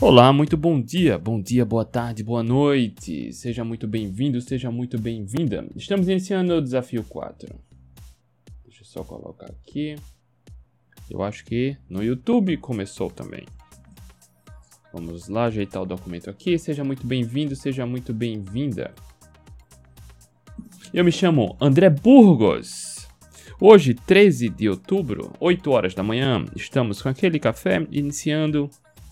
Olá, 0.00 0.32
muito 0.32 0.56
bom 0.56 0.80
dia, 0.80 1.18
bom 1.18 1.42
dia, 1.42 1.64
boa 1.64 1.84
tarde, 1.84 2.22
boa 2.22 2.40
noite. 2.40 3.32
Seja 3.32 3.64
muito 3.64 3.88
bem-vindo, 3.88 4.40
seja 4.40 4.70
muito 4.70 4.96
bem-vinda. 4.96 5.66
Estamos 5.74 6.08
iniciando 6.08 6.54
o 6.54 6.62
desafio 6.62 7.02
4. 7.02 7.52
Deixa 8.64 8.82
eu 8.82 8.86
só 8.86 9.02
colocar 9.02 9.46
aqui. 9.46 9.96
Eu 11.10 11.20
acho 11.20 11.44
que 11.44 11.76
no 11.90 12.00
YouTube 12.00 12.56
começou 12.58 13.10
também. 13.10 13.44
Vamos 14.92 15.28
lá 15.28 15.46
ajeitar 15.46 15.82
o 15.82 15.86
documento 15.86 16.30
aqui. 16.30 16.56
Seja 16.60 16.84
muito 16.84 17.04
bem-vindo, 17.04 17.56
seja 17.56 17.84
muito 17.84 18.14
bem-vinda. 18.14 18.94
Eu 20.94 21.04
me 21.04 21.10
chamo 21.10 21.56
André 21.60 21.90
Burgos. 21.90 23.08
Hoje, 23.60 23.94
13 23.94 24.48
de 24.48 24.68
outubro, 24.68 25.32
8 25.40 25.68
horas 25.72 25.92
da 25.92 26.04
manhã, 26.04 26.44
estamos 26.54 27.02
com 27.02 27.08
aquele 27.08 27.40
café 27.40 27.84
iniciando 27.90 28.70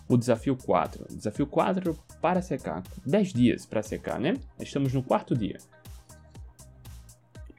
o 0.09 0.17
desafio 0.17 0.57
4. 0.57 1.07
Desafio 1.17 1.47
4 1.47 1.99
para 2.21 2.41
secar. 2.43 2.83
10 3.05 3.33
dias 3.33 3.67
para 3.67 3.83
secar, 3.83 4.21
né? 4.21 4.35
Estamos 4.61 4.93
no 4.93 5.03
quarto 5.03 5.37
dia. 5.37 5.59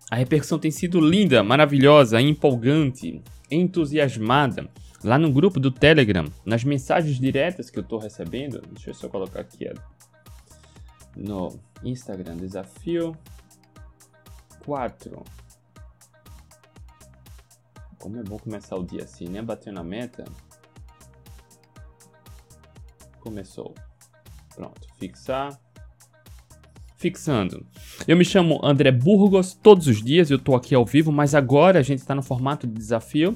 A 0.10 0.16
repercussão 0.16 0.58
tem 0.58 0.72
sido 0.72 1.02
linda, 1.02 1.44
maravilhosa, 1.44 2.22
empolgante, 2.22 3.22
entusiasmada. 3.52 4.70
Lá 5.04 5.20
no 5.20 5.32
grupo 5.32 5.60
do 5.60 5.70
Telegram, 5.70 6.26
nas 6.46 6.64
mensagens 6.64 7.20
diretas 7.20 7.70
que 7.70 7.78
eu 7.78 7.84
estou 7.84 8.00
recebendo, 8.00 8.62
deixa 8.72 8.90
eu 8.90 8.94
só 8.94 9.08
colocar 9.10 9.42
aqui 9.42 9.72
no 11.16 11.60
Instagram, 11.84 12.38
desafio 12.38 13.16
4. 14.66 15.24
Como 18.00 18.18
é 18.18 18.24
bom 18.24 18.38
começar 18.38 18.76
o 18.76 18.86
dia 18.86 19.04
assim, 19.04 19.26
né? 19.26 19.42
Batendo 19.42 19.80
a 19.80 19.84
meta. 19.84 20.24
Começou. 23.28 23.76
Pronto, 24.56 24.88
fixar. 24.98 25.60
Fixando. 26.96 27.66
Eu 28.08 28.16
me 28.16 28.24
chamo 28.24 28.58
André 28.64 28.90
Burgos, 28.90 29.54
todos 29.54 29.86
os 29.88 30.02
dias 30.02 30.32
eu 30.32 30.40
tô 30.40 30.56
aqui 30.56 30.74
ao 30.74 30.86
vivo, 30.86 31.12
mas 31.12 31.36
agora 31.36 31.80
a 31.80 31.84
gente 31.84 32.00
está 32.00 32.16
no 32.16 32.24
formato 32.24 32.66
de 32.66 32.74
desafio. 32.74 33.36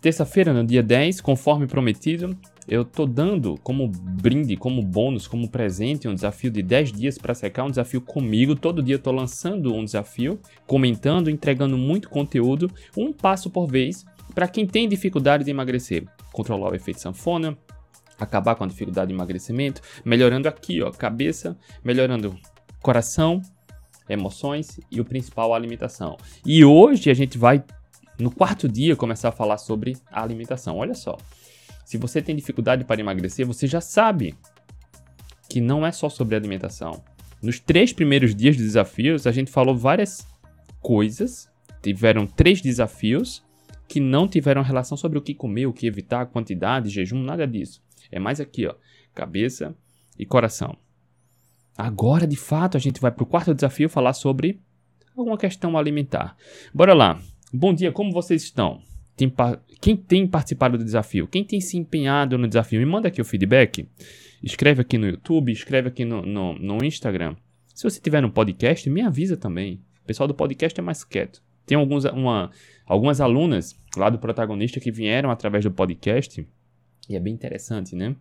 Terça-feira, 0.00 0.54
no 0.54 0.64
dia 0.64 0.82
10, 0.82 1.20
conforme 1.20 1.66
prometido, 1.66 2.34
eu 2.66 2.82
tô 2.82 3.04
dando 3.04 3.58
como 3.62 3.88
brinde, 3.88 4.56
como 4.56 4.80
bônus, 4.82 5.28
como 5.28 5.50
presente 5.50 6.08
um 6.08 6.14
desafio 6.14 6.50
de 6.50 6.62
10 6.62 6.90
dias 6.90 7.18
para 7.18 7.34
secar, 7.34 7.64
um 7.64 7.70
desafio 7.70 8.00
comigo. 8.00 8.56
Todo 8.56 8.82
dia 8.82 8.94
eu 8.94 9.02
tô 9.02 9.12
lançando 9.12 9.74
um 9.74 9.84
desafio, 9.84 10.40
comentando, 10.66 11.28
entregando 11.28 11.76
muito 11.76 12.08
conteúdo, 12.08 12.70
um 12.96 13.12
passo 13.12 13.50
por 13.50 13.66
vez, 13.66 14.02
para 14.34 14.48
quem 14.48 14.66
tem 14.66 14.88
dificuldade 14.88 15.44
de 15.44 15.50
emagrecer. 15.50 16.06
Controlar 16.32 16.72
o 16.72 16.74
efeito 16.74 17.02
sanfona, 17.02 17.58
acabar 18.20 18.54
com 18.54 18.64
a 18.64 18.66
dificuldade 18.66 19.08
de 19.08 19.14
emagrecimento, 19.14 19.80
melhorando 20.04 20.48
aqui, 20.48 20.82
ó, 20.82 20.90
cabeça, 20.90 21.56
melhorando 21.82 22.38
coração, 22.82 23.40
emoções 24.08 24.78
e 24.90 25.00
o 25.00 25.04
principal, 25.04 25.52
a 25.52 25.56
alimentação. 25.56 26.16
E 26.44 26.64
hoje 26.64 27.10
a 27.10 27.14
gente 27.14 27.38
vai, 27.38 27.64
no 28.18 28.30
quarto 28.30 28.68
dia, 28.68 28.94
começar 28.94 29.30
a 29.30 29.32
falar 29.32 29.58
sobre 29.58 29.96
a 30.10 30.22
alimentação. 30.22 30.76
Olha 30.76 30.94
só, 30.94 31.16
se 31.84 31.96
você 31.96 32.20
tem 32.20 32.36
dificuldade 32.36 32.84
para 32.84 33.00
emagrecer, 33.00 33.46
você 33.46 33.66
já 33.66 33.80
sabe 33.80 34.34
que 35.48 35.60
não 35.60 35.84
é 35.84 35.90
só 35.90 36.08
sobre 36.08 36.36
alimentação. 36.36 37.02
Nos 37.42 37.58
três 37.58 37.92
primeiros 37.92 38.34
dias 38.34 38.56
de 38.56 38.62
desafios, 38.62 39.26
a 39.26 39.32
gente 39.32 39.50
falou 39.50 39.76
várias 39.76 40.26
coisas, 40.80 41.48
tiveram 41.82 42.26
três 42.26 42.60
desafios 42.60 43.42
que 43.90 43.98
não 43.98 44.28
tiveram 44.28 44.62
relação 44.62 44.96
sobre 44.96 45.18
o 45.18 45.20
que 45.20 45.34
comer, 45.34 45.66
o 45.66 45.72
que 45.72 45.84
evitar, 45.84 46.24
quantidade, 46.26 46.88
jejum, 46.88 47.20
nada 47.20 47.44
disso. 47.44 47.82
É 48.08 48.20
mais 48.20 48.40
aqui, 48.40 48.64
ó, 48.64 48.74
cabeça 49.12 49.76
e 50.16 50.24
coração. 50.24 50.76
Agora, 51.76 52.24
de 52.24 52.36
fato, 52.36 52.76
a 52.76 52.80
gente 52.80 53.00
vai 53.00 53.10
para 53.10 53.24
o 53.24 53.26
quarto 53.26 53.52
desafio 53.52 53.88
falar 53.88 54.12
sobre 54.12 54.60
alguma 55.16 55.36
questão 55.36 55.76
alimentar. 55.76 56.36
Bora 56.72 56.94
lá. 56.94 57.20
Bom 57.52 57.74
dia, 57.74 57.90
como 57.90 58.12
vocês 58.12 58.44
estão? 58.44 58.80
Quem 59.80 59.96
tem 59.96 60.24
participado 60.24 60.78
do 60.78 60.84
desafio? 60.84 61.26
Quem 61.26 61.42
tem 61.42 61.60
se 61.60 61.76
empenhado 61.76 62.38
no 62.38 62.46
desafio? 62.46 62.78
Me 62.78 62.86
manda 62.86 63.08
aqui 63.08 63.20
o 63.20 63.24
feedback. 63.24 63.88
Escreve 64.40 64.82
aqui 64.82 64.98
no 64.98 65.08
YouTube, 65.08 65.50
escreve 65.50 65.88
aqui 65.88 66.04
no, 66.04 66.22
no, 66.22 66.54
no 66.54 66.84
Instagram. 66.84 67.34
Se 67.74 67.82
você 67.82 68.00
tiver 68.00 68.22
no 68.22 68.30
podcast, 68.30 68.88
me 68.88 69.02
avisa 69.02 69.36
também. 69.36 69.82
O 70.04 70.06
pessoal 70.06 70.28
do 70.28 70.34
podcast 70.34 70.78
é 70.78 70.82
mais 70.82 71.02
quieto. 71.02 71.42
Tem 71.70 71.78
alguns, 71.78 72.04
uma, 72.04 72.50
algumas 72.84 73.20
alunas 73.20 73.80
lá 73.96 74.10
do 74.10 74.18
protagonista 74.18 74.80
que 74.80 74.90
vieram 74.90 75.30
através 75.30 75.62
do 75.62 75.70
podcast 75.70 76.44
e 77.08 77.14
é 77.14 77.20
bem 77.20 77.32
interessante, 77.32 77.94
né? 77.94 78.16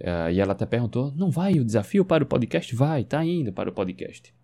Uh, 0.00 0.32
e 0.32 0.40
ela 0.40 0.50
até 0.50 0.66
perguntou: 0.66 1.12
não 1.14 1.30
vai 1.30 1.60
o 1.60 1.64
desafio 1.64 2.04
para 2.04 2.24
o 2.24 2.26
podcast? 2.26 2.74
Vai, 2.74 3.04
tá 3.04 3.24
indo 3.24 3.52
para 3.52 3.70
o 3.70 3.72
podcast. 3.72 4.34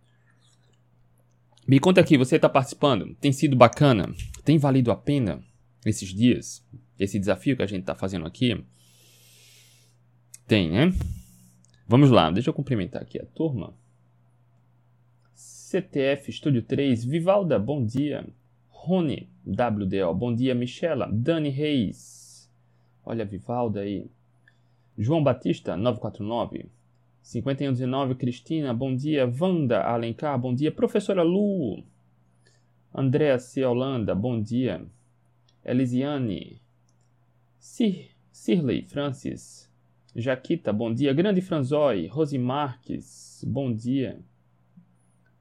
Me 1.66 1.80
conta 1.80 2.00
aqui, 2.00 2.16
você 2.16 2.36
está 2.36 2.48
participando? 2.48 3.12
Tem 3.16 3.32
sido 3.32 3.56
bacana? 3.56 4.14
Tem 4.44 4.56
valido 4.56 4.92
a 4.92 4.96
pena 4.96 5.42
esses 5.84 6.14
dias? 6.14 6.64
Esse 6.96 7.18
desafio 7.18 7.56
que 7.56 7.62
a 7.64 7.66
gente 7.66 7.80
está 7.80 7.96
fazendo 7.96 8.24
aqui? 8.24 8.64
Tem, 10.46 10.70
né? 10.70 10.92
Vamos 11.88 12.12
lá, 12.12 12.30
deixa 12.30 12.50
eu 12.50 12.54
cumprimentar 12.54 13.02
aqui 13.02 13.20
a 13.20 13.26
turma. 13.26 13.74
CTF 15.68 16.30
Estúdio 16.30 16.62
3, 16.62 17.04
Vivalda, 17.04 17.58
bom 17.58 17.84
dia. 17.84 18.24
Rony, 18.70 19.28
WDO, 19.44 20.14
bom 20.14 20.32
dia. 20.32 20.54
Michela, 20.54 21.10
Dani 21.12 21.48
Reis, 21.48 22.48
Olha 23.04 23.24
a 23.24 23.26
Vivalda 23.26 23.80
aí. 23.80 24.06
João 24.96 25.24
Batista, 25.24 25.76
949. 25.76 26.70
5119, 27.20 28.14
Cristina, 28.14 28.72
bom 28.72 28.94
dia. 28.94 29.26
Wanda 29.26 29.82
Alencar, 29.82 30.38
bom 30.38 30.54
dia. 30.54 30.70
Professora 30.70 31.24
Lu. 31.24 31.82
Andréa 32.94 33.36
C. 33.40 33.64
Holanda, 33.64 34.14
bom 34.14 34.40
dia. 34.40 34.86
Elisiane. 35.64 36.60
Sir, 37.58 38.10
Sirley 38.30 38.82
Francis. 38.82 39.68
Jaquita, 40.14 40.72
bom 40.72 40.94
dia. 40.94 41.12
Grande 41.12 41.40
Franzói. 41.40 42.06
Rose 42.06 42.38
Marques, 42.38 43.44
bom 43.44 43.74
dia. 43.74 44.20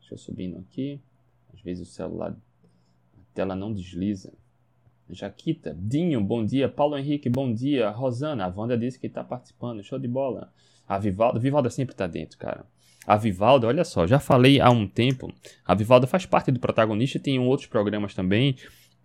Deixa 0.05 0.13
eu 0.13 0.17
subindo 0.19 0.59
aqui. 0.59 1.01
Às 1.51 1.61
vezes 1.61 1.87
o 1.87 1.91
celular, 1.91 2.31
a 2.31 3.21
tela 3.33 3.55
não 3.55 3.73
desliza. 3.73 4.31
Jaquita, 5.09 5.75
Dinho, 5.79 6.21
bom 6.23 6.45
dia. 6.45 6.69
Paulo 6.69 6.95
Henrique, 6.95 7.27
bom 7.27 7.51
dia. 7.51 7.89
Rosana, 7.89 8.45
a 8.45 8.47
Wanda 8.47 8.77
disse 8.77 8.99
que 8.99 9.07
está 9.07 9.23
participando. 9.23 9.83
Show 9.83 9.97
de 9.97 10.07
bola. 10.07 10.53
A 10.87 10.99
Vivalda, 10.99 11.39
a 11.39 11.41
Vivalda 11.41 11.71
sempre 11.71 11.95
está 11.95 12.05
dentro, 12.05 12.37
cara. 12.37 12.67
A 13.07 13.17
Vivalda, 13.17 13.65
olha 13.65 13.83
só, 13.83 14.05
já 14.05 14.19
falei 14.19 14.61
há 14.61 14.69
um 14.69 14.87
tempo. 14.87 15.33
A 15.65 15.73
Vivalda 15.73 16.05
faz 16.05 16.23
parte 16.23 16.51
do 16.51 16.59
protagonista, 16.59 17.19
tem 17.19 17.39
outros 17.39 17.67
programas 17.67 18.13
também. 18.13 18.55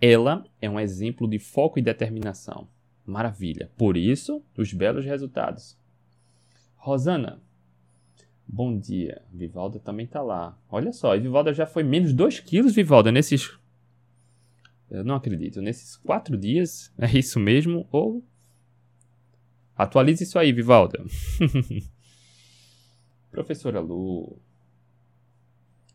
Ela 0.03 0.44
é 0.60 0.69
um 0.69 0.78
exemplo 0.78 1.27
de 1.27 1.39
foco 1.39 1.78
e 1.78 1.83
determinação. 1.83 2.69
Maravilha. 3.06 3.71
Por 3.78 3.97
isso, 3.97 4.43
os 4.55 4.75
belos 4.75 5.06
resultados. 5.06 5.78
Rosana, 6.77 7.41
bom 8.53 8.78
dia. 8.78 9.22
Vivalda 9.33 9.78
também 9.78 10.06
está 10.06 10.22
lá. 10.22 10.56
Olha 10.71 10.93
só, 10.93 11.15
a 11.15 11.16
Vivalda 11.16 11.53
já 11.53 11.66
foi 11.66 11.83
menos 11.83 12.12
2 12.12 12.41
quilos, 12.41 12.75
Vivalda, 12.75 13.12
nesses 13.12 13.61
eu 14.91 15.05
não 15.05 15.15
acredito. 15.15 15.62
Nesses 15.62 15.97
quatro 15.97 16.37
dias, 16.37 16.93
é 16.99 17.16
isso 17.16 17.39
mesmo? 17.39 17.87
Ou. 17.93 18.25
Atualize 19.77 20.25
isso 20.25 20.39
aí, 20.39 20.53
Vivalda. 20.53 21.03
Professora 23.31 23.78
Lu. 23.81 24.37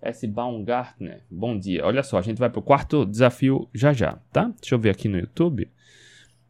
S. 0.02 0.26
Baumgartner, 0.28 1.24
bom 1.30 1.58
dia. 1.58 1.86
Olha 1.86 2.04
só, 2.04 2.18
a 2.18 2.22
gente 2.22 2.38
vai 2.38 2.50
pro 2.50 2.62
quarto 2.62 3.06
desafio 3.06 3.68
já 3.74 3.92
já, 3.92 4.20
tá? 4.32 4.54
Deixa 4.62 4.76
eu 4.76 4.80
ver 4.80 4.92
aqui 4.92 5.08
no 5.08 5.18
YouTube. 5.18 5.70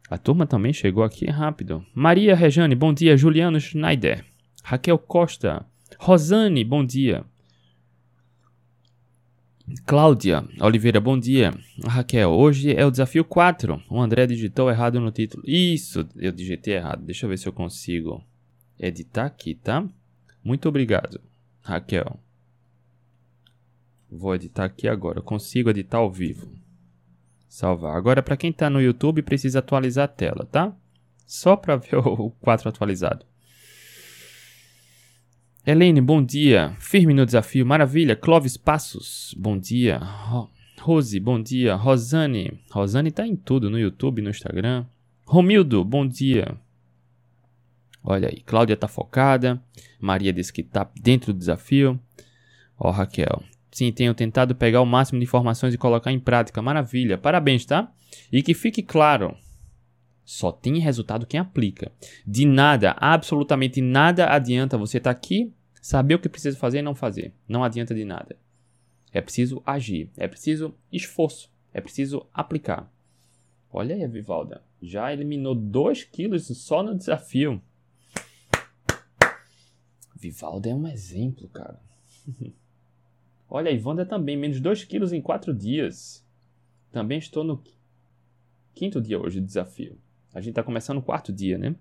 A 0.08 0.18
turma 0.18 0.46
também 0.46 0.72
chegou 0.72 1.02
aqui 1.02 1.26
rápido. 1.26 1.84
Maria 1.94 2.36
Rejane, 2.36 2.74
bom 2.74 2.92
dia. 2.92 3.16
Juliano 3.16 3.58
Schneider. 3.58 4.24
Raquel 4.62 4.98
Costa. 4.98 5.66
Rosane, 5.98 6.64
bom 6.64 6.84
dia. 6.84 7.24
Cláudia 9.84 10.46
Oliveira, 10.60 11.00
bom 11.00 11.18
dia. 11.18 11.52
Raquel, 11.84 12.30
hoje 12.30 12.72
é 12.74 12.84
o 12.84 12.90
desafio 12.90 13.24
4. 13.24 13.82
O 13.90 14.00
André 14.00 14.26
digitou 14.26 14.70
errado 14.70 15.00
no 15.00 15.10
título. 15.10 15.42
Isso, 15.46 16.06
eu 16.16 16.30
digitei 16.30 16.74
errado. 16.74 17.04
Deixa 17.04 17.26
eu 17.26 17.30
ver 17.30 17.38
se 17.38 17.48
eu 17.48 17.52
consigo 17.52 18.22
editar 18.78 19.26
aqui, 19.26 19.54
tá? 19.54 19.88
Muito 20.42 20.68
obrigado, 20.68 21.20
Raquel. 21.62 22.20
Vou 24.10 24.34
editar 24.34 24.64
aqui 24.64 24.86
agora. 24.86 25.18
Eu 25.18 25.24
consigo 25.24 25.70
editar 25.70 25.98
ao 25.98 26.12
vivo. 26.12 26.48
Salvar. 27.48 27.96
Agora, 27.96 28.22
para 28.22 28.36
quem 28.36 28.50
está 28.50 28.70
no 28.70 28.80
YouTube, 28.80 29.22
precisa 29.22 29.58
atualizar 29.58 30.04
a 30.04 30.08
tela, 30.08 30.46
tá? 30.46 30.76
Só 31.26 31.56
para 31.56 31.74
ver 31.76 31.96
o 31.96 32.30
4 32.40 32.68
atualizado. 32.68 33.26
Helene, 35.68 36.00
bom 36.00 36.22
dia. 36.22 36.76
Firme 36.78 37.12
no 37.12 37.26
desafio, 37.26 37.66
maravilha. 37.66 38.14
Clóvis 38.14 38.56
Passos, 38.56 39.34
bom 39.36 39.58
dia. 39.58 39.98
Rose, 40.78 41.18
bom 41.18 41.42
dia. 41.42 41.74
Rosane, 41.74 42.60
Rosane 42.70 43.10
tá 43.10 43.26
em 43.26 43.34
tudo, 43.34 43.68
no 43.68 43.76
YouTube, 43.76 44.22
no 44.22 44.30
Instagram. 44.30 44.86
Romildo, 45.24 45.84
bom 45.84 46.06
dia. 46.06 46.56
Olha 48.00 48.28
aí, 48.28 48.42
Cláudia 48.42 48.76
tá 48.76 48.86
focada. 48.86 49.60
Maria 49.98 50.32
disse 50.32 50.52
que 50.52 50.62
tá 50.62 50.88
dentro 51.02 51.32
do 51.32 51.38
desafio. 51.40 51.98
Ó, 52.78 52.92
Raquel. 52.92 53.42
Sim, 53.72 53.90
tenho 53.90 54.14
tentado 54.14 54.54
pegar 54.54 54.80
o 54.80 54.86
máximo 54.86 55.18
de 55.18 55.24
informações 55.24 55.74
e 55.74 55.78
colocar 55.78 56.12
em 56.12 56.20
prática. 56.20 56.62
Maravilha. 56.62 57.18
Parabéns, 57.18 57.66
tá? 57.66 57.92
E 58.30 58.40
que 58.40 58.54
fique 58.54 58.84
claro, 58.84 59.34
só 60.26 60.50
tem 60.50 60.80
resultado 60.80 61.24
quem 61.24 61.38
aplica. 61.38 61.92
De 62.26 62.44
nada, 62.44 62.96
absolutamente 62.98 63.80
nada 63.80 64.26
adianta 64.28 64.76
você 64.76 64.98
estar 64.98 65.14
tá 65.14 65.16
aqui, 65.16 65.54
saber 65.86 66.16
o 66.16 66.18
que 66.18 66.28
precisa 66.28 66.58
fazer 66.58 66.80
e 66.80 66.82
não 66.82 66.96
fazer. 66.96 67.32
Não 67.46 67.62
adianta 67.62 67.94
de 67.94 68.04
nada. 68.04 68.36
É 69.12 69.20
preciso 69.20 69.62
agir, 69.64 70.10
é 70.16 70.26
preciso 70.26 70.74
esforço, 70.90 71.48
é 71.72 71.80
preciso 71.80 72.26
aplicar. 72.34 72.92
Olha 73.72 73.94
aí 73.94 74.04
Vivalda, 74.08 74.64
já 74.82 75.12
eliminou 75.12 75.54
2 75.54 76.02
quilos 76.02 76.48
só 76.48 76.82
no 76.82 76.92
desafio. 76.92 77.62
Vivalda 80.16 80.70
é 80.70 80.74
um 80.74 80.88
exemplo, 80.88 81.48
cara. 81.50 81.80
Olha, 83.48 83.70
a 83.70 83.72
Ivanda 83.72 84.04
também, 84.04 84.36
menos 84.36 84.58
2 84.60 84.82
quilos 84.82 85.12
em 85.12 85.22
4 85.22 85.54
dias. 85.54 86.26
Também 86.90 87.18
estou 87.18 87.44
no 87.44 87.62
quinto 88.74 89.00
dia 89.00 89.20
hoje 89.20 89.38
do 89.38 89.46
desafio. 89.46 89.96
A 90.34 90.40
gente 90.40 90.50
está 90.50 90.64
começando 90.64 90.98
o 90.98 91.02
quarto 91.02 91.32
dia, 91.32 91.56
né? 91.56 91.76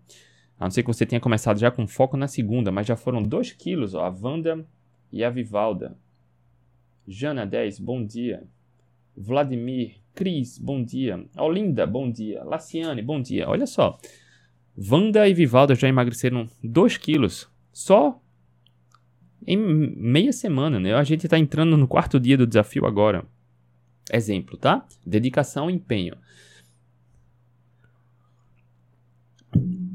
A 0.60 0.66
não 0.66 0.72
ser 0.72 0.84
que 0.84 0.88
você 0.88 1.06
tenha 1.06 1.20
começado 1.20 1.60
já 1.60 1.70
com 1.70 1.86
foco 1.86 2.16
na 2.16 2.28
segunda, 2.28 2.72
mas 2.72 2.88
já 2.88 2.96
foram 2.96 3.22
2 3.22 3.52
quilos, 3.54 3.94
ó, 3.94 4.06
a 4.06 4.10
Wanda 4.10 4.66
e 5.12 5.24
a 5.24 5.30
Vivalda. 5.30 5.98
Jana 7.08 7.46
10, 7.46 7.80
bom 7.80 8.06
dia. 8.06 8.44
Vladimir, 9.16 9.98
Cris, 10.14 10.58
bom 10.58 10.84
dia. 10.84 11.26
Olinda, 11.38 11.86
bom 11.86 12.10
dia. 12.10 12.44
Laciane, 12.44 13.02
bom 13.02 13.22
dia. 13.22 13.48
Olha 13.48 13.68
só. 13.68 14.00
Wanda 14.78 15.28
e 15.28 15.34
Vivalda 15.34 15.76
já 15.76 15.88
emagreceram 15.88 16.50
2 16.64 16.98
quilos 16.98 17.50
só 17.72 18.22
em 19.46 19.58
meia 19.58 20.34
semana, 20.34 20.80
né? 20.80 20.94
A 20.94 21.04
gente 21.04 21.28
está 21.28 21.38
entrando 21.38 21.78
no 21.78 21.88
quarto 21.88 22.20
dia 22.20 22.38
do 22.38 22.48
desafio 22.48 22.86
agora. 22.86 23.26
Exemplo, 24.12 24.58
tá? 24.58 24.86
Dedicação 25.06 25.70
e 25.70 25.74
empenho. 25.74 26.16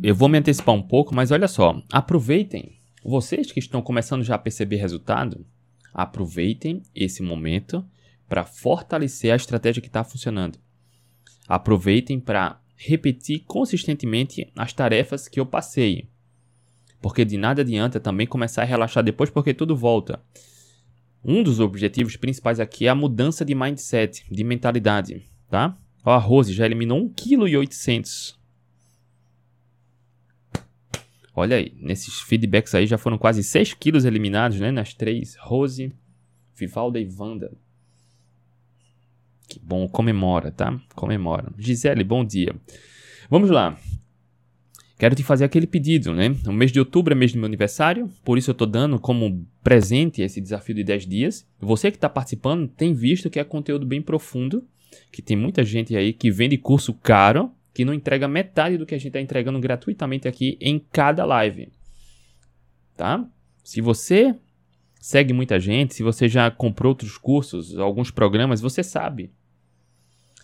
Eu 0.02 0.14
vou 0.14 0.31
me 0.31 0.38
antecipar 0.38 0.75
um 0.75 0.81
pouco, 0.81 1.14
mas 1.14 1.31
olha 1.31 1.47
só. 1.47 1.82
Aproveitem. 1.93 2.79
Vocês 3.05 3.52
que 3.52 3.58
estão 3.58 3.82
começando 3.82 4.25
já 4.25 4.35
a 4.35 4.38
perceber 4.38 4.76
resultado, 4.76 5.44
aproveitem 5.93 6.82
esse 6.94 7.23
momento 7.23 7.85
para 8.26 8.47
fortalecer 8.47 9.31
a 9.31 9.37
estratégia 9.37 9.82
que 9.82 9.88
está 9.88 10.02
funcionando. 10.02 10.58
Aproveitem 11.47 12.19
para 12.19 12.62
repetir 12.76 13.41
consistentemente 13.41 14.50
as 14.56 14.73
tarefas 14.73 15.29
que 15.29 15.38
eu 15.38 15.44
passei. 15.44 16.08
Porque 17.02 17.23
de 17.23 17.37
nada 17.37 17.61
adianta 17.61 18.00
também 18.00 18.26
começar 18.26 18.62
a 18.62 18.67
relaxar 18.67 19.05
depois, 19.05 19.29
porque 19.29 19.52
tudo 19.52 19.76
volta. 19.76 20.23
Um 21.23 21.43
dos 21.43 21.61
objetivos 21.61 22.17
principais 22.17 22.58
aqui 22.58 22.87
é 22.87 22.88
a 22.88 22.94
mudança 22.94 23.44
de 23.44 23.55
mindset, 23.55 24.25
de 24.31 24.44
mentalidade, 24.44 25.26
tá? 25.50 25.76
Ó, 26.02 26.11
a 26.11 26.19
Rose 26.19 26.55
já 26.55 26.64
eliminou 26.64 26.99
1,8 26.99 27.69
kg. 27.69 28.39
Olha 31.34 31.56
aí, 31.56 31.72
nesses 31.80 32.20
feedbacks 32.20 32.74
aí 32.74 32.86
já 32.86 32.98
foram 32.98 33.16
quase 33.16 33.42
6 33.42 33.74
quilos 33.74 34.04
eliminados, 34.04 34.58
né? 34.58 34.70
Nas 34.70 34.94
três. 34.94 35.36
Rose, 35.36 35.92
Vivalda 36.54 36.98
e 36.98 37.08
Wanda. 37.18 37.52
Que 39.48 39.58
bom, 39.60 39.88
comemora, 39.88 40.50
tá? 40.50 40.80
Comemora. 40.94 41.52
Gisele, 41.58 42.04
bom 42.04 42.24
dia. 42.24 42.54
Vamos 43.28 43.50
lá. 43.50 43.78
Quero 44.98 45.14
te 45.14 45.22
fazer 45.22 45.44
aquele 45.44 45.66
pedido, 45.66 46.12
né? 46.12 46.36
O 46.46 46.52
mês 46.52 46.70
de 46.70 46.78
outubro 46.78 47.14
é 47.14 47.16
mês 47.16 47.32
do 47.32 47.38
meu 47.38 47.46
aniversário, 47.46 48.10
por 48.22 48.36
isso 48.36 48.50
eu 48.50 48.52
estou 48.52 48.66
dando 48.66 48.98
como 48.98 49.46
presente 49.62 50.20
esse 50.20 50.42
desafio 50.42 50.74
de 50.74 50.84
10 50.84 51.06
dias. 51.06 51.48
Você 51.58 51.90
que 51.90 51.96
está 51.96 52.08
participando 52.08 52.68
tem 52.68 52.92
visto 52.92 53.30
que 53.30 53.40
é 53.40 53.44
conteúdo 53.44 53.86
bem 53.86 54.02
profundo, 54.02 54.62
que 55.10 55.22
tem 55.22 55.36
muita 55.36 55.64
gente 55.64 55.96
aí 55.96 56.12
que 56.12 56.30
vende 56.30 56.58
curso 56.58 56.92
caro, 56.92 57.50
que 57.72 57.84
não 57.84 57.94
entrega 57.94 58.26
metade 58.26 58.76
do 58.76 58.87
que 58.87 58.94
a 58.94 58.99
gente 58.99 59.08
está 59.08 59.20
entregando 59.20 59.61
gratuitamente 59.61 60.26
aqui 60.26 60.58
em 60.61 60.78
cada 60.78 61.25
live. 61.25 61.72
Tá? 62.96 63.25
Se 63.62 63.81
você 63.81 64.34
segue 65.00 65.32
muita 65.32 65.58
gente, 65.58 65.94
se 65.94 66.02
você 66.02 66.28
já 66.28 66.50
comprou 66.50 66.90
outros 66.90 67.17
cursos, 67.17 67.78
alguns 67.78 68.11
programas, 68.11 68.61
você 68.61 68.82
sabe. 68.82 69.31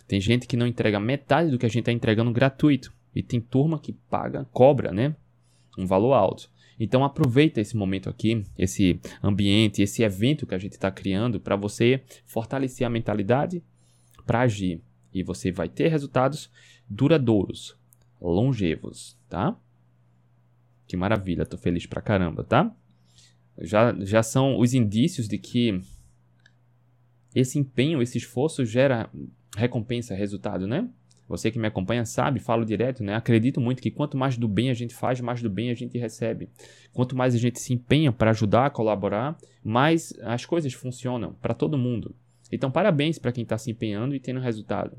Tem 0.07 0.21
gente 0.21 0.47
que 0.47 0.57
não 0.57 0.65
entrega 0.65 0.99
metade 0.99 1.51
do 1.51 1.59
que 1.59 1.65
a 1.65 1.69
gente 1.69 1.79
está 1.79 1.91
entregando 1.91 2.31
gratuito. 2.31 2.93
E 3.13 3.21
tem 3.21 3.41
turma 3.41 3.79
que 3.79 3.93
paga, 3.93 4.45
cobra, 4.51 4.91
né? 4.91 5.15
Um 5.77 5.85
valor 5.85 6.13
alto. 6.13 6.49
Então 6.79 7.03
aproveita 7.03 7.59
esse 7.59 7.75
momento 7.75 8.09
aqui, 8.09 8.43
esse 8.57 8.99
ambiente, 9.23 9.81
esse 9.81 10.03
evento 10.03 10.45
que 10.45 10.53
a 10.55 10.59
gente 10.59 10.73
está 10.73 10.91
criando 10.91 11.39
para 11.39 11.55
você 11.55 12.01
fortalecer 12.25 12.85
a 12.85 12.89
mentalidade 12.89 13.63
para 14.25 14.41
agir. 14.41 14.81
E 15.13 15.23
você 15.23 15.51
vai 15.51 15.67
ter 15.67 15.87
resultados 15.87 16.51
duradouros, 16.89 17.77
longevos, 18.19 19.17
tá? 19.29 19.57
Que 20.87 20.95
maravilha, 20.95 21.45
tô 21.45 21.57
feliz 21.57 21.85
pra 21.85 22.01
caramba, 22.01 22.43
tá? 22.43 22.73
Já, 23.59 23.93
já 23.99 24.23
são 24.23 24.59
os 24.59 24.73
indícios 24.73 25.27
de 25.27 25.37
que 25.37 25.81
esse 27.35 27.59
empenho, 27.59 28.01
esse 28.01 28.17
esforço 28.17 28.65
gera 28.65 29.09
recompensa, 29.55 30.15
resultado, 30.15 30.67
né? 30.67 30.89
Você 31.27 31.51
que 31.51 31.59
me 31.59 31.67
acompanha 31.67 32.05
sabe, 32.05 32.39
falo 32.39 32.63
direto, 32.63 33.03
né? 33.03 33.15
Acredito 33.15 33.59
muito 33.59 33.81
que 33.81 33.91
quanto 33.91 34.15
mais 34.15 34.37
do 34.37 34.47
bem 34.47 34.69
a 34.69 34.73
gente 34.73 34.95
faz, 34.95 35.19
mais 35.19 35.41
do 35.41 35.49
bem 35.49 35.69
a 35.69 35.73
gente 35.73 35.97
recebe. 35.97 36.49
Quanto 36.93 37.17
mais 37.17 37.35
a 37.35 37.37
gente 37.37 37.59
se 37.59 37.73
empenha 37.73 38.13
para 38.13 38.31
ajudar, 38.31 38.71
colaborar, 38.71 39.37
mais 39.61 40.13
as 40.21 40.45
coisas 40.45 40.73
funcionam 40.73 41.33
para 41.33 41.53
todo 41.53 41.77
mundo. 41.77 42.15
Então, 42.49 42.71
parabéns 42.71 43.19
para 43.19 43.33
quem 43.33 43.43
está 43.43 43.57
se 43.57 43.69
empenhando 43.69 44.15
e 44.15 44.19
tendo 44.21 44.39
resultado. 44.39 44.97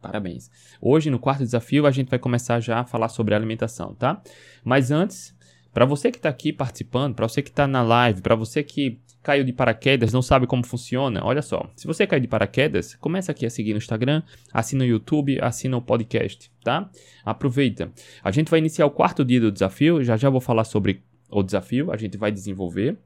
Parabéns. 0.00 0.50
Hoje, 0.80 1.10
no 1.10 1.18
quarto 1.18 1.40
desafio, 1.40 1.86
a 1.86 1.90
gente 1.90 2.08
vai 2.08 2.18
começar 2.18 2.58
já 2.60 2.80
a 2.80 2.84
falar 2.84 3.08
sobre 3.08 3.34
alimentação, 3.34 3.94
tá? 3.94 4.22
Mas 4.64 4.90
antes, 4.90 5.36
para 5.72 5.84
você 5.84 6.10
que 6.10 6.16
está 6.16 6.28
aqui 6.28 6.52
participando, 6.52 7.14
para 7.14 7.28
você 7.28 7.42
que 7.42 7.50
está 7.50 7.66
na 7.66 7.82
live, 7.82 8.22
para 8.22 8.34
você 8.34 8.62
que 8.62 9.00
caiu 9.22 9.44
de 9.44 9.52
paraquedas, 9.52 10.12
não 10.12 10.22
sabe 10.22 10.46
como 10.46 10.64
funciona, 10.64 11.24
olha 11.24 11.42
só. 11.42 11.70
Se 11.76 11.86
você 11.86 12.06
caiu 12.06 12.20
de 12.20 12.28
paraquedas, 12.28 12.94
começa 12.96 13.30
aqui 13.30 13.44
a 13.44 13.50
seguir 13.50 13.72
no 13.72 13.78
Instagram, 13.78 14.22
assina 14.52 14.82
o 14.82 14.86
YouTube, 14.86 15.38
assina 15.40 15.76
o 15.76 15.82
podcast, 15.82 16.50
tá? 16.64 16.90
Aproveita. 17.24 17.92
A 18.24 18.30
gente 18.30 18.50
vai 18.50 18.58
iniciar 18.58 18.86
o 18.86 18.90
quarto 18.90 19.24
dia 19.24 19.40
do 19.40 19.52
desafio, 19.52 20.02
já 20.02 20.16
já 20.16 20.30
vou 20.30 20.40
falar 20.40 20.64
sobre 20.64 21.02
o 21.28 21.42
desafio, 21.42 21.92
a 21.92 21.96
gente 21.96 22.16
vai 22.16 22.32
desenvolver, 22.32 22.98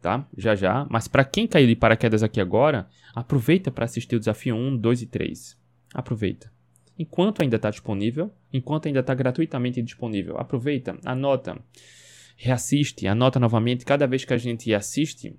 tá? 0.00 0.26
Já 0.36 0.54
já. 0.54 0.86
Mas 0.90 1.08
para 1.08 1.24
quem 1.24 1.46
caiu 1.46 1.66
de 1.66 1.74
paraquedas 1.74 2.22
aqui 2.22 2.40
agora, 2.40 2.86
aproveita 3.14 3.70
para 3.70 3.86
assistir 3.86 4.16
o 4.16 4.20
desafio 4.20 4.54
1, 4.54 4.76
2 4.76 5.02
e 5.02 5.06
3. 5.06 5.63
Aproveita. 5.94 6.52
Enquanto 6.98 7.42
ainda 7.42 7.56
está 7.56 7.70
disponível, 7.70 8.30
enquanto 8.52 8.86
ainda 8.86 9.00
está 9.00 9.14
gratuitamente 9.14 9.80
disponível, 9.80 10.36
aproveita, 10.36 10.98
anota 11.04 11.58
reassiste, 12.36 13.06
anota 13.06 13.38
novamente. 13.38 13.84
Cada 13.84 14.06
vez 14.06 14.24
que 14.24 14.34
a 14.34 14.38
gente 14.38 14.72
assiste, 14.74 15.36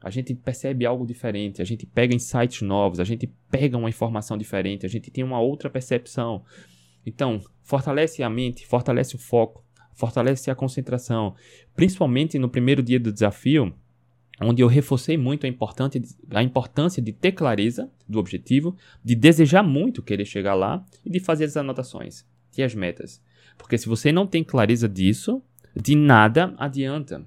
a 0.00 0.10
gente 0.10 0.34
percebe 0.34 0.84
algo 0.84 1.06
diferente, 1.06 1.62
a 1.62 1.64
gente 1.64 1.86
pega 1.86 2.14
insights 2.14 2.62
novos, 2.62 3.00
a 3.00 3.04
gente 3.04 3.26
pega 3.50 3.76
uma 3.76 3.88
informação 3.88 4.36
diferente, 4.36 4.84
a 4.84 4.88
gente 4.88 5.10
tem 5.10 5.24
uma 5.24 5.40
outra 5.40 5.70
percepção. 5.70 6.44
Então, 7.06 7.40
fortalece 7.62 8.22
a 8.22 8.30
mente, 8.30 8.66
fortalece 8.66 9.14
o 9.14 9.18
foco, 9.18 9.64
fortalece 9.94 10.50
a 10.50 10.54
concentração. 10.54 11.34
Principalmente 11.74 12.38
no 12.38 12.48
primeiro 12.48 12.82
dia 12.82 13.00
do 13.00 13.12
desafio, 13.12 13.74
onde 14.40 14.62
eu 14.62 14.66
reforcei 14.66 15.16
muito 15.16 15.46
a, 15.46 15.48
importante, 15.48 16.02
a 16.30 16.42
importância 16.42 17.02
de 17.02 17.12
ter 17.12 17.32
clareza 17.32 17.90
do 18.08 18.18
objetivo, 18.18 18.76
de 19.02 19.14
desejar 19.14 19.62
muito 19.62 20.02
querer 20.02 20.24
chegar 20.24 20.54
lá 20.54 20.84
e 21.04 21.10
de 21.10 21.20
fazer 21.20 21.44
as 21.44 21.56
anotações 21.56 22.24
e 22.56 22.62
as 22.62 22.74
metas. 22.74 23.22
Porque 23.56 23.78
se 23.78 23.88
você 23.88 24.10
não 24.10 24.26
tem 24.26 24.42
clareza 24.42 24.88
disso, 24.88 25.42
de 25.74 25.94
nada 25.94 26.54
adianta 26.56 27.24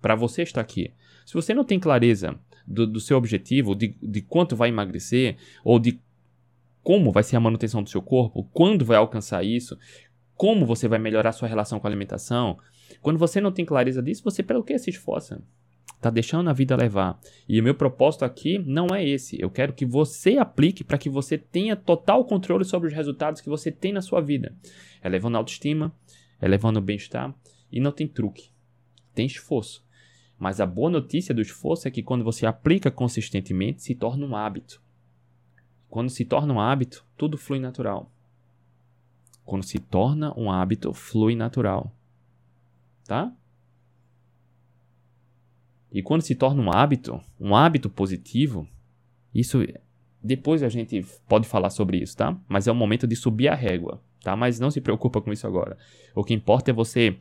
para 0.00 0.14
você 0.14 0.42
estar 0.42 0.60
aqui. 0.60 0.92
Se 1.24 1.34
você 1.34 1.52
não 1.52 1.64
tem 1.64 1.78
clareza 1.78 2.38
do, 2.66 2.86
do 2.86 3.00
seu 3.00 3.16
objetivo, 3.16 3.74
de, 3.74 3.96
de 4.00 4.20
quanto 4.20 4.56
vai 4.56 4.68
emagrecer, 4.68 5.36
ou 5.64 5.78
de 5.78 6.00
como 6.82 7.10
vai 7.10 7.22
ser 7.22 7.36
a 7.36 7.40
manutenção 7.40 7.82
do 7.82 7.90
seu 7.90 8.00
corpo, 8.00 8.48
quando 8.52 8.84
vai 8.84 8.96
alcançar 8.96 9.44
isso, 9.44 9.76
como 10.34 10.64
você 10.64 10.86
vai 10.86 10.98
melhorar 10.98 11.32
sua 11.32 11.48
relação 11.48 11.80
com 11.80 11.86
a 11.86 11.90
alimentação, 11.90 12.58
quando 13.00 13.18
você 13.18 13.40
não 13.40 13.50
tem 13.50 13.64
clareza 13.64 14.02
disso, 14.02 14.22
você 14.22 14.42
pelo 14.42 14.62
que 14.62 14.78
se 14.78 14.90
esforça? 14.90 15.42
Tá 16.00 16.10
deixando 16.10 16.50
a 16.50 16.52
vida 16.52 16.76
levar. 16.76 17.18
E 17.48 17.58
o 17.58 17.62
meu 17.62 17.74
propósito 17.74 18.24
aqui 18.24 18.58
não 18.58 18.94
é 18.94 19.04
esse. 19.04 19.40
Eu 19.40 19.50
quero 19.50 19.72
que 19.72 19.86
você 19.86 20.36
aplique 20.36 20.84
para 20.84 20.98
que 20.98 21.08
você 21.08 21.38
tenha 21.38 21.74
total 21.74 22.24
controle 22.24 22.64
sobre 22.64 22.88
os 22.88 22.94
resultados 22.94 23.40
que 23.40 23.48
você 23.48 23.72
tem 23.72 23.92
na 23.92 24.02
sua 24.02 24.20
vida. 24.20 24.54
Elevando 25.02 25.36
a 25.36 25.40
autoestima, 25.40 25.92
elevando 26.40 26.78
o 26.78 26.82
bem-estar 26.82 27.34
e 27.72 27.80
não 27.80 27.92
tem 27.92 28.06
truque, 28.06 28.50
tem 29.14 29.26
esforço. 29.26 29.84
Mas 30.38 30.60
a 30.60 30.66
boa 30.66 30.90
notícia 30.90 31.34
do 31.34 31.40
esforço 31.40 31.88
é 31.88 31.90
que 31.90 32.02
quando 32.02 32.24
você 32.24 32.46
aplica 32.46 32.90
consistentemente, 32.90 33.82
se 33.82 33.94
torna 33.94 34.26
um 34.26 34.36
hábito. 34.36 34.82
Quando 35.88 36.10
se 36.10 36.24
torna 36.24 36.52
um 36.52 36.60
hábito, 36.60 37.06
tudo 37.16 37.38
flui 37.38 37.58
natural. 37.58 38.12
Quando 39.44 39.64
se 39.64 39.78
torna 39.78 40.38
um 40.38 40.50
hábito, 40.50 40.92
flui 40.92 41.34
natural. 41.34 41.94
tá? 43.06 43.32
E 45.96 46.02
quando 46.02 46.20
se 46.20 46.34
torna 46.34 46.62
um 46.62 46.70
hábito, 46.70 47.18
um 47.40 47.56
hábito 47.56 47.88
positivo, 47.88 48.68
isso 49.34 49.66
depois 50.22 50.62
a 50.62 50.68
gente 50.68 51.02
pode 51.26 51.48
falar 51.48 51.70
sobre 51.70 51.96
isso, 51.96 52.14
tá? 52.14 52.38
Mas 52.46 52.68
é 52.68 52.70
o 52.70 52.74
momento 52.74 53.06
de 53.06 53.16
subir 53.16 53.48
a 53.48 53.54
régua, 53.54 54.02
tá? 54.22 54.36
Mas 54.36 54.60
não 54.60 54.70
se 54.70 54.78
preocupa 54.82 55.22
com 55.22 55.32
isso 55.32 55.46
agora. 55.46 55.78
O 56.14 56.22
que 56.22 56.34
importa 56.34 56.70
é 56.70 56.74
você 56.74 57.16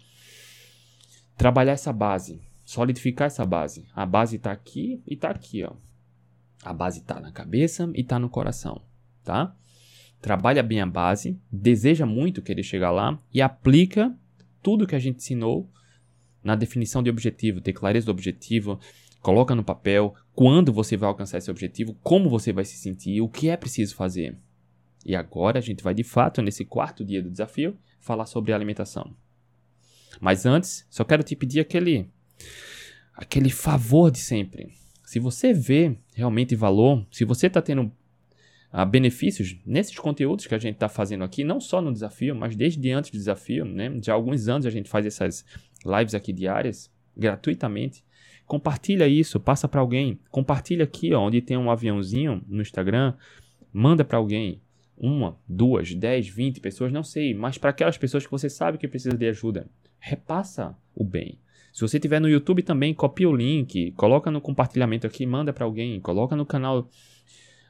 trabalhar 1.38 1.72
essa 1.72 1.94
base, 1.94 2.42
solidificar 2.66 3.28
essa 3.28 3.46
base. 3.46 3.88
A 3.96 4.06
base 4.06 4.36
está 4.36 4.52
aqui 4.52 5.02
e 5.08 5.14
está 5.14 5.30
aqui, 5.30 5.64
ó. 5.64 5.72
A 6.62 6.74
base 6.74 7.00
está 7.00 7.18
na 7.18 7.32
cabeça 7.32 7.90
e 7.96 8.02
está 8.02 8.20
no 8.20 8.28
coração, 8.28 8.82
tá? 9.24 9.56
Trabalha 10.20 10.62
bem 10.62 10.82
a 10.82 10.86
base, 10.86 11.40
deseja 11.50 12.06
muito 12.06 12.42
querer 12.42 12.64
chegar 12.64 12.92
lá 12.92 13.18
e 13.34 13.42
aplica 13.42 14.14
tudo 14.62 14.86
que 14.86 14.96
a 14.96 15.00
gente 15.00 15.20
ensinou 15.20 15.72
na 16.46 16.56
definição 16.56 17.02
de 17.02 17.10
objetivo, 17.10 17.60
ter 17.60 17.74
clareza 17.74 18.06
do 18.06 18.12
objetivo, 18.12 18.80
coloca 19.20 19.56
no 19.56 19.64
papel 19.64 20.14
quando 20.34 20.72
você 20.72 20.96
vai 20.96 21.10
alcançar 21.10 21.40
esse 21.40 21.50
objetivo, 21.50 21.98
como 22.04 22.30
você 22.30 22.54
vai 22.54 22.64
se 22.64 22.78
sentir, 22.78 23.20
o 23.20 23.28
que 23.28 23.50
é 23.50 23.58
preciso 23.58 23.96
fazer. 23.96 24.38
E 25.04 25.16
agora 25.16 25.58
a 25.58 25.62
gente 25.62 25.84
vai 25.84 25.94
de 25.94 26.04
fato, 26.04 26.44
nesse 26.44 26.64
quarto 26.64 27.04
dia 27.04 27.22
do 27.22 27.32
desafio, 27.32 27.76
falar 28.00 28.28
sobre 28.28 28.54
alimentação. 28.54 29.16
Mas 30.22 30.46
antes, 30.46 30.86
só 30.90 31.04
quero 31.04 31.24
te 31.24 31.36
pedir 31.36 31.60
aquele 31.60 32.08
aquele 33.16 33.50
favor 33.50 34.12
de 34.12 34.20
sempre. 34.20 34.72
Se 35.04 35.20
você 35.20 35.54
vê 35.54 35.98
realmente 36.14 36.56
valor, 36.56 37.06
se 37.12 37.26
você 37.26 37.48
está 37.48 37.62
tendo 37.62 37.92
uh, 38.74 38.86
benefícios 38.86 39.56
nesses 39.66 39.98
conteúdos 39.98 40.46
que 40.46 40.54
a 40.54 40.60
gente 40.60 40.76
está 40.76 40.90
fazendo 40.90 41.24
aqui, 41.24 41.44
não 41.44 41.60
só 41.60 41.82
no 41.82 41.94
desafio, 41.94 42.36
mas 42.36 42.56
desde 42.56 42.92
antes 42.92 43.10
do 43.10 43.18
desafio, 43.18 43.64
né? 43.64 43.98
Já 44.04 44.14
há 44.14 44.16
alguns 44.16 44.48
anos 44.48 44.66
a 44.66 44.70
gente 44.70 44.90
faz 44.90 45.06
essas 45.06 45.46
lives 45.86 46.16
aqui 46.16 46.34
diárias 46.34 46.92
gratuitamente. 47.16 48.04
Compartilha 48.46 49.08
isso, 49.08 49.40
passa 49.40 49.68
para 49.68 49.82
alguém. 49.82 50.20
Compartilha 50.30 50.84
aqui, 50.84 51.14
ó, 51.14 51.22
onde 51.22 51.42
tem 51.42 51.58
um 51.58 51.72
aviãozinho 51.72 52.44
no 52.48 52.62
Instagram, 52.62 53.14
manda 53.72 54.04
para 54.04 54.18
alguém. 54.18 54.62
Uma, 54.98 55.38
duas, 55.48 55.94
dez, 55.94 56.28
vinte 56.28 56.62
pessoas, 56.62 56.92
não 56.92 57.04
sei, 57.04 57.34
mas 57.34 57.58
para 57.58 57.70
aquelas 57.70 57.98
pessoas 57.98 58.26
que 58.26 58.32
você 58.32 58.50
sabe 58.50 58.78
que 58.78 58.88
precisa 58.88 59.18
de 59.18 59.28
ajuda, 59.28 59.68
repassa 60.00 60.78
o 60.96 61.04
bem. 61.04 61.38
Se 61.74 61.82
você 61.82 62.00
tiver 62.00 62.22
no 62.22 62.30
YouTube 62.30 62.64
também, 62.64 62.94
copia 62.94 63.28
o 63.28 63.36
link, 63.36 63.92
coloca 63.98 64.32
no 64.32 64.40
compartilhamento 64.40 65.06
aqui, 65.06 65.26
manda 65.26 65.52
para 65.52 65.66
alguém, 65.66 66.00
coloca 66.00 66.34
no 66.34 66.46
canal 66.46 66.90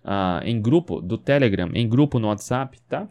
uh, 0.04 0.44
em 0.44 0.62
grupo 0.62 1.02
do 1.02 1.18
Telegram, 1.18 1.72
em 1.74 1.90
grupo 1.90 2.20
no 2.20 2.28
WhatsApp, 2.28 2.80
tá? 2.82 3.10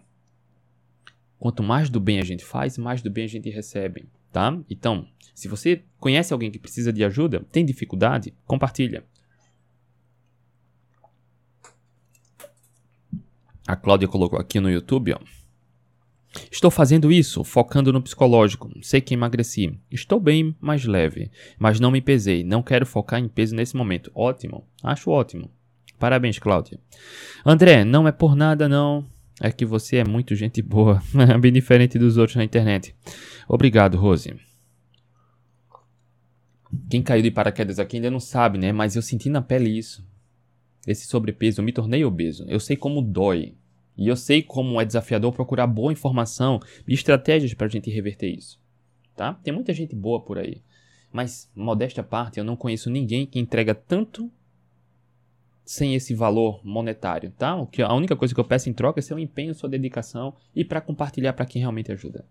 Quanto 1.37 1.65
mais 1.65 1.91
do 1.91 1.99
bem 1.99 2.21
a 2.21 2.25
gente 2.25 2.45
faz, 2.45 2.79
mais 2.79 3.03
do 3.03 3.11
bem 3.11 3.25
a 3.25 3.29
gente 3.29 3.51
recebe, 3.51 4.07
tá? 4.35 4.53
Então, 4.69 5.07
se 5.33 5.47
você 5.47 5.85
conhece 6.01 6.33
alguém 6.33 6.51
que 6.51 6.59
precisa 6.59 6.93
de 6.93 7.05
ajuda, 7.05 7.47
tem 7.53 7.65
dificuldade, 7.65 8.35
compartilha. 8.45 9.05
A 13.65 13.77
Cláudia 13.77 14.09
colocou 14.09 14.37
aqui 14.37 14.59
no 14.59 14.69
YouTube, 14.69 15.15
ó. 15.15 15.21
Estou 16.51 16.69
fazendo 16.69 17.13
isso, 17.13 17.45
focando 17.45 17.93
no 17.93 18.03
psicológico. 18.03 18.69
Sei 18.83 19.01
que 19.01 19.15
emagreci. 19.15 19.79
Estou 19.89 20.19
bem, 20.19 20.55
mais 20.61 20.85
leve. 20.85 21.31
Mas 21.57 21.79
não 21.79 21.93
me 21.93 22.01
pesei. 22.01 22.43
Não 22.43 22.61
quero 22.61 22.85
focar 22.85 23.21
em 23.21 23.29
peso 23.29 23.55
nesse 23.55 23.77
momento. 23.77 24.11
Ótimo. 24.13 24.67
Acho 24.83 25.13
ótimo. 25.13 25.49
Parabéns, 25.97 26.41
Cláudia. 26.41 26.81
André, 27.47 27.85
não 27.85 28.09
é 28.09 28.11
por 28.11 28.35
nada, 28.35 28.69
não. 28.69 29.07
É 29.41 29.51
que 29.51 29.67
você 29.67 29.97
é 29.97 30.05
muito 30.05 30.35
gente 30.35 30.63
boa. 30.63 31.03
bem 31.41 31.53
diferente 31.53 31.99
dos 31.99 32.17
outros 32.17 32.37
na 32.37 32.45
internet. 32.45 32.95
Obrigado, 33.49 33.99
Rose. 33.99 34.35
Quem 36.89 37.03
caiu 37.03 37.23
de 37.23 37.31
paraquedas 37.31 37.79
aqui 37.79 37.97
ainda 37.97 38.11
não 38.11 38.21
sabe, 38.21 38.59
né? 38.59 38.73
Mas 38.73 38.97
eu 38.97 39.03
senti 39.03 39.29
na 39.29 39.43
pele 39.43 39.71
isso. 39.71 40.07
Esse 40.87 41.07
sobrepeso, 41.07 41.61
eu 41.61 41.65
me 41.65 41.73
tornei 41.73 42.05
obeso. 42.05 42.45
Eu 42.49 42.61
sei 42.61 42.77
como 42.77 43.03
dói. 43.03 43.55
E 43.97 44.09
eu 44.09 44.17
sei 44.17 44.43
como 44.43 44.81
é 44.81 44.85
desafiador 44.85 45.33
procurar 45.33 45.67
boa 45.67 45.93
informação 45.93 46.61
e 46.87 46.95
estratégias 46.95 47.55
para 47.55 47.67
a 47.67 47.71
gente 47.71 47.91
reverter 47.91 48.29
isso. 48.29 48.61
Tá? 49.17 49.35
Tem 49.35 49.55
muita 49.55 49.73
gente 49.73 49.95
boa 49.95 50.21
por 50.21 50.39
aí. 50.39 50.63
Mas, 51.13 51.49
modéstia 51.55 52.01
à 52.01 52.05
parte, 52.05 52.39
eu 52.39 52.45
não 52.45 52.57
conheço 52.57 52.91
ninguém 52.91 53.25
que 53.25 53.39
entrega 53.39 53.73
tanto 53.73 54.31
sem 55.65 55.95
esse 55.95 56.15
valor 56.15 56.61
monetário, 56.65 57.31
tá? 57.31 57.55
O 57.57 57.67
que 57.67 57.83
a 57.83 57.93
única 57.93 58.15
coisa 58.15 58.35
que 58.35 58.41
eu 58.41 58.45
peço 58.45 58.69
em 58.69 58.73
troca 58.73 59.01
é 59.01 59.03
seu 59.03 59.19
empenho, 59.19 59.55
sua 59.55 59.69
dedicação 59.69 60.35
e 60.55 60.65
para 60.65 60.81
compartilhar 60.81 61.33
para 61.33 61.47
quem 61.47 61.61
realmente 61.61 61.91
ajuda, 61.91 62.25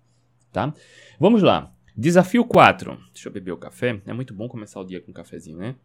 tá? 0.52 0.74
Vamos 1.20 1.42
lá. 1.42 1.74
Desafio 1.96 2.46
4. 2.46 2.98
Deixa 3.14 3.30
eu 3.30 3.34
beber 3.34 3.52
o 3.52 3.58
café. 3.58 4.02
É 4.06 4.14
muito 4.14 4.34
bom 4.34 4.48
começar 4.48 4.80
o 4.80 4.84
dia 4.84 5.00
com 5.02 5.12
um 5.12 5.14
cafezinho, 5.14 5.58
né? 5.58 5.76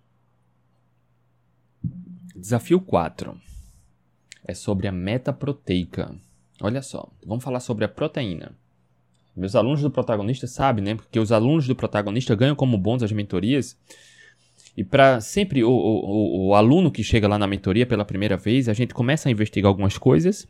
Desafio 2.34 2.80
4 2.80 3.38
é 4.48 4.54
sobre 4.54 4.88
a 4.88 4.92
meta 4.92 5.32
proteica. 5.32 6.14
Olha 6.60 6.82
só, 6.82 7.12
vamos 7.24 7.44
falar 7.44 7.60
sobre 7.60 7.84
a 7.84 7.88
proteína. 7.88 8.52
Meus 9.36 9.54
alunos 9.54 9.82
do 9.82 9.90
protagonista 9.90 10.46
sabem, 10.46 10.82
né? 10.82 10.94
Porque 10.96 11.20
os 11.20 11.30
alunos 11.30 11.66
do 11.68 11.76
protagonista 11.76 12.34
ganham 12.34 12.56
como 12.56 12.78
bônus 12.78 13.02
as 13.02 13.12
mentorias. 13.12 13.78
E 14.78 14.84
para 14.84 15.20
sempre 15.20 15.64
o, 15.64 15.70
o, 15.72 16.46
o, 16.46 16.54
aluno 16.54 16.88
que 16.88 17.02
chega 17.02 17.26
lá 17.26 17.36
na 17.36 17.48
mentoria 17.48 17.84
pela 17.84 18.04
primeira 18.04 18.36
vez, 18.36 18.68
a 18.68 18.72
gente 18.72 18.94
começa 18.94 19.28
a 19.28 19.32
investigar 19.32 19.68
algumas 19.68 19.98
coisas. 19.98 20.46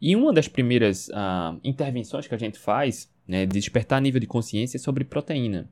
E 0.00 0.16
uma 0.16 0.32
das 0.32 0.48
primeiras 0.48 1.08
uh, 1.08 1.60
intervenções 1.62 2.26
que 2.26 2.34
a 2.34 2.38
gente 2.38 2.58
faz, 2.58 3.12
né, 3.28 3.44
de 3.44 3.52
despertar 3.52 4.00
nível 4.00 4.18
de 4.18 4.26
consciência, 4.26 4.78
é 4.78 4.80
sobre 4.80 5.04
proteína. 5.04 5.68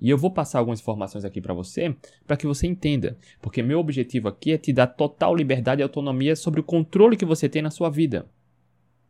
E 0.00 0.08
eu 0.08 0.16
vou 0.16 0.30
passar 0.30 0.60
algumas 0.60 0.80
informações 0.80 1.26
aqui 1.26 1.42
para 1.42 1.52
você, 1.52 1.94
para 2.26 2.38
que 2.38 2.46
você 2.46 2.66
entenda, 2.66 3.18
porque 3.42 3.62
meu 3.62 3.80
objetivo 3.80 4.28
aqui 4.28 4.52
é 4.52 4.56
te 4.56 4.72
dar 4.72 4.86
total 4.86 5.36
liberdade 5.36 5.82
e 5.82 5.84
autonomia 5.84 6.34
sobre 6.36 6.60
o 6.60 6.64
controle 6.64 7.18
que 7.18 7.26
você 7.26 7.50
tem 7.50 7.60
na 7.60 7.70
sua 7.70 7.90
vida. 7.90 8.24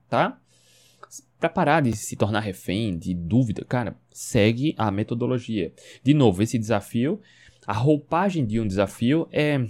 Tá? 0.09 0.37
Para 1.39 1.49
parar 1.49 1.81
de 1.81 1.95
se 1.95 2.17
tornar 2.17 2.41
refém 2.41 2.99
de 2.99 3.15
dúvida, 3.15 3.65
cara, 3.65 3.97
segue 4.11 4.75
a 4.77 4.91
metodologia. 4.91 5.73
De 6.03 6.13
novo, 6.13 6.43
esse 6.43 6.59
desafio, 6.59 7.21
a 7.67 7.73
roupagem 7.73 8.47
de 8.47 8.61
um 8.61 8.67
desafio 8.67 9.29
é 9.33 9.67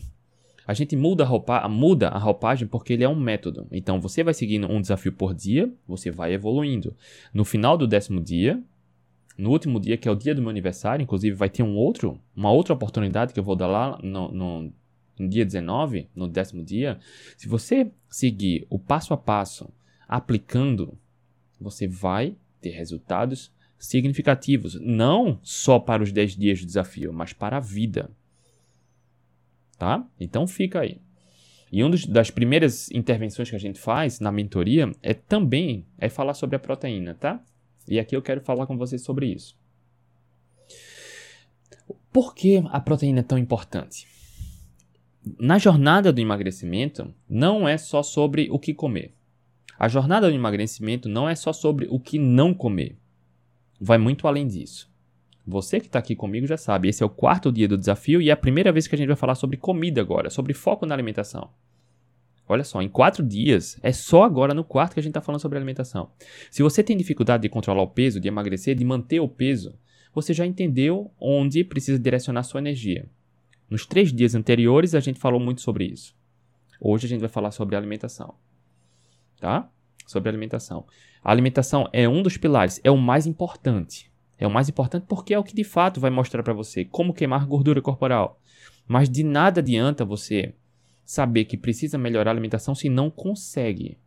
a 0.67 0.75
gente 0.75 0.97
muda 0.97 1.23
a, 1.23 1.27
roupa, 1.27 1.69
muda 1.69 2.09
a 2.09 2.19
roupagem 2.19 2.67
porque 2.67 2.93
ele 2.93 3.05
é 3.05 3.09
um 3.09 3.15
método. 3.15 3.69
Então 3.71 4.01
você 4.01 4.25
vai 4.25 4.35
seguindo 4.35 4.67
um 4.71 4.81
desafio 4.81 5.13
por 5.13 5.33
dia, 5.33 5.73
você 5.87 6.11
vai 6.11 6.33
evoluindo. 6.33 6.97
No 7.33 7.45
final 7.45 7.79
do 7.79 7.87
décimo 7.87 8.21
dia, 8.21 8.61
no 9.39 9.51
último 9.51 9.79
dia, 9.79 9.97
que 9.97 10.09
é 10.09 10.11
o 10.11 10.17
dia 10.17 10.35
do 10.35 10.41
meu 10.41 10.51
aniversário, 10.51 11.05
inclusive 11.05 11.37
vai 11.37 11.49
ter 11.49 11.63
um 11.63 11.77
outro, 11.77 12.21
uma 12.35 12.51
outra 12.51 12.75
oportunidade 12.75 13.33
que 13.33 13.39
eu 13.39 13.45
vou 13.45 13.55
dar 13.55 13.69
lá 13.69 13.99
no, 14.03 14.29
no, 14.33 14.73
no 15.19 15.29
dia 15.29 15.45
19, 15.45 16.09
no 16.15 16.27
décimo 16.27 16.65
dia. 16.65 16.99
Se 17.37 17.49
você 17.49 17.93
seguir 18.09 18.67
o 18.69 18.79
passo 18.79 19.15
a 19.15 19.17
passo, 19.17 19.73
aplicando, 20.09 20.99
você 21.61 21.87
vai 21.87 22.35
ter 22.61 22.71
resultados 22.71 23.53
significativos. 23.79 24.79
Não 24.81 25.39
só 25.43 25.79
para 25.79 26.03
os 26.03 26.13
10 26.13 26.37
dias 26.37 26.61
do 26.61 26.67
desafio, 26.67 27.13
mas 27.13 27.33
para 27.33 27.57
a 27.57 27.61
vida. 27.61 28.11
Tá? 29.79 30.07
Então 30.19 30.47
fica 30.47 30.81
aí. 30.81 31.01
E 31.71 31.83
uma 31.83 31.97
das 32.09 32.31
primeiras 32.31 32.91
intervenções 32.91 33.51
que 33.51 33.57
a 33.57 33.61
gente 33.61 33.79
faz 33.79 34.21
na 34.21 34.31
mentoria 34.31 34.91
é 35.03 35.13
também 35.13 35.85
é 35.99 36.09
falar 36.09 36.35
sobre 36.35 36.57
a 36.57 36.61
proteína, 36.61 37.15
tá? 37.15 37.43
E 37.89 37.99
aqui 37.99 38.17
eu 38.17 38.23
quero 38.23 38.41
falar 38.41 38.67
com 38.67 38.77
vocês 38.77 39.03
sobre 39.03 39.27
isso. 39.27 39.57
Por 42.13 42.35
que 42.35 42.63
a 42.71 42.81
proteína 42.81 43.21
é 43.21 43.23
tão 43.23 43.37
importante? 43.37 44.07
Na 45.39 45.59
jornada 45.59 46.13
do 46.13 46.21
emagrecimento, 46.21 47.13
não 47.29 47.69
é 47.69 47.77
só 47.77 48.03
sobre 48.03 48.49
o 48.51 48.59
que 48.59 48.73
comer. 48.73 49.13
A 49.79 49.89
jornada 49.89 50.29
do 50.29 50.35
emagrecimento 50.35 51.09
não 51.09 51.29
é 51.29 51.35
só 51.35 51.53
sobre 51.53 51.87
o 51.91 52.01
que 52.01 52.19
não 52.19 52.55
comer. 52.55 52.97
Vai 53.81 53.99
muito 53.99 54.27
além 54.27 54.47
disso. 54.47 54.91
Você 55.47 55.79
que 55.79 55.87
está 55.87 55.99
aqui 55.99 56.17
comigo 56.17 56.47
já 56.47 56.57
sabe, 56.57 56.89
esse 56.89 57.03
é 57.03 57.07
o 57.07 57.11
quarto 57.11 57.53
dia 57.53 57.69
do 57.69 57.79
desafio 57.79 58.21
e 58.21 58.31
é 58.31 58.33
a 58.33 58.37
primeira 58.37 58.73
vez 58.73 58.89
que 58.89 58.95
a 58.95 58.99
gente 58.99 59.07
vai 59.07 59.17
falar 59.17 59.37
sobre 59.37 59.57
comida 59.57 60.01
agora, 60.01 60.29
sobre 60.29 60.53
foco 60.53 60.85
na 60.85 60.95
alimentação. 60.95 61.51
Olha 62.49 62.65
só, 62.65 62.81
em 62.81 62.89
quatro 62.89 63.25
dias, 63.25 63.79
é 63.83 63.93
só 63.93 64.23
agora 64.23 64.55
no 64.55 64.65
quarto 64.65 64.95
que 64.95 65.01
a 65.01 65.03
gente 65.03 65.11
está 65.11 65.21
falando 65.21 65.41
sobre 65.41 65.59
alimentação. 65.59 66.11
Se 66.51 66.63
você 66.63 66.83
tem 66.83 66.97
dificuldade 66.97 67.43
de 67.43 67.49
controlar 67.49 67.83
o 67.83 67.89
peso, 67.89 68.21
de 68.21 68.29
emagrecer, 68.29 68.75
de 68.75 68.85
manter 68.85 69.21
o 69.21 69.29
peso, 69.29 69.77
você 70.15 70.33
já 70.33 70.47
entendeu 70.47 71.13
onde 71.21 71.63
precisa 71.63 71.99
direcionar 71.99 72.43
sua 72.45 72.61
energia. 72.61 73.09
Nos 73.69 73.85
três 73.85 74.13
dias 74.13 74.35
anteriores, 74.35 74.95
a 74.95 75.01
gente 75.01 75.19
falou 75.19 75.41
muito 75.41 75.61
sobre 75.61 75.85
isso. 75.85 76.15
Hoje 76.81 77.07
a 77.07 77.09
gente 77.09 77.21
vai 77.21 77.29
falar 77.29 77.51
sobre 77.51 77.75
alimentação. 77.75 78.35
Tá? 79.41 79.69
Sobre 80.07 80.29
alimentação. 80.29 80.87
A 81.23 81.31
alimentação 81.33 81.89
é 81.93 82.09
um 82.09 82.23
dos 82.23 82.37
pilares, 82.37 82.81
é 82.85 82.91
o 82.91 82.97
mais 82.97 83.27
importante. 83.27 84.11
É 84.39 84.47
o 84.47 84.51
mais 84.51 84.69
importante 84.69 85.05
porque 85.09 85.35
é 85.35 85.39
o 85.39 85.45
que 85.45 85.55
de 85.55 85.65
fato 85.65 86.01
vai 86.01 86.11
mostrar 86.11 86.43
para 86.43 86.55
você 86.55 86.85
como 86.85 87.13
queimar 87.13 87.47
gordura 87.47 87.83
corporal. 87.83 88.41
Mas 88.87 89.11
de 89.11 89.25
nada 89.25 89.61
adianta 89.61 90.05
você 90.05 90.55
saber 91.05 91.45
que 91.45 91.57
precisa 91.57 91.99
melhorar 91.99 92.31
a 92.31 92.35
alimentação 92.35 92.75
se 92.75 92.89
não 92.89 93.11
consegue. 93.11 93.99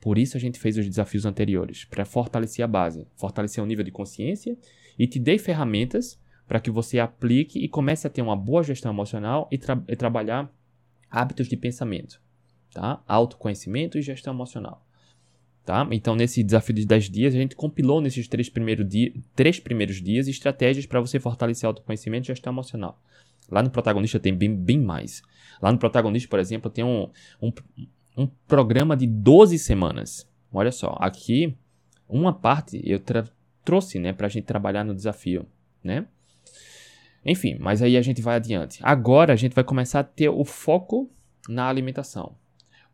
Por 0.00 0.16
isso 0.16 0.36
a 0.36 0.40
gente 0.40 0.58
fez 0.58 0.78
os 0.78 0.86
desafios 0.86 1.26
anteriores, 1.26 1.84
para 1.84 2.06
fortalecer 2.06 2.64
a 2.64 2.68
base, 2.68 3.06
fortalecer 3.16 3.62
o 3.62 3.66
nível 3.66 3.84
de 3.84 3.90
consciência 3.90 4.56
e 4.98 5.06
te 5.06 5.18
dei 5.18 5.38
ferramentas 5.38 6.18
para 6.46 6.58
que 6.58 6.70
você 6.70 6.98
aplique 6.98 7.58
e 7.58 7.68
comece 7.68 8.06
a 8.06 8.10
ter 8.10 8.22
uma 8.22 8.34
boa 8.34 8.62
gestão 8.62 8.92
emocional 8.92 9.48
e, 9.52 9.58
tra 9.58 9.82
e 9.86 9.94
trabalhar 9.94 10.50
hábitos 11.10 11.48
de 11.48 11.56
pensamento, 11.56 12.20
tá? 12.72 13.02
Autoconhecimento 13.06 13.98
e 13.98 14.02
gestão 14.02 14.32
emocional. 14.32 14.84
Tá? 15.64 15.86
Então, 15.92 16.16
nesse 16.16 16.42
desafio 16.42 16.74
de 16.74 16.86
10 16.86 17.10
dias, 17.10 17.34
a 17.34 17.38
gente 17.38 17.54
compilou 17.54 18.00
nesses 18.00 18.26
três, 18.26 18.48
primeiro 18.48 18.84
dia, 18.84 19.12
três 19.36 19.60
primeiros 19.60 20.02
dias 20.02 20.26
estratégias 20.26 20.86
para 20.86 21.00
você 21.00 21.20
fortalecer 21.20 21.66
autoconhecimento 21.66 22.26
e 22.26 22.28
gestão 22.28 22.52
emocional. 22.52 23.00
Lá 23.50 23.62
no 23.62 23.70
protagonista 23.70 24.18
tem 24.18 24.34
bem, 24.34 24.54
bem 24.54 24.80
mais. 24.80 25.22
Lá 25.60 25.70
no 25.70 25.78
protagonista, 25.78 26.28
por 26.28 26.38
exemplo, 26.38 26.70
tem 26.70 26.84
um, 26.84 27.08
um, 27.42 27.52
um 28.16 28.26
programa 28.46 28.96
de 28.96 29.06
12 29.06 29.58
semanas. 29.58 30.28
Olha 30.52 30.72
só, 30.72 30.96
aqui 30.98 31.56
uma 32.08 32.32
parte 32.32 32.80
eu 32.84 33.00
trouxe 33.64 33.98
né, 33.98 34.12
para 34.12 34.26
a 34.26 34.30
gente 34.30 34.44
trabalhar 34.44 34.84
no 34.84 34.94
desafio. 34.94 35.46
Né? 35.82 36.06
Enfim, 37.24 37.56
mas 37.60 37.82
aí 37.82 37.96
a 37.96 38.02
gente 38.02 38.22
vai 38.22 38.36
adiante. 38.36 38.80
Agora 38.82 39.32
a 39.32 39.36
gente 39.36 39.54
vai 39.54 39.64
começar 39.64 40.00
a 40.00 40.04
ter 40.04 40.28
o 40.28 40.44
foco 40.44 41.10
na 41.48 41.68
alimentação. 41.68 42.34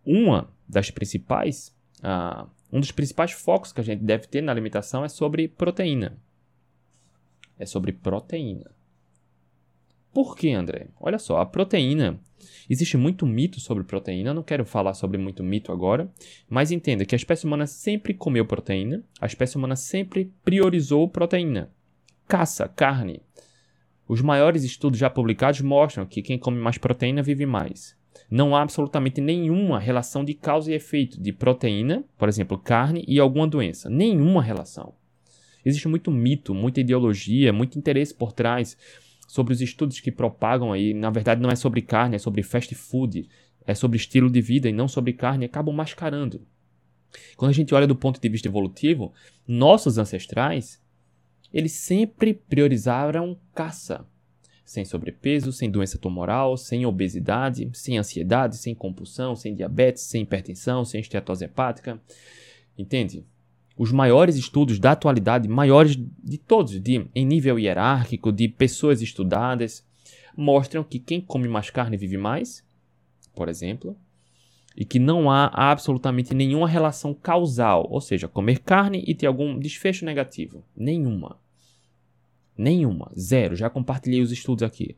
Uma 0.07 0.49
das 0.69 0.91
principais 0.91 1.77
uh, 1.99 2.49
um 2.73 2.81
dos 2.81 2.91
principais 2.91 3.33
focos 3.33 3.73
que 3.73 3.81
a 3.81 3.85
gente 3.85 4.03
deve 4.03 4.27
ter 4.27 4.43
na 4.43 4.53
alimentação 4.53 5.05
é 5.05 5.09
sobre 5.09 5.49
proteína. 5.49 6.19
É 7.59 7.65
sobre 7.65 7.93
proteína. 7.93 8.71
Por 10.13 10.37
que, 10.37 10.53
André? 10.53 10.89
Olha 11.01 11.19
só, 11.19 11.41
a 11.41 11.47
proteína. 11.47 12.19
Existe 12.69 12.97
muito 12.97 13.27
mito 13.27 13.61
sobre 13.61 13.85
proteína. 13.85 14.35
Não 14.35 14.43
quero 14.43 14.65
falar 14.65 14.95
sobre 14.95 15.19
muito 15.19 15.43
mito 15.43 15.73
agora, 15.73 16.11
mas 16.49 16.71
entenda 16.71 17.05
que 17.05 17.15
a 17.15 17.17
espécie 17.17 17.47
humana 17.47 17.67
sempre 17.67 18.15
comeu 18.15 18.45
proteína, 18.45 19.03
a 19.21 19.27
espécie 19.27 19.57
humana 19.57 19.77
sempre 19.77 20.33
priorizou 20.45 21.09
proteína. 21.09 21.71
Caça, 22.27 22.69
carne. 22.69 23.23
Os 24.09 24.21
maiores 24.21 24.65
estudos 24.65 24.99
já 24.99 25.09
publicados 25.09 25.61
mostram 25.61 26.07
que 26.07 26.23
quem 26.23 26.39
come 26.39 26.59
mais 26.59 26.79
proteína 26.79 27.23
vive 27.23 27.47
mais 27.47 27.97
não 28.31 28.55
há 28.55 28.63
absolutamente 28.63 29.21
nenhuma 29.21 29.79
relação 29.79 30.25
de 30.25 30.35
causa 30.35 30.71
e 30.71 30.75
efeito 30.75 31.21
de 31.21 31.33
proteína, 31.33 32.05
por 32.19 32.29
exemplo, 32.29 32.59
carne, 32.59 33.05
e 33.07 33.19
alguma 33.19 33.47
doença. 33.47 33.89
Nenhuma 33.89 34.43
relação. 34.43 34.95
Existe 35.65 35.89
muito 35.89 36.11
mito, 36.11 36.55
muita 36.55 36.81
ideologia, 36.81 37.53
muito 37.53 37.79
interesse 37.79 38.15
por 38.15 38.33
trás 38.33 38.77
sobre 39.27 39.53
os 39.53 39.61
estudos 39.61 40.01
que 40.01 40.13
propagam 40.13 40.73
aí. 40.73 40.95
Na 40.95 41.11
verdade, 41.11 41.41
não 41.41 41.51
é 41.51 41.57
sobre 41.57 41.83
carne, 41.83 42.17
é 42.17 42.19
sobre 42.19 42.43
fast 42.43 42.75
food, 42.75 43.29
é 43.67 43.75
sobre 43.75 43.97
estilo 43.97 44.31
de 44.31 44.41
vida 44.41 44.69
e 44.69 44.73
não 44.73 44.87
sobre 44.87 45.13
carne, 45.13 45.45
acabam 45.45 45.75
mascarando. 45.75 46.47
Quando 47.37 47.51
a 47.51 47.55
gente 47.55 47.75
olha 47.75 47.87
do 47.87 47.97
ponto 47.97 48.21
de 48.21 48.29
vista 48.29 48.49
evolutivo, 48.49 49.13
nossos 49.47 49.99
ancestrais, 49.99 50.81
eles 51.53 51.73
sempre 51.73 52.35
priorizaram 52.35 53.39
caça 53.55 54.07
sem 54.67 54.85
sobrepeso, 54.85 55.53
sem 55.53 55.71
doença 55.71 55.97
tumoral, 55.97 56.57
sem 56.57 56.85
obesidade, 56.85 57.71
sem 57.73 57.97
ansiedade, 57.97 58.57
sem 58.57 58.75
compulsão, 58.75 59.37
sem 59.37 59.55
diabetes, 59.55 60.03
sem 60.03 60.23
hipertensão, 60.23 60.85
sem 60.85 61.01
esteatose 61.01 61.45
hepática. 61.45 62.03
Entende? 62.77 63.25
Os 63.79 63.93
maiores 63.93 64.35
estudos 64.35 64.81
da 64.81 64.91
atualidade, 64.91 65.47
maiores 65.47 65.97
de 65.97 66.37
todos, 66.37 66.81
de, 66.81 67.07
em 67.15 67.25
nível 67.25 67.61
hierárquico, 67.61 68.33
de 68.33 68.49
pessoas 68.49 69.01
estudadas, 69.01 69.87
mostram 70.37 70.83
que 70.83 70.99
quem 70.99 71.21
come 71.21 71.47
mais 71.47 71.71
carne 71.71 71.97
vive 71.97 72.19
mais, 72.19 72.65
por 73.37 73.49
exemplo, 73.49 73.97
e 74.77 74.85
que 74.85 74.99
não 74.99 75.31
há 75.31 75.47
absolutamente 75.55 76.35
nenhuma 76.35 76.67
relação 76.67 77.15
causal, 77.15 77.87
ou 77.89 78.01
seja, 78.01 78.27
comer 78.27 78.59
carne 78.59 79.05
e 79.07 79.15
ter 79.15 79.27
algum 79.27 79.57
desfecho 79.59 80.05
negativo. 80.05 80.65
Nenhuma. 80.77 81.39
Nenhuma. 82.57 83.11
Zero. 83.19 83.55
Já 83.57 83.69
compartilhei 83.69 84.21
os 84.21 84.33
estudos 84.33 84.63
aqui. 84.63 84.97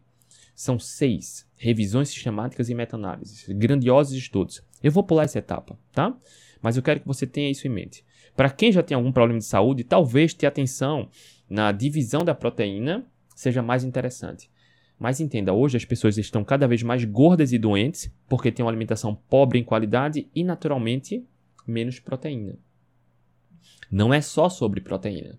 São 0.54 0.78
seis 0.78 1.46
revisões 1.56 2.08
sistemáticas 2.08 2.68
e 2.68 2.74
meta-análises. 2.74 3.46
Grandiosos 3.48 4.14
estudos. 4.14 4.62
Eu 4.82 4.92
vou 4.92 5.02
pular 5.02 5.24
essa 5.24 5.38
etapa, 5.38 5.78
tá? 5.92 6.16
Mas 6.60 6.76
eu 6.76 6.82
quero 6.82 7.00
que 7.00 7.06
você 7.06 7.26
tenha 7.26 7.50
isso 7.50 7.66
em 7.66 7.70
mente. 7.70 8.04
Para 8.36 8.50
quem 8.50 8.70
já 8.70 8.82
tem 8.82 8.94
algum 8.94 9.12
problema 9.12 9.38
de 9.38 9.44
saúde, 9.44 9.84
talvez 9.84 10.32
ter 10.34 10.46
atenção 10.46 11.08
na 11.48 11.72
divisão 11.72 12.24
da 12.24 12.34
proteína 12.34 13.04
seja 13.34 13.62
mais 13.62 13.84
interessante. 13.84 14.50
Mas 14.98 15.20
entenda, 15.20 15.52
hoje 15.52 15.76
as 15.76 15.84
pessoas 15.84 16.18
estão 16.18 16.44
cada 16.44 16.66
vez 16.66 16.82
mais 16.82 17.04
gordas 17.04 17.52
e 17.52 17.58
doentes 17.58 18.12
porque 18.28 18.50
têm 18.50 18.64
uma 18.64 18.70
alimentação 18.70 19.14
pobre 19.14 19.58
em 19.58 19.64
qualidade 19.64 20.28
e, 20.34 20.42
naturalmente, 20.42 21.24
menos 21.66 22.00
proteína. 22.00 22.58
Não 23.90 24.12
é 24.12 24.20
só 24.20 24.48
sobre 24.48 24.80
proteína. 24.80 25.38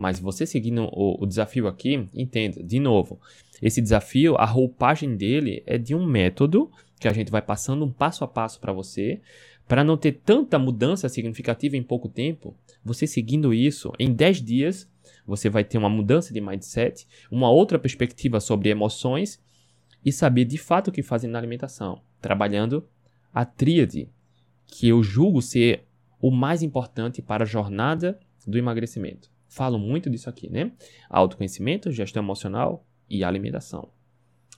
Mas 0.00 0.18
você 0.18 0.46
seguindo 0.46 0.88
o, 0.92 1.22
o 1.22 1.26
desafio 1.26 1.68
aqui, 1.68 2.08
entenda, 2.14 2.62
de 2.62 2.80
novo, 2.80 3.20
esse 3.60 3.82
desafio, 3.82 4.34
a 4.36 4.46
roupagem 4.46 5.14
dele 5.14 5.62
é 5.66 5.76
de 5.76 5.94
um 5.94 6.06
método 6.06 6.70
que 6.98 7.06
a 7.06 7.12
gente 7.12 7.30
vai 7.30 7.42
passando 7.42 7.84
um 7.84 7.92
passo 7.92 8.24
a 8.24 8.26
passo 8.26 8.58
para 8.60 8.72
você, 8.72 9.20
para 9.68 9.84
não 9.84 9.98
ter 9.98 10.12
tanta 10.24 10.58
mudança 10.58 11.06
significativa 11.06 11.76
em 11.76 11.82
pouco 11.82 12.08
tempo. 12.08 12.56
Você 12.82 13.06
seguindo 13.06 13.52
isso, 13.52 13.92
em 13.98 14.10
10 14.10 14.42
dias, 14.42 14.90
você 15.26 15.50
vai 15.50 15.64
ter 15.64 15.76
uma 15.76 15.90
mudança 15.90 16.32
de 16.32 16.40
mindset, 16.40 17.06
uma 17.30 17.50
outra 17.50 17.78
perspectiva 17.78 18.40
sobre 18.40 18.70
emoções 18.70 19.38
e 20.02 20.10
saber 20.10 20.46
de 20.46 20.56
fato 20.56 20.88
o 20.88 20.92
que 20.92 21.02
fazer 21.02 21.28
na 21.28 21.38
alimentação, 21.38 22.00
trabalhando 22.22 22.88
a 23.34 23.44
tríade, 23.44 24.08
que 24.66 24.88
eu 24.88 25.02
julgo 25.02 25.42
ser 25.42 25.84
o 26.22 26.30
mais 26.30 26.62
importante 26.62 27.20
para 27.20 27.42
a 27.42 27.46
jornada 27.46 28.18
do 28.46 28.56
emagrecimento 28.56 29.30
falam 29.50 29.78
muito 29.78 30.08
disso 30.08 30.30
aqui, 30.30 30.48
né? 30.48 30.72
Autoconhecimento, 31.10 31.90
gestão 31.90 32.22
emocional 32.22 32.86
e 33.08 33.22
alimentação. 33.22 33.90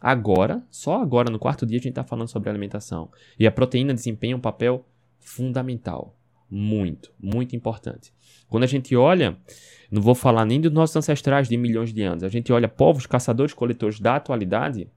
Agora, 0.00 0.62
só 0.70 1.00
agora 1.00 1.30
no 1.30 1.38
quarto 1.38 1.64
dia 1.64 1.78
a 1.78 1.82
gente 1.82 1.90
está 1.90 2.04
falando 2.04 2.28
sobre 2.28 2.50
alimentação. 2.50 3.10
E 3.38 3.46
a 3.46 3.52
proteína 3.52 3.94
desempenha 3.94 4.36
um 4.36 4.40
papel 4.40 4.84
fundamental. 5.18 6.16
Muito, 6.50 7.12
muito 7.18 7.56
importante. 7.56 8.12
Quando 8.48 8.64
a 8.64 8.66
gente 8.66 8.94
olha, 8.94 9.38
não 9.90 10.02
vou 10.02 10.14
falar 10.14 10.44
nem 10.44 10.60
dos 10.60 10.72
nossos 10.72 10.96
ancestrais 10.96 11.48
de 11.48 11.56
milhões 11.56 11.94
de 11.94 12.02
anos, 12.02 12.24
a 12.24 12.28
gente 12.28 12.52
olha 12.52 12.68
povos 12.68 13.06
caçadores 13.06 13.54
coletores 13.54 13.98
da 13.98 14.16
atualidade, 14.16 14.90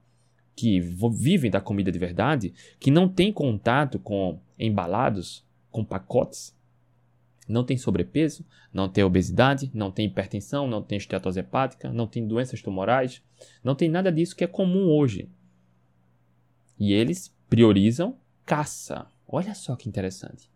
que 0.54 0.80
vivem 0.80 1.50
da 1.50 1.60
comida 1.60 1.92
de 1.92 1.98
verdade, 1.98 2.52
que 2.80 2.90
não 2.90 3.08
têm 3.08 3.32
contato 3.32 3.98
com 3.98 4.40
embalados, 4.58 5.46
com 5.70 5.84
pacotes, 5.84 6.55
não 7.48 7.64
tem 7.64 7.76
sobrepeso, 7.76 8.44
não 8.72 8.88
tem 8.88 9.04
obesidade, 9.04 9.70
não 9.72 9.90
tem 9.90 10.06
hipertensão, 10.06 10.66
não 10.66 10.82
tem 10.82 10.98
esteatose 10.98 11.40
hepática, 11.40 11.92
não 11.92 12.06
tem 12.06 12.26
doenças 12.26 12.60
tumorais, 12.60 13.22
não 13.62 13.74
tem 13.74 13.88
nada 13.88 14.10
disso 14.10 14.34
que 14.34 14.44
é 14.44 14.48
comum 14.48 14.90
hoje. 14.90 15.28
E 16.78 16.92
eles 16.92 17.34
priorizam 17.48 18.16
caça. 18.44 19.06
Olha 19.26 19.54
só 19.54 19.74
que 19.76 19.88
interessante. 19.88 20.50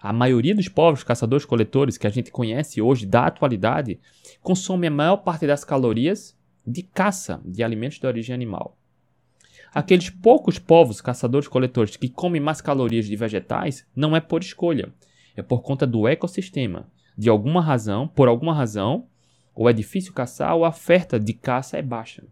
A 0.00 0.12
maioria 0.12 0.54
dos 0.54 0.68
povos 0.68 1.02
caçadores-coletores 1.02 1.98
que 1.98 2.06
a 2.06 2.10
gente 2.10 2.30
conhece 2.30 2.80
hoje, 2.80 3.06
da 3.06 3.26
atualidade, 3.26 3.98
consome 4.40 4.86
a 4.86 4.90
maior 4.90 5.18
parte 5.18 5.46
das 5.46 5.64
calorias 5.64 6.36
de 6.66 6.82
caça 6.82 7.40
de 7.44 7.62
alimentos 7.62 7.98
de 7.98 8.06
origem 8.06 8.34
animal. 8.34 8.78
Aqueles 9.72 10.08
poucos 10.08 10.58
povos 10.58 11.00
caçadores-coletores 11.00 11.96
que 11.96 12.08
comem 12.08 12.40
mais 12.40 12.60
calorias 12.60 13.06
de 13.06 13.16
vegetais 13.16 13.86
não 13.94 14.14
é 14.14 14.20
por 14.20 14.40
escolha, 14.40 14.92
é 15.36 15.42
por 15.42 15.62
conta 15.62 15.86
do 15.86 16.06
ecossistema. 16.06 16.88
De 17.16 17.28
alguma 17.28 17.60
razão, 17.60 18.08
por 18.08 18.28
alguma 18.28 18.54
razão, 18.54 19.06
ou 19.54 19.68
é 19.68 19.72
difícil 19.72 20.12
caçar 20.12 20.54
ou 20.56 20.64
a 20.64 20.68
oferta 20.68 21.18
de 21.18 21.32
caça 21.32 21.78
é 21.78 21.82
baixa. 21.82 22.24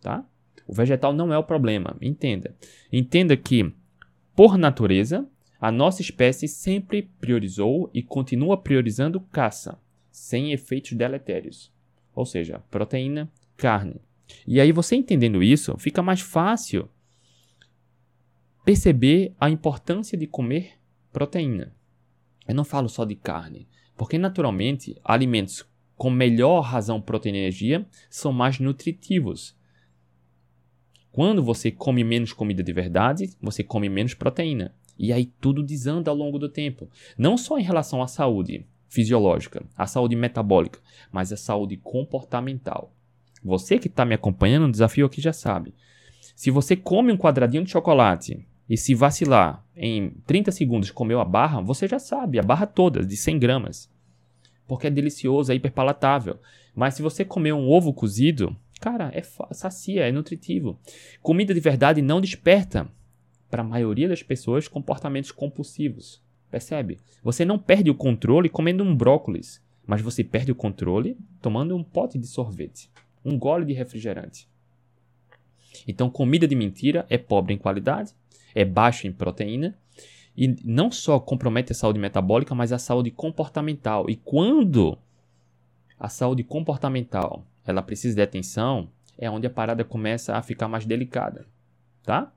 Tá? 0.00 0.24
O 0.66 0.74
vegetal 0.74 1.12
não 1.12 1.32
é 1.32 1.38
o 1.38 1.44
problema, 1.44 1.96
entenda. 2.00 2.54
Entenda 2.92 3.36
que, 3.36 3.72
por 4.34 4.58
natureza, 4.58 5.26
a 5.60 5.70
nossa 5.72 6.02
espécie 6.02 6.46
sempre 6.46 7.10
priorizou 7.20 7.90
e 7.94 8.02
continua 8.02 8.56
priorizando 8.56 9.20
caça, 9.20 9.78
sem 10.10 10.52
efeitos 10.52 10.92
deletérios. 10.92 11.72
Ou 12.14 12.26
seja, 12.26 12.62
proteína, 12.70 13.30
carne. 13.56 14.00
E 14.46 14.60
aí 14.60 14.72
você 14.72 14.96
entendendo 14.96 15.42
isso, 15.42 15.76
fica 15.78 16.02
mais 16.02 16.20
fácil 16.20 16.88
perceber 18.64 19.34
a 19.38 19.50
importância 19.50 20.16
de 20.16 20.26
comer 20.26 20.72
proteína. 21.12 21.72
Eu 22.46 22.54
não 22.54 22.64
falo 22.64 22.88
só 22.88 23.04
de 23.04 23.14
carne, 23.14 23.66
porque 23.96 24.18
naturalmente 24.18 24.96
alimentos 25.04 25.66
com 25.96 26.10
melhor 26.10 26.60
razão 26.60 27.00
proteína 27.00 27.38
e 27.38 27.40
energia 27.42 27.86
são 28.10 28.32
mais 28.32 28.58
nutritivos. 28.58 29.56
Quando 31.12 31.42
você 31.42 31.70
come 31.70 32.02
menos 32.02 32.32
comida 32.32 32.62
de 32.62 32.72
verdade, 32.72 33.30
você 33.40 33.62
come 33.62 33.88
menos 33.88 34.14
proteína. 34.14 34.74
E 34.98 35.12
aí 35.12 35.26
tudo 35.26 35.62
desanda 35.62 36.10
ao 36.10 36.16
longo 36.16 36.38
do 36.38 36.48
tempo. 36.48 36.90
Não 37.16 37.36
só 37.36 37.58
em 37.58 37.62
relação 37.62 38.02
à 38.02 38.08
saúde 38.08 38.66
fisiológica, 38.88 39.64
à 39.76 39.86
saúde 39.86 40.16
metabólica, 40.16 40.80
mas 41.12 41.32
à 41.32 41.36
saúde 41.36 41.76
comportamental. 41.76 42.92
Você 43.42 43.78
que 43.78 43.88
está 43.88 44.04
me 44.04 44.14
acompanhando 44.14 44.66
no 44.66 44.72
desafio 44.72 45.06
aqui 45.06 45.20
já 45.20 45.32
sabe. 45.32 45.74
Se 46.34 46.50
você 46.50 46.74
come 46.74 47.12
um 47.12 47.16
quadradinho 47.16 47.64
de 47.64 47.70
chocolate 47.70 48.44
e 48.68 48.76
se 48.76 48.94
vacilar 48.94 49.64
em 49.76 50.10
30 50.26 50.50
segundos 50.52 50.90
comeu 50.90 51.20
a 51.20 51.24
barra, 51.24 51.60
você 51.60 51.86
já 51.86 51.98
sabe, 51.98 52.38
a 52.38 52.42
barra 52.42 52.66
toda, 52.66 53.04
de 53.04 53.16
100 53.16 53.38
gramas. 53.38 53.90
Porque 54.66 54.86
é 54.86 54.90
delicioso, 54.90 55.52
é 55.52 55.54
hiperpalatável. 55.54 56.38
Mas 56.74 56.94
se 56.94 57.02
você 57.02 57.24
comer 57.24 57.52
um 57.52 57.68
ovo 57.68 57.92
cozido, 57.92 58.56
cara, 58.80 59.10
é 59.14 59.22
sacia, 59.52 60.08
é 60.08 60.12
nutritivo. 60.12 60.78
Comida 61.20 61.52
de 61.52 61.60
verdade 61.60 62.00
não 62.00 62.20
desperta, 62.20 62.88
para 63.50 63.62
a 63.62 63.66
maioria 63.66 64.08
das 64.08 64.22
pessoas, 64.22 64.66
comportamentos 64.66 65.30
compulsivos. 65.30 66.20
Percebe? 66.50 66.98
Você 67.22 67.44
não 67.44 67.58
perde 67.58 67.90
o 67.90 67.94
controle 67.94 68.48
comendo 68.48 68.82
um 68.82 68.96
brócolis, 68.96 69.62
mas 69.86 70.00
você 70.00 70.24
perde 70.24 70.50
o 70.50 70.56
controle 70.56 71.16
tomando 71.40 71.76
um 71.76 71.84
pote 71.84 72.18
de 72.18 72.26
sorvete, 72.26 72.90
um 73.24 73.38
gole 73.38 73.64
de 73.64 73.72
refrigerante. 73.72 74.48
Então, 75.86 76.08
comida 76.08 76.48
de 76.48 76.54
mentira 76.54 77.06
é 77.08 77.18
pobre 77.18 77.54
em 77.54 77.58
qualidade, 77.58 78.12
é 78.54 78.64
baixa 78.64 79.06
em 79.06 79.12
proteína 79.12 79.76
e 80.36 80.56
não 80.64 80.90
só 80.90 81.18
compromete 81.20 81.72
a 81.72 81.74
saúde 81.74 81.98
metabólica, 81.98 82.54
mas 82.54 82.72
a 82.72 82.78
saúde 82.78 83.10
comportamental. 83.10 84.08
E 84.08 84.16
quando 84.16 84.98
a 85.98 86.08
saúde 86.08 86.42
comportamental 86.42 87.46
ela 87.64 87.82
precisa 87.82 88.14
de 88.14 88.22
atenção, 88.22 88.88
é 89.16 89.30
onde 89.30 89.46
a 89.46 89.50
parada 89.50 89.84
começa 89.84 90.36
a 90.36 90.42
ficar 90.42 90.68
mais 90.68 90.84
delicada, 90.84 91.46
tá? 92.02 92.32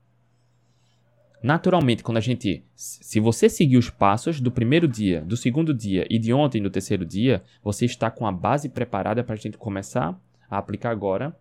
Naturalmente, 1.41 2.03
quando 2.03 2.17
a 2.17 2.21
gente, 2.21 2.63
se 2.75 3.19
você 3.19 3.47
seguir 3.47 3.77
os 3.77 3.89
passos 3.89 4.41
do 4.41 4.51
primeiro 4.51 4.87
dia, 4.87 5.21
do 5.21 5.37
segundo 5.37 5.73
dia 5.73 6.07
e 6.09 6.17
de 6.17 6.33
ontem 6.33 6.61
do 6.61 6.69
terceiro 6.69 7.05
dia, 7.05 7.43
você 7.63 7.85
está 7.85 8.09
com 8.09 8.25
a 8.25 8.31
base 8.31 8.69
preparada 8.69 9.23
para 9.23 9.35
a 9.35 9.37
gente 9.37 9.57
começar 9.57 10.19
a 10.49 10.57
aplicar 10.57 10.89
agora 10.89 11.35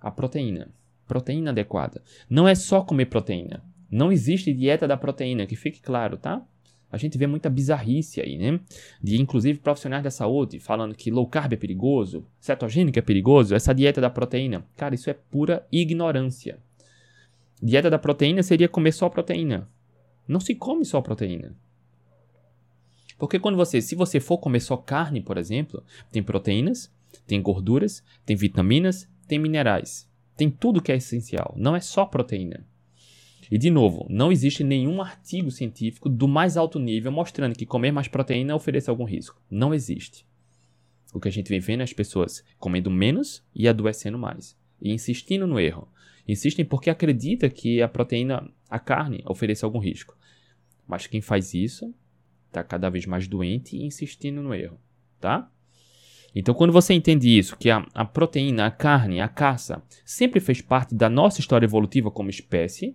a 0.00 0.10
proteína, 0.10 0.68
proteína 1.06 1.50
adequada. 1.50 2.02
Não 2.30 2.46
é 2.46 2.54
só 2.54 2.82
comer 2.82 3.06
proteína. 3.06 3.62
Não 3.90 4.12
existe 4.12 4.52
dieta 4.52 4.86
da 4.86 4.96
proteína, 4.96 5.46
que 5.46 5.56
fique 5.56 5.80
claro, 5.80 6.16
tá? 6.16 6.42
A 6.90 6.96
gente 6.96 7.18
vê 7.18 7.26
muita 7.26 7.50
bizarrice 7.50 8.20
aí, 8.20 8.38
né? 8.38 8.60
De 9.02 9.20
inclusive 9.20 9.58
profissionais 9.58 10.02
da 10.02 10.10
saúde 10.10 10.58
falando 10.58 10.94
que 10.94 11.10
low 11.10 11.26
carb 11.26 11.52
é 11.52 11.56
perigoso, 11.56 12.26
cetogênico 12.40 12.98
é 12.98 13.02
perigoso, 13.02 13.54
essa 13.54 13.74
dieta 13.74 14.00
da 14.00 14.08
proteína. 14.08 14.66
Cara, 14.76 14.94
isso 14.94 15.10
é 15.10 15.14
pura 15.14 15.66
ignorância. 15.70 16.58
Dieta 17.62 17.90
da 17.90 17.98
proteína 17.98 18.42
seria 18.42 18.68
comer 18.68 18.92
só 18.92 19.08
proteína. 19.08 19.68
Não 20.26 20.40
se 20.40 20.54
come 20.54 20.84
só 20.84 21.00
proteína. 21.00 21.54
Porque 23.18 23.38
quando 23.38 23.56
você, 23.56 23.82
se 23.82 23.94
você 23.94 24.20
for 24.20 24.38
comer 24.38 24.60
só 24.60 24.76
carne, 24.76 25.20
por 25.20 25.36
exemplo, 25.36 25.82
tem 26.10 26.22
proteínas, 26.22 26.90
tem 27.26 27.42
gorduras, 27.42 28.02
tem 28.24 28.36
vitaminas, 28.36 29.08
tem 29.26 29.38
minerais. 29.38 30.08
Tem 30.36 30.48
tudo 30.48 30.80
que 30.80 30.92
é 30.92 30.96
essencial, 30.96 31.52
não 31.56 31.74
é 31.74 31.80
só 31.80 32.06
proteína. 32.06 32.64
E 33.50 33.56
de 33.56 33.70
novo, 33.70 34.06
não 34.10 34.30
existe 34.30 34.62
nenhum 34.62 35.00
artigo 35.00 35.50
científico 35.50 36.08
do 36.08 36.28
mais 36.28 36.56
alto 36.56 36.78
nível 36.78 37.10
mostrando 37.10 37.56
que 37.56 37.64
comer 37.64 37.92
mais 37.92 38.08
proteína 38.08 38.54
oferece 38.54 38.90
algum 38.90 39.04
risco. 39.04 39.40
Não 39.50 39.72
existe. 39.72 40.26
O 41.14 41.20
que 41.20 41.28
a 41.28 41.32
gente 41.32 41.48
vem 41.48 41.60
vendo 41.60 41.80
é 41.80 41.84
as 41.84 41.92
pessoas 41.92 42.44
comendo 42.58 42.90
menos 42.90 43.42
e 43.54 43.66
adoecendo 43.66 44.18
mais. 44.18 44.56
E 44.80 44.92
insistindo 44.92 45.46
no 45.46 45.58
erro. 45.58 45.88
Insistem 46.26 46.64
porque 46.64 46.90
acredita 46.90 47.48
que 47.48 47.80
a 47.80 47.88
proteína, 47.88 48.50
a 48.68 48.78
carne, 48.78 49.22
oferece 49.26 49.64
algum 49.64 49.78
risco. 49.78 50.14
Mas 50.86 51.06
quem 51.06 51.22
faz 51.22 51.54
isso 51.54 51.94
está 52.48 52.62
cada 52.62 52.90
vez 52.90 53.06
mais 53.06 53.26
doente 53.26 53.76
e 53.76 53.84
insistindo 53.84 54.42
no 54.42 54.54
erro, 54.54 54.78
tá? 55.18 55.50
Então, 56.34 56.54
quando 56.54 56.72
você 56.72 56.92
entende 56.92 57.36
isso, 57.36 57.56
que 57.56 57.70
a, 57.70 57.86
a 57.94 58.04
proteína, 58.04 58.66
a 58.66 58.70
carne, 58.70 59.20
a 59.20 59.28
caça, 59.28 59.82
sempre 60.04 60.40
fez 60.40 60.60
parte 60.60 60.94
da 60.94 61.08
nossa 61.08 61.40
história 61.40 61.64
evolutiva 61.64 62.10
como 62.10 62.28
espécie, 62.28 62.94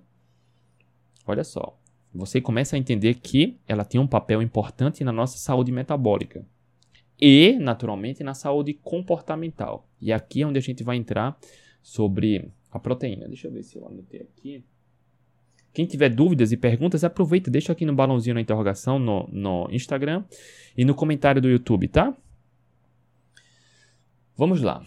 olha 1.26 1.44
só, 1.44 1.78
você 2.14 2.40
começa 2.40 2.76
a 2.76 2.80
entender 2.80 3.16
que 3.16 3.58
ela 3.68 3.84
tem 3.84 4.00
um 4.00 4.08
papel 4.08 4.42
importante 4.42 5.04
na 5.04 5.12
nossa 5.12 5.38
saúde 5.38 5.72
metabólica 5.72 6.46
e, 7.20 7.58
naturalmente, 7.60 8.24
na 8.24 8.34
saúde 8.34 8.74
comportamental. 8.74 9.88
E 10.00 10.14
aqui 10.14 10.42
é 10.42 10.48
onde 10.48 10.60
a 10.60 10.62
gente 10.62 10.84
vai 10.84 10.98
entrar 10.98 11.38
sobre 11.82 12.52
a 12.72 12.80
proteína. 12.80 13.28
Deixa 13.28 13.48
eu 13.48 13.52
ver 13.52 13.64
se 13.64 13.78
eu 13.78 13.88
anotei 13.88 14.22
aqui. 14.22 14.64
Quem 15.74 15.86
tiver 15.86 16.10
dúvidas 16.10 16.52
e 16.52 16.58
perguntas, 16.58 17.04
aproveita, 17.04 17.50
deixa 17.50 17.72
aqui 17.72 17.84
no 17.84 17.96
balãozinho 17.96 18.36
na 18.36 18.42
interrogação 18.42 19.00
no, 19.00 19.28
no 19.32 19.68
Instagram 19.72 20.24
e 20.78 20.86
no 20.86 20.94
comentário 20.94 21.42
do 21.42 21.50
YouTube, 21.50 21.88
tá? 21.88 22.16
Vamos 24.38 24.62
lá. 24.62 24.84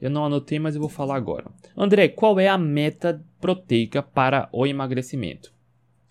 Eu 0.00 0.10
não 0.10 0.24
anotei, 0.24 0.58
mas 0.58 0.74
eu 0.74 0.80
vou 0.80 0.90
falar 0.90 1.16
agora. 1.16 1.50
André, 1.76 2.08
qual 2.08 2.38
é 2.38 2.48
a 2.48 2.58
meta 2.58 3.24
proteica 3.40 4.02
para 4.02 4.48
o 4.52 4.66
emagrecimento? 4.66 5.52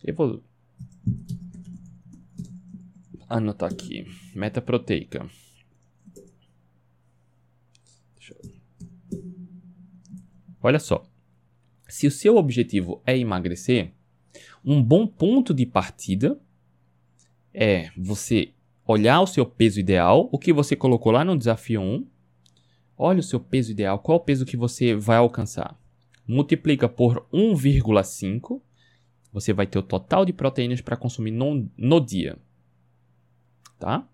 Eu 0.04 0.16
vou 0.16 0.44
anotar 3.30 3.72
aqui. 3.72 4.06
Meta 4.34 4.62
proteica. 4.62 5.28
Olha 10.62 10.80
só. 10.80 11.06
Se 11.88 12.08
o 12.08 12.12
seu 12.12 12.38
objetivo 12.38 13.02
é 13.06 13.16
emagrecer, 13.16 13.92
um 14.64 14.82
bom 14.82 15.06
ponto 15.06 15.54
de 15.54 15.66
partida 15.66 16.40
é 17.54 17.92
você 17.96 18.52
olhar 18.88 19.22
o 19.22 19.28
seu 19.28 19.46
peso 19.46 19.80
ideal, 19.80 20.28
o 20.32 20.40
que 20.40 20.52
você 20.52 20.76
colocou 20.76 21.12
lá 21.12 21.24
no 21.24 21.38
desafio 21.38 21.82
1, 21.82 22.08
Olha 22.98 23.20
o 23.20 23.24
seu 23.24 23.40
peso 23.40 23.72
ideal, 23.72 24.00
qual 24.00 24.18
o 24.18 24.22
peso 24.22 24.46
que 24.46 24.56
você 24.56 24.96
vai 24.96 25.18
alcançar. 25.18 25.78
Multiplica 26.28 26.88
por 26.88 27.28
1,5, 27.32 28.62
você 29.32 29.52
vai 29.52 29.68
ter 29.68 29.78
o 29.78 29.84
total 29.84 30.24
de 30.24 30.32
proteínas 30.32 30.82
para 30.82 30.96
consumir 30.96 31.32
no, 31.32 31.70
no 31.78 32.00
dia. 32.00 32.38
Tá? 33.78 34.08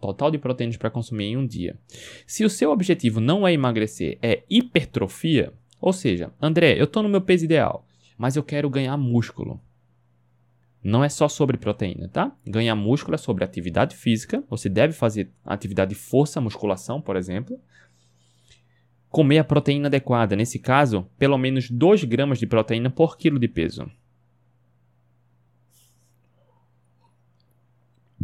Total 0.00 0.30
de 0.30 0.38
proteínas 0.38 0.76
para 0.76 0.90
consumir 0.90 1.26
em 1.26 1.36
um 1.36 1.46
dia. 1.46 1.78
Se 2.26 2.44
o 2.44 2.50
seu 2.50 2.70
objetivo 2.70 3.20
não 3.20 3.46
é 3.46 3.52
emagrecer, 3.52 4.18
é 4.22 4.42
hipertrofia, 4.48 5.52
ou 5.80 5.92
seja, 5.92 6.32
André, 6.40 6.80
eu 6.80 6.84
estou 6.84 7.02
no 7.02 7.08
meu 7.10 7.20
peso 7.20 7.44
ideal, 7.44 7.86
mas 8.16 8.36
eu 8.36 8.42
quero 8.42 8.70
ganhar 8.70 8.96
músculo. 8.96 9.60
Não 10.82 11.04
é 11.04 11.08
só 11.08 11.28
sobre 11.28 11.56
proteína, 11.56 12.08
tá? 12.08 12.34
Ganhar 12.46 12.74
músculo 12.74 13.14
é 13.14 13.18
sobre 13.18 13.44
atividade 13.44 13.96
física. 13.96 14.44
Você 14.50 14.68
deve 14.68 14.92
fazer 14.92 15.30
atividade 15.44 15.90
de 15.90 15.94
força, 15.94 16.40
musculação, 16.40 17.00
por 17.00 17.16
exemplo 17.16 17.58
comer 19.14 19.38
a 19.38 19.44
proteína 19.44 19.86
adequada, 19.86 20.34
nesse 20.34 20.58
caso, 20.58 21.06
pelo 21.16 21.38
menos 21.38 21.70
2 21.70 22.02
gramas 22.02 22.36
de 22.36 22.48
proteína 22.48 22.90
por 22.90 23.16
quilo 23.16 23.38
de 23.38 23.46
peso. 23.46 23.88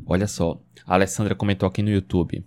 Olha 0.04 0.26
só, 0.26 0.60
a 0.84 0.94
Alessandra 0.94 1.36
comentou 1.36 1.68
aqui 1.68 1.80
no 1.80 1.90
YouTube. 1.90 2.44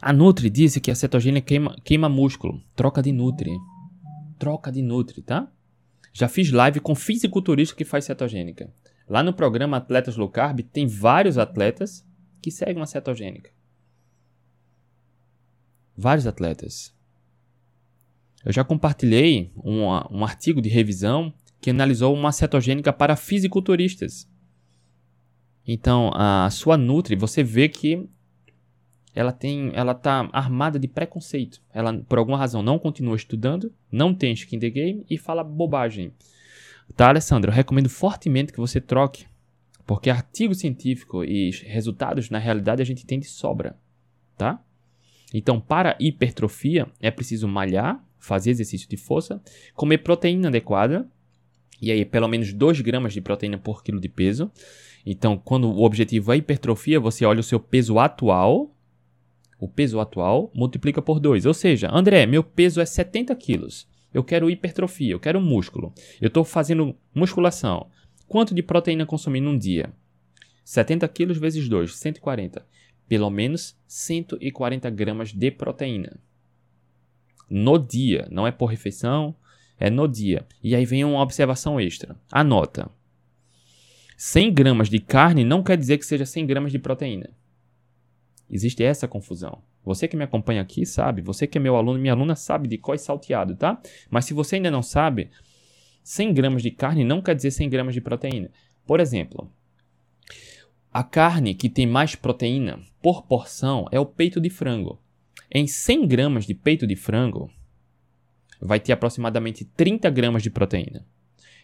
A 0.00 0.12
Nutri 0.12 0.48
disse 0.48 0.80
que 0.80 0.88
a 0.88 0.94
cetogênia 0.94 1.40
queima, 1.40 1.76
queima 1.82 2.08
músculo. 2.08 2.62
Troca 2.76 3.02
de 3.02 3.10
Nutri. 3.10 3.50
Troca 4.38 4.70
de 4.70 4.80
Nutri, 4.80 5.20
tá? 5.20 5.50
Já 6.12 6.28
fiz 6.28 6.52
live 6.52 6.78
com 6.78 6.94
fisiculturista 6.94 7.74
que 7.74 7.84
faz 7.84 8.04
cetogênica. 8.04 8.72
Lá 9.08 9.20
no 9.20 9.32
programa 9.32 9.78
Atletas 9.78 10.16
Low 10.16 10.28
Carb 10.28 10.60
tem 10.60 10.86
vários 10.86 11.36
atletas 11.36 12.06
que 12.40 12.52
seguem 12.52 12.76
uma 12.76 12.86
cetogênica. 12.86 13.50
Vários 15.96 16.24
atletas. 16.24 16.96
Eu 18.44 18.52
já 18.52 18.64
compartilhei 18.64 19.52
um, 19.64 19.84
um 20.10 20.24
artigo 20.24 20.60
de 20.60 20.68
revisão 20.68 21.32
que 21.60 21.70
analisou 21.70 22.14
uma 22.14 22.32
cetogênica 22.32 22.92
para 22.92 23.16
fisiculturistas. 23.16 24.28
Então, 25.66 26.10
a 26.14 26.48
sua 26.50 26.76
Nutri, 26.76 27.14
você 27.16 27.42
vê 27.42 27.68
que 27.68 28.08
ela 29.14 29.32
tem, 29.32 29.72
ela 29.74 29.94
tá 29.94 30.28
armada 30.32 30.78
de 30.78 30.86
preconceito. 30.86 31.60
Ela, 31.72 31.92
por 32.08 32.18
alguma 32.18 32.38
razão, 32.38 32.62
não 32.62 32.78
continua 32.78 33.16
estudando, 33.16 33.74
não 33.90 34.14
tem 34.14 34.32
skin 34.32 34.56
in 34.56 34.60
the 34.60 34.70
game 34.70 35.06
e 35.10 35.18
fala 35.18 35.42
bobagem. 35.42 36.12
Tá, 36.96 37.08
Alessandro? 37.08 37.50
Eu 37.50 37.54
recomendo 37.54 37.88
fortemente 37.88 38.52
que 38.52 38.60
você 38.60 38.80
troque, 38.80 39.26
porque 39.84 40.08
artigo 40.08 40.54
científico 40.54 41.24
e 41.24 41.50
resultados, 41.66 42.30
na 42.30 42.38
realidade, 42.38 42.80
a 42.80 42.84
gente 42.84 43.04
tem 43.04 43.18
de 43.18 43.26
sobra, 43.26 43.76
tá? 44.36 44.62
Então, 45.34 45.60
para 45.60 45.96
hipertrofia, 46.00 46.86
é 47.00 47.10
preciso 47.10 47.46
malhar, 47.46 48.02
fazer 48.18 48.50
exercício 48.50 48.88
de 48.88 48.96
força, 48.96 49.40
comer 49.74 49.98
proteína 49.98 50.48
adequada, 50.48 51.08
e 51.80 51.92
aí 51.92 52.04
pelo 52.04 52.28
menos 52.28 52.52
2 52.52 52.80
gramas 52.80 53.12
de 53.12 53.20
proteína 53.20 53.58
por 53.58 53.82
quilo 53.82 54.00
de 54.00 54.08
peso. 54.08 54.50
Então, 55.06 55.38
quando 55.38 55.70
o 55.70 55.82
objetivo 55.82 56.32
é 56.32 56.36
hipertrofia, 56.36 57.00
você 57.00 57.24
olha 57.24 57.40
o 57.40 57.44
seu 57.44 57.60
peso 57.60 57.98
atual, 57.98 58.74
o 59.58 59.68
peso 59.68 59.98
atual, 60.00 60.50
multiplica 60.54 61.00
por 61.00 61.18
2. 61.18 61.46
Ou 61.46 61.54
seja, 61.54 61.88
André, 61.92 62.26
meu 62.26 62.44
peso 62.44 62.80
é 62.80 62.86
70 62.86 63.34
quilos. 63.36 63.88
Eu 64.12 64.24
quero 64.24 64.50
hipertrofia, 64.50 65.12
eu 65.12 65.20
quero 65.20 65.40
músculo. 65.40 65.92
Eu 66.20 66.28
estou 66.28 66.44
fazendo 66.44 66.96
musculação. 67.14 67.88
Quanto 68.26 68.54
de 68.54 68.62
proteína 68.62 69.06
consumir 69.06 69.40
num 69.40 69.56
dia? 69.56 69.92
70 70.64 71.08
quilos 71.08 71.38
vezes 71.38 71.68
2, 71.68 71.96
140. 71.96 72.66
Pelo 73.08 73.30
menos 73.30 73.76
140 73.86 74.90
gramas 74.90 75.32
de 75.32 75.50
proteína 75.50 76.20
no 77.48 77.78
dia, 77.78 78.26
não 78.30 78.46
é 78.46 78.50
por 78.50 78.66
refeição, 78.66 79.34
É 79.80 79.88
no 79.88 80.08
dia. 80.08 80.44
E 80.60 80.74
aí 80.74 80.84
vem 80.84 81.04
uma 81.04 81.22
observação 81.22 81.80
extra. 81.80 82.16
Anota. 82.32 82.90
100 84.16 84.52
gramas 84.52 84.88
de 84.88 84.98
carne 84.98 85.44
não 85.44 85.62
quer 85.62 85.76
dizer 85.76 85.98
que 85.98 86.04
seja 86.04 86.26
100 86.26 86.46
gramas 86.46 86.72
de 86.72 86.80
proteína. 86.80 87.30
Existe 88.50 88.82
essa 88.82 89.06
confusão. 89.06 89.62
Você 89.84 90.08
que 90.08 90.16
me 90.16 90.24
acompanha 90.24 90.60
aqui 90.60 90.84
sabe, 90.84 91.22
você 91.22 91.46
que 91.46 91.56
é 91.56 91.60
meu 91.60 91.76
aluno, 91.76 91.98
minha 91.98 92.12
aluna 92.12 92.34
sabe 92.34 92.66
de 92.66 92.76
qual 92.76 92.98
salteado, 92.98 93.54
tá? 93.54 93.80
Mas 94.10 94.24
se 94.24 94.34
você 94.34 94.56
ainda 94.56 94.70
não 94.70 94.82
sabe, 94.82 95.30
100 96.02 96.34
gramas 96.34 96.62
de 96.62 96.70
carne 96.70 97.04
não 97.04 97.22
quer 97.22 97.36
dizer 97.36 97.52
100 97.52 97.70
gramas 97.70 97.94
de 97.94 98.00
proteína. 98.00 98.50
Por 98.84 98.98
exemplo, 98.98 99.50
a 100.92 101.04
carne 101.04 101.54
que 101.54 101.68
tem 101.68 101.86
mais 101.86 102.14
proteína 102.16 102.80
por 103.00 103.22
porção 103.22 103.86
é 103.92 104.00
o 104.00 104.06
peito 104.06 104.40
de 104.40 104.50
frango. 104.50 104.98
Em 105.50 105.66
100 105.66 106.06
gramas 106.06 106.44
de 106.44 106.54
peito 106.54 106.86
de 106.86 106.94
frango, 106.94 107.50
vai 108.60 108.78
ter 108.78 108.92
aproximadamente 108.92 109.64
30 109.64 110.10
gramas 110.10 110.42
de 110.42 110.50
proteína. 110.50 111.06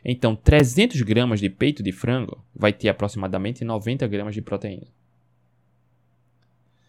Então, 0.05 0.37
300 0.37 1.01
gramas 1.03 1.41
de 1.41 1.49
peito 1.49 1.83
de 1.83 1.93
frango 1.93 2.45
vai 2.55 2.73
ter 2.73 2.89
aproximadamente 2.89 3.65
90 3.65 4.07
gramas 4.07 4.35
de 4.35 4.43
proteína. 4.43 4.87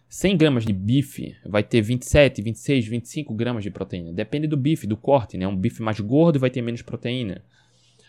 100 0.08 0.36
gramas 0.36 0.64
de 0.64 0.72
bife 0.72 1.36
vai 1.44 1.62
ter 1.62 1.80
27, 1.80 2.40
26, 2.40 2.86
25 2.86 3.34
gramas 3.34 3.64
de 3.64 3.70
proteína. 3.70 4.12
Depende 4.12 4.46
do 4.46 4.56
bife, 4.56 4.86
do 4.86 4.96
corte, 4.96 5.36
né? 5.36 5.46
Um 5.46 5.56
bife 5.56 5.82
mais 5.82 5.98
gordo 6.00 6.38
vai 6.38 6.48
ter 6.48 6.62
menos 6.62 6.82
proteína. 6.82 7.42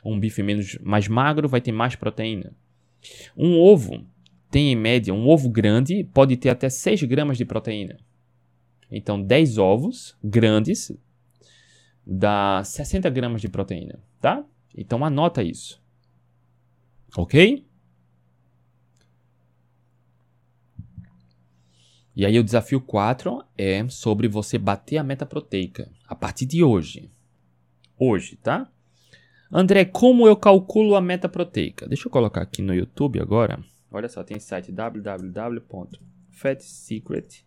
Um 0.05 0.19
bife 0.19 0.43
menos, 0.43 0.77
mais 0.81 1.07
magro 1.07 1.49
vai 1.49 1.59
ter 1.59 1.71
mais 1.71 1.95
proteína. 1.95 2.53
Um 3.35 3.57
ovo 3.57 4.05
tem 4.51 4.71
em 4.71 4.75
média, 4.75 5.13
um 5.13 5.27
ovo 5.27 5.49
grande 5.49 6.03
pode 6.13 6.37
ter 6.37 6.49
até 6.49 6.69
6 6.69 7.03
gramas 7.03 7.37
de 7.37 7.45
proteína. 7.45 7.97
Então, 8.89 9.21
10 9.21 9.57
ovos 9.57 10.17
grandes 10.23 10.93
dá 12.05 12.63
60 12.63 13.09
gramas 13.09 13.41
de 13.41 13.49
proteína, 13.49 13.99
tá? 14.21 14.45
Então, 14.75 15.03
anota 15.03 15.43
isso. 15.43 15.81
Ok? 17.15 17.65
E 22.15 22.25
aí 22.25 22.39
o 22.39 22.43
desafio 22.43 22.81
4 22.81 23.43
é 23.57 23.87
sobre 23.89 24.27
você 24.27 24.57
bater 24.57 24.97
a 24.97 25.03
meta 25.03 25.25
proteica 25.25 25.89
a 26.07 26.15
partir 26.15 26.47
de 26.47 26.63
hoje. 26.63 27.11
Hoje, 27.99 28.37
tá? 28.37 28.71
André, 29.51 29.83
como 29.85 30.27
eu 30.27 30.35
calculo 30.35 30.95
a 30.95 31.01
meta 31.01 31.29
proteica? 31.29 31.87
Deixa 31.87 32.07
eu 32.07 32.11
colocar 32.11 32.41
aqui 32.41 32.61
no 32.61 32.73
YouTube 32.73 33.19
agora. 33.19 33.63
Olha 33.91 34.09
só, 34.09 34.23
tem 34.23 34.39
site 34.39 34.71
www.fatsecret.com.br. 34.71 37.46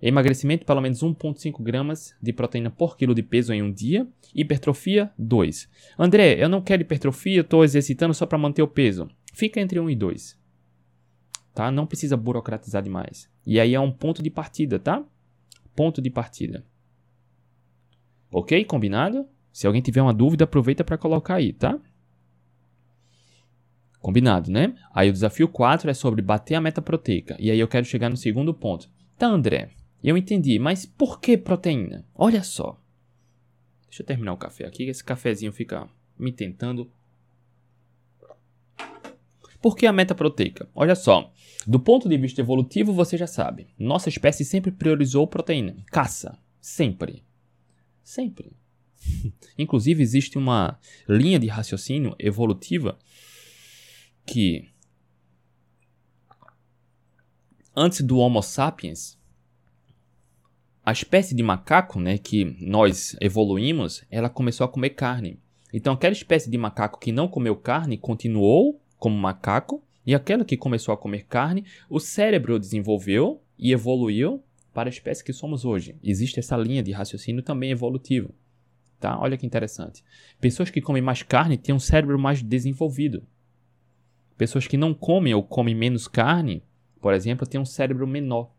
Emagrecimento, 0.00 0.64
pelo 0.64 0.80
menos 0.80 1.02
1,5 1.02 1.62
gramas 1.62 2.14
de 2.22 2.32
proteína 2.32 2.70
por 2.70 2.96
quilo 2.96 3.14
de 3.14 3.22
peso 3.22 3.52
em 3.52 3.62
um 3.62 3.72
dia. 3.72 4.06
Hipertrofia, 4.34 5.10
2. 5.18 5.68
André, 5.98 6.42
eu 6.42 6.48
não 6.48 6.62
quero 6.62 6.82
hipertrofia, 6.82 7.40
estou 7.40 7.64
exercitando 7.64 8.14
só 8.14 8.24
para 8.26 8.38
manter 8.38 8.62
o 8.62 8.68
peso. 8.68 9.08
Fica 9.32 9.60
entre 9.60 9.80
1 9.80 9.90
e 9.90 9.96
2. 9.96 10.38
Tá? 11.54 11.70
Não 11.70 11.86
precisa 11.86 12.16
burocratizar 12.16 12.82
demais. 12.82 13.28
E 13.44 13.58
aí 13.58 13.74
é 13.74 13.80
um 13.80 13.90
ponto 13.90 14.22
de 14.22 14.30
partida, 14.30 14.78
tá? 14.78 15.04
ponto 15.78 16.02
de 16.02 16.10
partida. 16.10 16.64
Ok? 18.32 18.64
Combinado? 18.64 19.28
Se 19.52 19.64
alguém 19.64 19.80
tiver 19.80 20.02
uma 20.02 20.12
dúvida, 20.12 20.42
aproveita 20.42 20.82
para 20.82 20.98
colocar 20.98 21.36
aí, 21.36 21.52
tá? 21.52 21.78
Combinado, 24.00 24.50
né? 24.50 24.74
Aí 24.92 25.08
o 25.08 25.12
desafio 25.12 25.46
4 25.46 25.88
é 25.88 25.94
sobre 25.94 26.20
bater 26.20 26.56
a 26.56 26.60
meta 26.60 26.82
proteica. 26.82 27.36
E 27.38 27.48
aí 27.48 27.60
eu 27.60 27.68
quero 27.68 27.86
chegar 27.86 28.08
no 28.08 28.16
segundo 28.16 28.52
ponto. 28.52 28.90
Tá, 29.16 29.28
André, 29.28 29.70
eu 30.02 30.16
entendi, 30.16 30.58
mas 30.58 30.86
por 30.86 31.20
que 31.20 31.36
proteína? 31.36 32.06
Olha 32.14 32.42
só. 32.42 32.80
Deixa 33.88 34.02
eu 34.02 34.06
terminar 34.06 34.32
o 34.32 34.36
café 34.36 34.64
aqui, 34.66 34.84
esse 34.84 35.02
cafezinho 35.02 35.52
fica 35.52 35.88
me 36.18 36.32
tentando. 36.32 36.90
Por 39.60 39.76
que 39.76 39.86
a 39.86 39.92
meta 39.92 40.14
proteica? 40.14 40.68
Olha 40.74 40.94
só. 40.94 41.32
Do 41.66 41.80
ponto 41.80 42.08
de 42.08 42.16
vista 42.16 42.40
evolutivo, 42.40 42.92
você 42.92 43.16
já 43.16 43.26
sabe. 43.26 43.68
Nossa 43.78 44.08
espécie 44.08 44.44
sempre 44.44 44.70
priorizou 44.70 45.26
proteína. 45.26 45.76
Caça. 45.86 46.38
Sempre. 46.60 47.24
Sempre. 48.04 48.52
Inclusive, 49.58 50.02
existe 50.02 50.38
uma 50.38 50.78
linha 51.08 51.38
de 51.38 51.48
raciocínio 51.48 52.14
evolutiva 52.18 52.98
que 54.24 54.68
antes 57.74 58.00
do 58.02 58.18
Homo 58.18 58.42
sapiens, 58.42 59.17
a 60.88 60.92
espécie 60.92 61.34
de 61.34 61.42
macaco, 61.42 62.00
né, 62.00 62.16
que 62.16 62.56
nós 62.62 63.14
evoluímos, 63.20 64.02
ela 64.10 64.30
começou 64.30 64.64
a 64.64 64.68
comer 64.68 64.88
carne. 64.88 65.38
Então, 65.70 65.92
aquela 65.92 66.14
espécie 66.14 66.50
de 66.50 66.56
macaco 66.56 66.98
que 66.98 67.12
não 67.12 67.28
comeu 67.28 67.54
carne 67.54 67.98
continuou 67.98 68.80
como 68.96 69.14
macaco 69.14 69.84
e 70.06 70.14
aquela 70.14 70.46
que 70.46 70.56
começou 70.56 70.94
a 70.94 70.96
comer 70.96 71.26
carne, 71.26 71.66
o 71.90 72.00
cérebro 72.00 72.58
desenvolveu 72.58 73.42
e 73.58 73.70
evoluiu 73.70 74.42
para 74.72 74.88
a 74.88 74.90
espécie 74.90 75.22
que 75.22 75.30
somos 75.30 75.66
hoje. 75.66 75.94
Existe 76.02 76.40
essa 76.40 76.56
linha 76.56 76.82
de 76.82 76.90
raciocínio 76.90 77.42
também 77.42 77.70
evolutivo. 77.70 78.34
Tá? 78.98 79.20
Olha 79.20 79.36
que 79.36 79.44
interessante. 79.44 80.02
Pessoas 80.40 80.70
que 80.70 80.80
comem 80.80 81.02
mais 81.02 81.22
carne 81.22 81.58
têm 81.58 81.74
um 81.74 81.78
cérebro 81.78 82.18
mais 82.18 82.42
desenvolvido. 82.42 83.26
Pessoas 84.38 84.66
que 84.66 84.78
não 84.78 84.94
comem 84.94 85.34
ou 85.34 85.42
comem 85.42 85.74
menos 85.74 86.08
carne, 86.08 86.62
por 86.98 87.12
exemplo, 87.12 87.46
têm 87.46 87.60
um 87.60 87.66
cérebro 87.66 88.06
menor. 88.06 88.56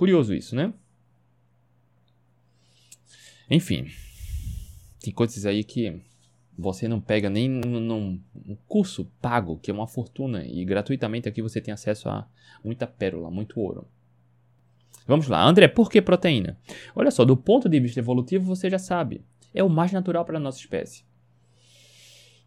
Curioso 0.00 0.34
isso, 0.34 0.56
né? 0.56 0.72
Enfim, 3.50 3.86
tem 4.98 5.12
coisas 5.12 5.44
aí 5.44 5.62
que 5.62 6.00
você 6.56 6.88
não 6.88 7.02
pega 7.02 7.28
nem 7.28 7.46
num, 7.46 8.18
curso 8.66 9.04
pago, 9.20 9.58
que 9.58 9.70
é 9.70 9.74
uma 9.74 9.86
fortuna, 9.86 10.42
e 10.42 10.64
gratuitamente 10.64 11.28
aqui 11.28 11.42
você 11.42 11.60
tem 11.60 11.74
acesso 11.74 12.08
a 12.08 12.26
muita 12.64 12.86
pérola, 12.86 13.30
muito 13.30 13.60
ouro. 13.60 13.86
Vamos 15.06 15.28
lá, 15.28 15.44
André, 15.44 15.68
por 15.68 15.90
que 15.90 16.00
proteína? 16.00 16.58
Olha 16.96 17.10
só, 17.10 17.22
do 17.22 17.36
ponto 17.36 17.68
de 17.68 17.78
vista 17.78 18.00
evolutivo 18.00 18.46
você 18.46 18.70
já 18.70 18.78
sabe, 18.78 19.22
é 19.52 19.62
o 19.62 19.68
mais 19.68 19.92
natural 19.92 20.24
para 20.24 20.38
a 20.38 20.40
nossa 20.40 20.60
espécie. 20.60 21.04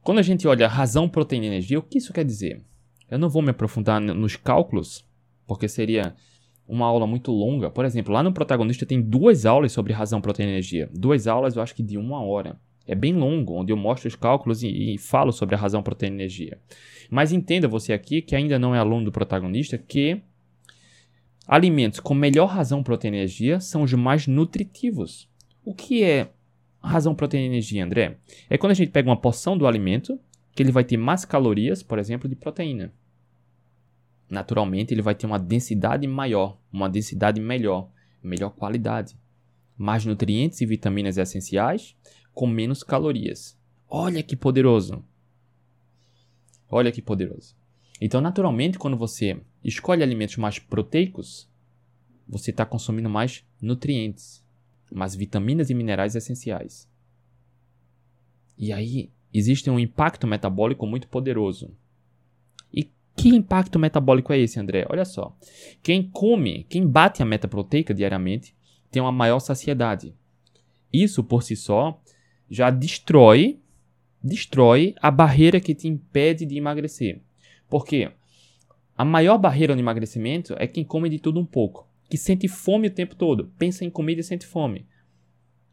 Quando 0.01 0.17
a 0.17 0.23
gente 0.23 0.47
olha 0.47 0.67
razão, 0.67 1.07
proteína 1.07 1.45
e 1.45 1.49
energia, 1.49 1.77
o 1.77 1.83
que 1.83 1.99
isso 1.99 2.13
quer 2.13 2.25
dizer? 2.25 2.63
Eu 3.07 3.19
não 3.19 3.29
vou 3.29 3.43
me 3.43 3.51
aprofundar 3.51 4.01
nos 4.01 4.35
cálculos, 4.35 5.05
porque 5.45 5.67
seria 5.67 6.15
uma 6.67 6.85
aula 6.85 7.05
muito 7.05 7.31
longa. 7.31 7.69
Por 7.69 7.85
exemplo, 7.85 8.13
lá 8.13 8.23
no 8.23 8.33
protagonista 8.33 8.85
tem 8.85 9.01
duas 9.01 9.45
aulas 9.45 9.71
sobre 9.71 9.93
razão, 9.93 10.21
proteína 10.21 10.51
e 10.51 10.55
energia. 10.55 10.89
Duas 10.93 11.27
aulas, 11.27 11.55
eu 11.55 11.61
acho 11.61 11.75
que 11.75 11.83
de 11.83 11.97
uma 11.97 12.21
hora. 12.23 12.57
É 12.85 12.93
bem 12.93 13.13
longo, 13.13 13.53
onde 13.53 13.71
eu 13.71 13.77
mostro 13.77 14.07
os 14.07 14.15
cálculos 14.15 14.61
e, 14.61 14.67
e 14.93 14.97
falo 14.97 15.31
sobre 15.31 15.55
a 15.55 15.57
razão 15.57 15.81
proteína 15.81 16.15
e 16.15 16.19
energia. 16.19 16.57
Mas 17.09 17.31
entenda 17.31 17.67
você 17.67 17.93
aqui, 17.93 18.21
que 18.21 18.35
ainda 18.35 18.59
não 18.59 18.75
é 18.75 18.79
aluno 18.79 19.05
do 19.05 19.11
protagonista, 19.11 19.77
que 19.77 20.21
alimentos 21.47 21.99
com 21.99 22.13
melhor 22.13 22.47
razão 22.47 22.83
proteína 22.83 23.17
e 23.17 23.19
energia 23.21 23.59
são 23.59 23.83
os 23.83 23.93
mais 23.93 24.27
nutritivos. 24.27 25.29
O 25.63 25.73
que 25.73 26.03
é 26.03 26.29
razão 26.81 27.15
proteína 27.15 27.45
e 27.45 27.49
energia, 27.49 27.85
André? 27.85 28.17
É 28.49 28.57
quando 28.57 28.71
a 28.71 28.75
gente 28.75 28.91
pega 28.91 29.09
uma 29.09 29.19
porção 29.19 29.57
do 29.57 29.65
alimento, 29.65 30.19
que 30.53 30.61
ele 30.61 30.71
vai 30.71 30.83
ter 30.83 30.97
mais 30.97 31.23
calorias, 31.23 31.81
por 31.81 31.97
exemplo, 31.97 32.27
de 32.27 32.35
proteína. 32.35 32.93
Naturalmente, 34.33 34.91
ele 34.91 35.03
vai 35.03 35.13
ter 35.13 35.27
uma 35.27 35.37
densidade 35.37 36.07
maior, 36.07 36.57
uma 36.71 36.89
densidade 36.89 37.39
melhor, 37.39 37.87
melhor 38.21 38.49
qualidade. 38.49 39.15
Mais 39.77 40.03
nutrientes 40.05 40.59
e 40.59 40.65
vitaminas 40.65 41.19
essenciais, 41.19 41.95
com 42.33 42.47
menos 42.47 42.81
calorias. 42.81 43.55
Olha 43.87 44.23
que 44.23 44.35
poderoso. 44.35 45.05
Olha 46.67 46.91
que 46.91 46.99
poderoso. 46.99 47.55
Então, 48.01 48.19
naturalmente, 48.19 48.79
quando 48.79 48.97
você 48.97 49.39
escolhe 49.63 50.01
alimentos 50.01 50.37
mais 50.37 50.57
proteicos, 50.57 51.47
você 52.27 52.49
está 52.49 52.65
consumindo 52.65 53.11
mais 53.11 53.45
nutrientes, 53.61 54.43
mais 54.91 55.13
vitaminas 55.13 55.69
e 55.69 55.75
minerais 55.75 56.15
essenciais. 56.15 56.89
E 58.57 58.73
aí 58.73 59.11
existe 59.31 59.69
um 59.69 59.77
impacto 59.77 60.25
metabólico 60.25 60.87
muito 60.87 61.07
poderoso. 61.07 61.69
Que 63.15 63.29
impacto 63.29 63.79
metabólico 63.79 64.33
é 64.33 64.39
esse, 64.39 64.59
André? 64.59 64.85
Olha 64.89 65.05
só. 65.05 65.37
Quem 65.81 66.09
come, 66.09 66.65
quem 66.69 66.87
bate 66.87 67.21
a 67.21 67.25
meta 67.25 67.47
proteica 67.47 67.93
diariamente, 67.93 68.55
tem 68.91 69.01
uma 69.01 69.11
maior 69.11 69.39
saciedade. 69.39 70.13
Isso 70.91 71.23
por 71.23 71.43
si 71.43 71.55
só 71.55 71.99
já 72.49 72.69
destrói 72.69 73.59
destrói 74.23 74.95
a 75.01 75.11
barreira 75.11 75.59
que 75.59 75.75
te 75.75 75.87
impede 75.87 76.45
de 76.45 76.57
emagrecer. 76.57 77.21
Por 77.67 77.85
quê? 77.85 78.11
A 78.95 79.03
maior 79.03 79.37
barreira 79.37 79.75
no 79.75 79.81
emagrecimento 79.81 80.55
é 80.57 80.65
quem 80.65 80.83
come 80.83 81.09
de 81.09 81.19
tudo 81.19 81.39
um 81.39 81.45
pouco, 81.45 81.89
que 82.09 82.17
sente 82.17 82.47
fome 82.47 82.87
o 82.87 82.93
tempo 82.93 83.15
todo, 83.15 83.51
pensa 83.57 83.83
em 83.83 83.89
comida 83.89 84.21
e 84.21 84.23
sente 84.23 84.45
fome. 84.45 84.87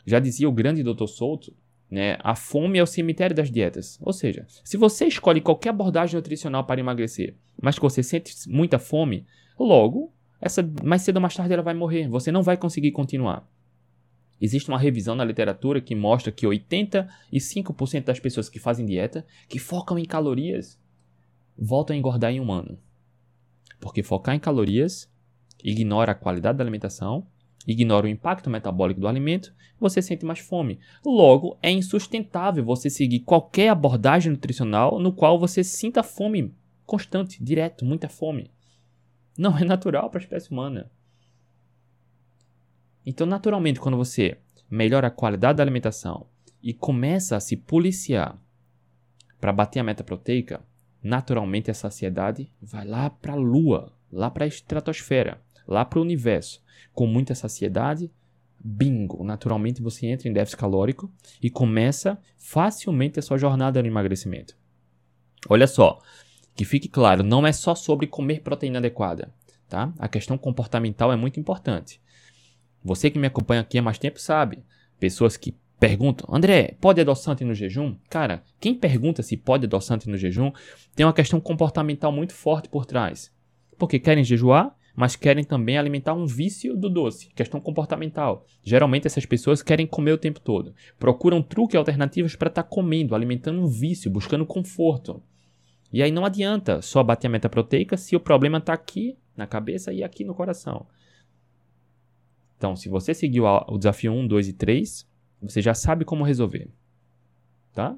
Já 0.04 0.18
dizia 0.18 0.48
o 0.48 0.52
grande 0.52 0.82
Dr. 0.82 1.06
Souto, 1.06 1.54
né, 1.90 2.16
a 2.20 2.36
fome 2.36 2.78
é 2.78 2.82
o 2.82 2.86
cemitério 2.86 3.34
das 3.34 3.50
dietas. 3.50 3.98
Ou 4.00 4.12
seja, 4.12 4.46
se 4.64 4.76
você 4.76 5.06
escolhe 5.06 5.40
qualquer 5.40 5.70
abordagem 5.70 6.16
nutricional 6.16 6.64
para 6.64 6.80
emagrecer, 6.80 7.34
mas 7.60 7.76
que 7.76 7.82
você 7.82 8.02
sente 8.02 8.34
muita 8.48 8.78
fome, 8.78 9.26
logo, 9.58 10.12
essa 10.40 10.62
mais 10.84 11.02
cedo 11.02 11.16
ou 11.16 11.22
mais 11.22 11.34
tarde 11.34 11.52
ela 11.52 11.62
vai 11.62 11.74
morrer, 11.74 12.08
você 12.08 12.30
não 12.30 12.42
vai 12.42 12.56
conseguir 12.56 12.92
continuar. 12.92 13.48
Existe 14.40 14.68
uma 14.70 14.78
revisão 14.78 15.14
na 15.14 15.24
literatura 15.24 15.80
que 15.80 15.94
mostra 15.94 16.32
que 16.32 16.46
85% 16.46 18.04
das 18.04 18.18
pessoas 18.18 18.48
que 18.48 18.58
fazem 18.58 18.86
dieta, 18.86 19.26
que 19.48 19.58
focam 19.58 19.98
em 19.98 20.04
calorias, 20.06 20.80
voltam 21.58 21.94
a 21.94 21.98
engordar 21.98 22.32
em 22.32 22.40
um 22.40 22.50
ano. 22.50 22.78
Porque 23.78 24.02
focar 24.02 24.34
em 24.34 24.38
calorias 24.38 25.10
ignora 25.62 26.12
a 26.12 26.14
qualidade 26.14 26.56
da 26.56 26.64
alimentação, 26.64 27.26
ignora 27.66 28.06
o 28.06 28.10
impacto 28.10 28.48
metabólico 28.48 29.00
do 29.00 29.08
alimento, 29.08 29.54
você 29.78 30.00
sente 30.00 30.24
mais 30.24 30.38
fome. 30.38 30.78
Logo, 31.04 31.58
é 31.62 31.70
insustentável 31.70 32.64
você 32.64 32.88
seguir 32.88 33.20
qualquer 33.20 33.68
abordagem 33.68 34.32
nutricional 34.32 34.98
no 34.98 35.12
qual 35.12 35.38
você 35.38 35.62
sinta 35.62 36.02
fome 36.02 36.54
constante, 36.90 37.42
direto, 37.42 37.84
muita 37.84 38.08
fome. 38.08 38.50
Não 39.38 39.56
é 39.56 39.64
natural 39.64 40.10
para 40.10 40.18
a 40.18 40.22
espécie 40.24 40.50
humana. 40.50 40.90
Então, 43.06 43.24
naturalmente, 43.24 43.78
quando 43.78 43.96
você 43.96 44.38
melhora 44.68 45.06
a 45.06 45.10
qualidade 45.10 45.58
da 45.58 45.62
alimentação 45.62 46.26
e 46.60 46.74
começa 46.74 47.36
a 47.36 47.40
se 47.40 47.56
policiar 47.56 48.36
para 49.40 49.52
bater 49.52 49.78
a 49.78 49.84
meta 49.84 50.02
proteica, 50.02 50.60
naturalmente 51.00 51.70
a 51.70 51.74
saciedade 51.74 52.52
vai 52.60 52.84
lá 52.84 53.08
para 53.08 53.34
a 53.34 53.36
lua, 53.36 53.92
lá 54.10 54.28
para 54.28 54.44
a 54.44 54.48
estratosfera, 54.48 55.40
lá 55.66 55.84
para 55.84 55.98
o 55.98 56.02
universo. 56.02 56.62
Com 56.92 57.06
muita 57.06 57.34
saciedade, 57.34 58.10
bingo, 58.62 59.24
naturalmente 59.24 59.82
você 59.82 60.06
entra 60.06 60.28
em 60.28 60.32
déficit 60.32 60.58
calórico 60.58 61.10
e 61.42 61.48
começa 61.48 62.18
facilmente 62.36 63.18
a 63.18 63.22
sua 63.22 63.38
jornada 63.38 63.80
no 63.80 63.88
emagrecimento. 63.88 64.56
Olha 65.48 65.66
só, 65.66 66.00
que 66.54 66.64
fique 66.64 66.88
claro, 66.88 67.22
não 67.22 67.46
é 67.46 67.52
só 67.52 67.74
sobre 67.74 68.06
comer 68.06 68.42
proteína 68.42 68.78
adequada, 68.78 69.32
tá? 69.68 69.92
A 69.98 70.08
questão 70.08 70.36
comportamental 70.36 71.12
é 71.12 71.16
muito 71.16 71.40
importante. 71.40 72.00
Você 72.82 73.10
que 73.10 73.18
me 73.18 73.26
acompanha 73.26 73.60
aqui 73.60 73.78
há 73.78 73.82
mais 73.82 73.98
tempo 73.98 74.20
sabe. 74.20 74.62
Pessoas 74.98 75.36
que 75.36 75.56
perguntam, 75.78 76.28
André, 76.34 76.76
pode 76.80 77.00
adoçante 77.00 77.44
no 77.44 77.54
jejum? 77.54 77.96
Cara, 78.08 78.42
quem 78.60 78.74
pergunta 78.74 79.22
se 79.22 79.36
pode 79.36 79.64
adoçante 79.64 80.08
no 80.08 80.16
jejum 80.16 80.52
tem 80.94 81.06
uma 81.06 81.12
questão 81.12 81.40
comportamental 81.40 82.12
muito 82.12 82.34
forte 82.34 82.68
por 82.68 82.84
trás. 82.84 83.32
Porque 83.78 83.98
querem 83.98 84.24
jejuar, 84.24 84.76
mas 85.00 85.16
querem 85.16 85.42
também 85.42 85.78
alimentar 85.78 86.12
um 86.12 86.26
vício 86.26 86.76
do 86.76 86.90
doce, 86.90 87.30
questão 87.30 87.58
comportamental. 87.58 88.44
Geralmente 88.62 89.06
essas 89.06 89.24
pessoas 89.24 89.62
querem 89.62 89.86
comer 89.86 90.12
o 90.12 90.18
tempo 90.18 90.38
todo. 90.40 90.74
Procuram 90.98 91.40
truques 91.40 91.74
alternativos 91.74 92.36
para 92.36 92.50
estar 92.50 92.64
tá 92.64 92.68
comendo, 92.68 93.14
alimentando 93.14 93.62
um 93.62 93.66
vício, 93.66 94.10
buscando 94.10 94.44
conforto. 94.44 95.22
E 95.90 96.02
aí 96.02 96.10
não 96.10 96.26
adianta 96.26 96.82
só 96.82 97.02
bater 97.02 97.28
a 97.28 97.30
meta 97.30 97.48
proteica 97.48 97.96
se 97.96 98.14
o 98.14 98.20
problema 98.20 98.58
está 98.58 98.74
aqui 98.74 99.16
na 99.34 99.46
cabeça 99.46 99.90
e 99.90 100.04
aqui 100.04 100.22
no 100.22 100.34
coração. 100.34 100.86
Então, 102.58 102.76
se 102.76 102.90
você 102.90 103.14
seguiu 103.14 103.44
o 103.46 103.78
desafio 103.78 104.12
1, 104.12 104.26
2 104.26 104.48
e 104.48 104.52
3, 104.52 105.08
você 105.40 105.62
já 105.62 105.72
sabe 105.72 106.04
como 106.04 106.24
resolver. 106.24 106.68
Tá? 107.72 107.96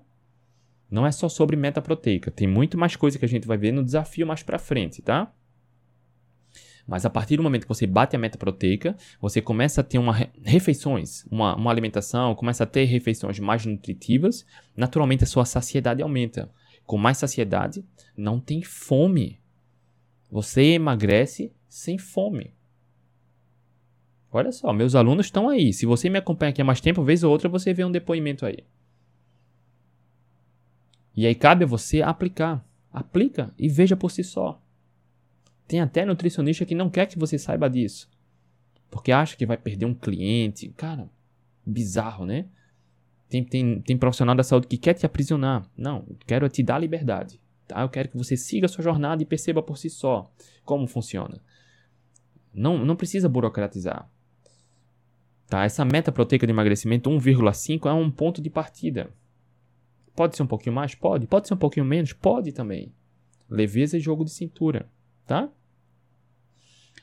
Não 0.89 1.05
é 1.05 1.11
só 1.11 1.29
sobre 1.29 1.57
meta 1.57 1.83
proteica, 1.83 2.31
tem 2.31 2.47
muito 2.47 2.79
mais 2.79 2.95
coisa 2.95 3.19
que 3.19 3.25
a 3.25 3.29
gente 3.29 3.45
vai 3.45 3.59
ver 3.59 3.73
no 3.73 3.83
desafio 3.83 4.25
mais 4.25 4.45
para 4.45 4.57
frente, 4.57 5.03
tá? 5.03 5.35
Mas 6.87 7.07
a 7.07 7.11
partir 7.11 7.37
do 7.37 7.43
momento 7.43 7.63
que 7.63 7.69
você 7.69 7.87
bate 7.87 8.17
a 8.17 8.19
meta 8.19 8.37
proteica, 8.37 8.97
você 9.21 9.41
começa 9.41 9.81
a 9.81 9.85
ter 9.85 9.99
uma 9.99 10.13
refeições, 10.43 11.25
uma, 11.31 11.55
uma 11.55 11.71
alimentação, 11.71 12.35
começa 12.35 12.65
a 12.65 12.67
ter 12.67 12.85
refeições 12.85 13.39
mais 13.39 13.65
nutritivas, 13.65 14.45
naturalmente 14.77 15.25
a 15.25 15.27
sua 15.27 15.45
saciedade 15.45 16.03
aumenta. 16.03 16.51
Com 16.85 16.99
mais 16.99 17.19
saciedade, 17.19 17.85
não 18.17 18.41
tem 18.41 18.63
fome. 18.63 19.41
Você 20.31 20.63
emagrece 20.63 21.53
sem 21.69 21.97
fome. 21.99 22.53
Olha 24.33 24.51
só, 24.51 24.73
meus 24.73 24.95
alunos 24.95 25.27
estão 25.27 25.49
aí. 25.49 25.73
Se 25.73 25.87
você 25.87 26.09
me 26.09 26.19
acompanha 26.19 26.51
aqui 26.51 26.63
há 26.63 26.65
mais 26.65 26.81
tempo, 26.81 27.05
vez 27.05 27.23
ou 27.23 27.31
outra 27.31 27.49
você 27.49 27.73
vê 27.73 27.85
um 27.85 27.93
depoimento 27.93 28.47
aí. 28.47 28.59
E 31.15 31.27
aí 31.27 31.35
cabe 31.35 31.65
a 31.65 31.67
você 31.67 32.03
aplicar. 32.03 32.67
Aplica 32.91 33.55
e 33.59 33.69
veja 33.69 33.97
por 33.97 34.11
si 34.11 34.25
só. 34.25 34.61
Tem 35.67 35.81
até 35.81 36.05
nutricionista 36.05 36.65
que 36.65 36.75
não 36.75 36.91
quer 36.91 37.07
que 37.07 37.19
você 37.19 37.39
saiba 37.39 37.69
disso. 37.69 38.09
Porque 38.91 39.11
acha 39.11 39.37
que 39.37 39.47
vai 39.47 39.57
perder 39.57 39.87
um 39.87 39.95
cliente. 39.95 40.69
Cara, 40.77 41.09
bizarro, 41.65 42.27
né? 42.27 42.47
Tem, 43.29 43.43
tem, 43.43 43.81
tem 43.81 43.97
profissional 43.97 44.35
da 44.35 44.43
saúde 44.43 44.67
que 44.67 44.77
quer 44.77 44.93
te 44.93 45.07
aprisionar. 45.07 45.67
Não, 45.77 46.05
eu 46.09 46.17
quero 46.27 46.49
te 46.49 46.63
dar 46.63 46.79
liberdade. 46.79 47.41
Tá? 47.67 47.81
Eu 47.81 47.89
quero 47.89 48.11
que 48.11 48.19
você 48.19 48.37
siga 48.37 48.67
a 48.67 48.69
sua 48.69 48.85
jornada 48.85 49.23
e 49.23 49.27
perceba 49.27 49.63
por 49.63 49.79
si 49.79 49.89
só 49.89 50.31
como 50.65 50.87
funciona. 50.87 51.41
Não, 52.53 52.85
não 52.85 52.95
precisa 52.95 53.29
burocratizar. 53.29 54.07
Tá? 55.49 55.65
Essa 55.65 55.85
meta 55.85 56.13
proteica 56.13 56.47
de 56.47 56.53
emagrecimento 56.53 57.09
1,5 57.09 57.89
é 57.89 57.93
um 57.93 58.11
ponto 58.11 58.43
de 58.43 58.51
partida. 58.51 59.11
Pode 60.15 60.37
ser 60.37 60.43
um 60.43 60.47
pouquinho 60.47 60.75
mais? 60.75 60.95
Pode. 60.95 61.27
Pode 61.27 61.49
ser 61.49 61.55
um 61.55 61.59
pouquinho 61.59 61.87
menos? 61.87 62.13
Pode 62.13 62.53
também. 62.53 62.93
Leveza 63.49 63.97
e 63.97 64.01
jogo 64.01 64.25
de 64.25 64.31
cintura, 64.31 64.89
tá? 65.27 65.49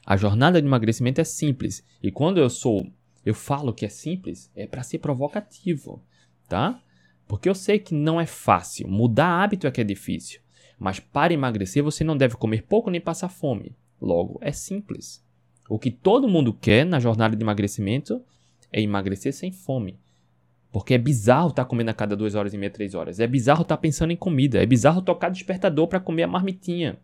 A 0.06 0.18
jornada 0.18 0.62
de 0.62 0.68
emagrecimento 0.68 1.22
é 1.22 1.24
simples. 1.24 1.84
E 2.02 2.12
quando 2.12 2.40
eu 2.40 2.50
sou, 2.50 2.92
eu 3.26 3.36
falo 3.36 3.74
que 3.74 3.86
é 3.86 3.90
simples, 3.90 4.52
é 4.56 4.66
para 4.66 4.84
ser 4.84 5.00
provocativo, 5.00 6.04
tá? 6.48 6.82
Porque 7.28 7.48
eu 7.48 7.54
sei 7.54 7.78
que 7.78 7.94
não 7.94 8.20
é 8.20 8.26
fácil. 8.26 8.88
Mudar 8.88 9.44
hábito 9.44 9.68
é 9.68 9.72
que 9.72 9.82
é 9.82 9.84
difícil. 9.84 10.42
Mas 10.80 11.00
para 11.00 11.34
emagrecer 11.34 11.84
você 11.84 12.04
não 12.04 12.18
deve 12.18 12.36
comer 12.36 12.64
pouco 12.64 12.90
nem 12.90 13.00
passar 13.00 13.30
fome. 13.30 13.76
Logo, 14.02 14.40
é 14.42 14.52
simples. 14.52 15.24
O 15.70 15.78
que 15.78 15.92
todo 15.92 16.28
mundo 16.28 16.54
quer 16.54 16.86
na 16.86 17.00
jornada 17.00 17.36
de 17.36 17.44
emagrecimento 17.44 18.24
é 18.72 18.82
emagrecer 18.82 19.34
sem 19.34 19.52
fome. 19.52 20.00
Porque 20.72 20.94
é 20.94 20.98
bizarro 20.98 21.50
estar 21.50 21.64
tá 21.64 21.70
comendo 21.70 21.92
a 21.92 21.94
cada 21.94 22.16
duas 22.16 22.34
horas 22.34 22.54
e 22.54 22.58
meia, 22.58 22.72
três 22.72 22.96
horas. 22.96 23.20
É 23.20 23.28
bizarro 23.28 23.62
estar 23.62 23.78
tá 23.78 23.82
pensando 23.82 24.12
em 24.12 24.16
comida. 24.16 24.62
É 24.62 24.66
bizarro 24.66 25.02
tocar 25.02 25.30
despertador 25.30 25.88
para 25.88 26.00
comer 26.00 26.24
a 26.24 26.28
marmitinha. 26.28 26.98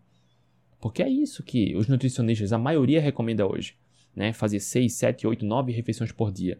Porque 0.79 1.01
é 1.01 1.09
isso 1.09 1.43
que 1.43 1.75
os 1.75 1.87
nutricionistas, 1.87 2.53
a 2.53 2.57
maioria, 2.57 3.01
recomenda 3.01 3.45
hoje. 3.47 3.75
Né? 4.15 4.33
Fazer 4.33 4.59
6, 4.59 4.93
7, 4.93 5.27
8, 5.27 5.45
9 5.45 5.71
refeições 5.71 6.11
por 6.11 6.31
dia. 6.31 6.59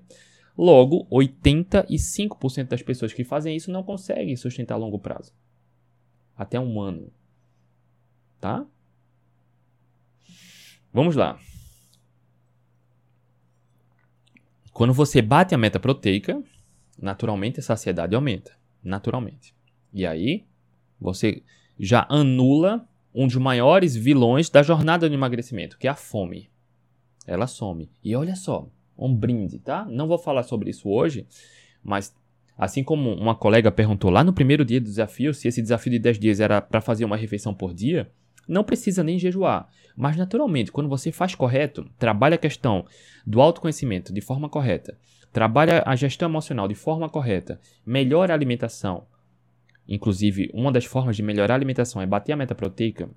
Logo, 0.57 1.05
85% 1.07 2.67
das 2.67 2.81
pessoas 2.81 3.13
que 3.13 3.23
fazem 3.23 3.55
isso 3.55 3.71
não 3.71 3.83
conseguem 3.83 4.35
sustentar 4.35 4.75
a 4.75 4.77
longo 4.77 4.99
prazo. 4.99 5.33
Até 6.35 6.59
um 6.59 6.79
ano. 6.79 7.11
Tá? 8.39 8.65
Vamos 10.93 11.15
lá. 11.15 11.37
Quando 14.71 14.93
você 14.93 15.21
bate 15.21 15.53
a 15.53 15.57
meta 15.57 15.79
proteica, 15.79 16.41
naturalmente 16.97 17.59
a 17.59 17.63
saciedade 17.63 18.15
aumenta. 18.15 18.57
Naturalmente. 18.83 19.53
E 19.93 20.05
aí, 20.05 20.45
você 20.99 21.43
já 21.79 22.05
anula 22.09 22.87
um 23.15 23.25
dos 23.25 23.37
maiores 23.37 23.95
vilões 23.95 24.49
da 24.49 24.61
jornada 24.61 25.07
do 25.07 25.15
emagrecimento, 25.15 25.77
que 25.77 25.87
é 25.87 25.89
a 25.89 25.95
fome. 25.95 26.49
Ela 27.25 27.47
some. 27.47 27.89
E 28.03 28.13
olha 28.13 28.35
só, 28.35 28.67
um 28.97 29.15
brinde, 29.15 29.57
tá? 29.57 29.85
Não 29.89 30.07
vou 30.07 30.17
falar 30.17 30.43
sobre 30.43 30.69
isso 30.69 30.89
hoje, 30.89 31.25
mas 31.81 32.13
assim 32.57 32.83
como 32.83 33.13
uma 33.13 33.33
colega 33.33 33.71
perguntou 33.71 34.11
lá 34.11 34.23
no 34.23 34.33
primeiro 34.33 34.65
dia 34.65 34.81
do 34.81 34.85
desafio 34.85 35.33
se 35.33 35.47
esse 35.47 35.61
desafio 35.61 35.93
de 35.93 35.99
10 35.99 36.19
dias 36.19 36.39
era 36.41 36.61
para 36.61 36.81
fazer 36.81 37.05
uma 37.05 37.17
refeição 37.17 37.53
por 37.53 37.73
dia, 37.73 38.11
não 38.47 38.63
precisa 38.63 39.03
nem 39.03 39.17
jejuar. 39.17 39.67
Mas, 39.95 40.17
naturalmente, 40.17 40.71
quando 40.71 40.89
você 40.89 41.11
faz 41.11 41.33
correto, 41.33 41.89
trabalha 41.97 42.35
a 42.35 42.39
questão 42.39 42.85
do 43.25 43.41
autoconhecimento 43.41 44.13
de 44.13 44.21
forma 44.21 44.49
correta, 44.49 44.97
trabalha 45.31 45.83
a 45.85 45.95
gestão 45.95 46.29
emocional 46.29 46.67
de 46.67 46.75
forma 46.75 47.09
correta, 47.09 47.59
melhora 47.85 48.33
a 48.33 48.35
alimentação, 48.35 49.05
inclusive 49.87 50.49
uma 50.53 50.71
das 50.71 50.85
formas 50.85 51.15
de 51.15 51.23
melhorar 51.23 51.53
a 51.53 51.57
alimentação 51.57 52.01
é 52.01 52.05
bater 52.05 52.33
a 52.33 52.37
meta 52.37 52.55
proteica, 52.55 53.09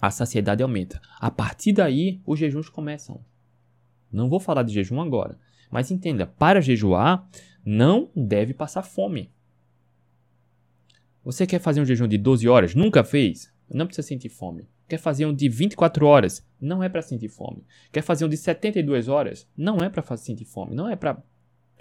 a 0.00 0.10
saciedade 0.10 0.62
aumenta. 0.62 1.00
A 1.20 1.30
partir 1.30 1.72
daí, 1.72 2.20
os 2.26 2.38
jejuns 2.38 2.68
começam. 2.68 3.24
Não 4.10 4.28
vou 4.28 4.40
falar 4.40 4.62
de 4.62 4.72
jejum 4.74 5.00
agora, 5.00 5.38
mas 5.70 5.90
entenda, 5.90 6.26
para 6.26 6.60
jejuar, 6.60 7.28
não 7.64 8.10
deve 8.14 8.52
passar 8.52 8.82
fome. 8.82 9.30
Você 11.24 11.46
quer 11.46 11.60
fazer 11.60 11.80
um 11.80 11.84
jejum 11.84 12.08
de 12.08 12.18
12 12.18 12.48
horas? 12.48 12.74
Nunca 12.74 13.04
fez? 13.04 13.52
Não 13.70 13.86
precisa 13.86 14.06
sentir 14.06 14.28
fome. 14.28 14.68
Quer 14.88 14.98
fazer 14.98 15.24
um 15.24 15.32
de 15.32 15.48
24 15.48 16.04
horas? 16.04 16.44
Não 16.60 16.82
é 16.82 16.88
para 16.88 17.00
sentir 17.00 17.28
fome. 17.28 17.64
Quer 17.92 18.02
fazer 18.02 18.24
um 18.24 18.28
de 18.28 18.36
72 18.36 19.08
horas? 19.08 19.48
Não 19.56 19.78
é 19.78 19.88
para 19.88 20.16
sentir 20.16 20.44
fome. 20.44 20.74
Não 20.74 20.88
é 20.88 20.96
para 20.96 21.22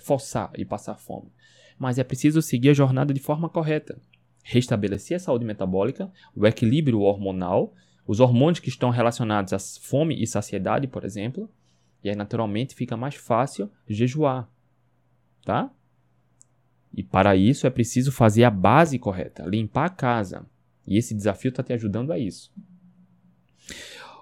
forçar 0.02 0.52
e 0.56 0.64
passar 0.64 0.96
fome. 0.96 1.32
Mas 1.78 1.98
é 1.98 2.04
preciso 2.04 2.42
seguir 2.42 2.70
a 2.70 2.74
jornada 2.74 3.14
de 3.14 3.20
forma 3.20 3.50
correta. 3.50 4.00
Restabelecer 4.44 5.18
a 5.18 5.20
saúde 5.20 5.46
metabólica, 5.46 6.12
o 6.36 6.46
equilíbrio 6.46 7.02
hormonal, 7.02 7.74
os 8.06 8.20
hormônios 8.20 8.60
que 8.60 8.70
estão 8.70 8.90
relacionados 8.90 9.54
à 9.54 9.60
fome 9.60 10.22
e 10.22 10.26
saciedade, 10.26 10.88
por 10.88 11.06
exemplo, 11.06 11.50
e 12.04 12.10
aí, 12.10 12.16
naturalmente, 12.16 12.76
fica 12.76 12.98
mais 12.98 13.16
fácil 13.16 13.70
jejuar. 13.88 14.50
Tá? 15.46 15.72
E 16.94 17.04
para 17.04 17.36
isso 17.36 17.66
é 17.66 17.70
preciso 17.70 18.12
fazer 18.12 18.44
a 18.44 18.50
base 18.50 18.98
correta, 19.00 19.44
limpar 19.46 19.86
a 19.86 19.90
casa. 19.90 20.46
E 20.86 20.98
esse 20.98 21.14
desafio 21.14 21.50
está 21.50 21.64
te 21.64 21.74
ajudando 21.74 22.12
a 22.12 22.18
isso. 22.18 22.52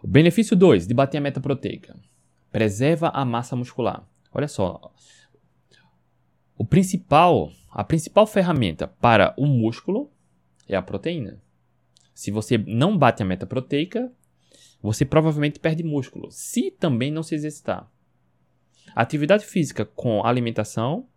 O 0.04 0.08
benefício 0.08 0.56
2 0.56 0.88
de 0.88 0.94
bater 0.94 1.18
a 1.18 1.22
meta 1.22 1.42
proteica: 1.42 1.96
preserva 2.52 3.10
a 3.10 3.26
massa 3.26 3.56
muscular. 3.56 4.08
Olha 4.32 4.48
só. 4.48 4.94
O 6.60 6.66
principal, 6.66 7.54
a 7.72 7.86
principal 7.86 8.28
ferramenta 8.28 8.86
para 8.86 9.34
o 9.38 9.46
músculo 9.46 10.12
é 10.68 10.76
a 10.76 10.82
proteína. 10.82 11.42
Se 12.14 12.32
você 12.32 12.58
não 12.58 12.98
bate 12.98 13.24
a 13.24 13.26
meta 13.26 13.46
proteica, 13.46 14.12
você 14.82 15.06
provavelmente 15.06 15.58
perde 15.58 15.86
músculo, 15.86 16.30
se 16.30 16.70
também 16.70 17.12
não 17.12 17.24
se 17.24 17.34
exercitar. 17.34 17.90
Atividade 18.94 19.46
física 19.46 19.86
com 19.86 20.26
alimentação 20.26 21.08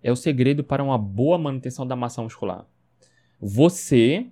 é 0.00 0.12
o 0.12 0.16
segredo 0.16 0.62
para 0.62 0.84
uma 0.84 0.96
boa 0.96 1.36
manutenção 1.36 1.84
da 1.84 1.96
massa 1.96 2.22
muscular. 2.22 2.64
Você 3.40 4.30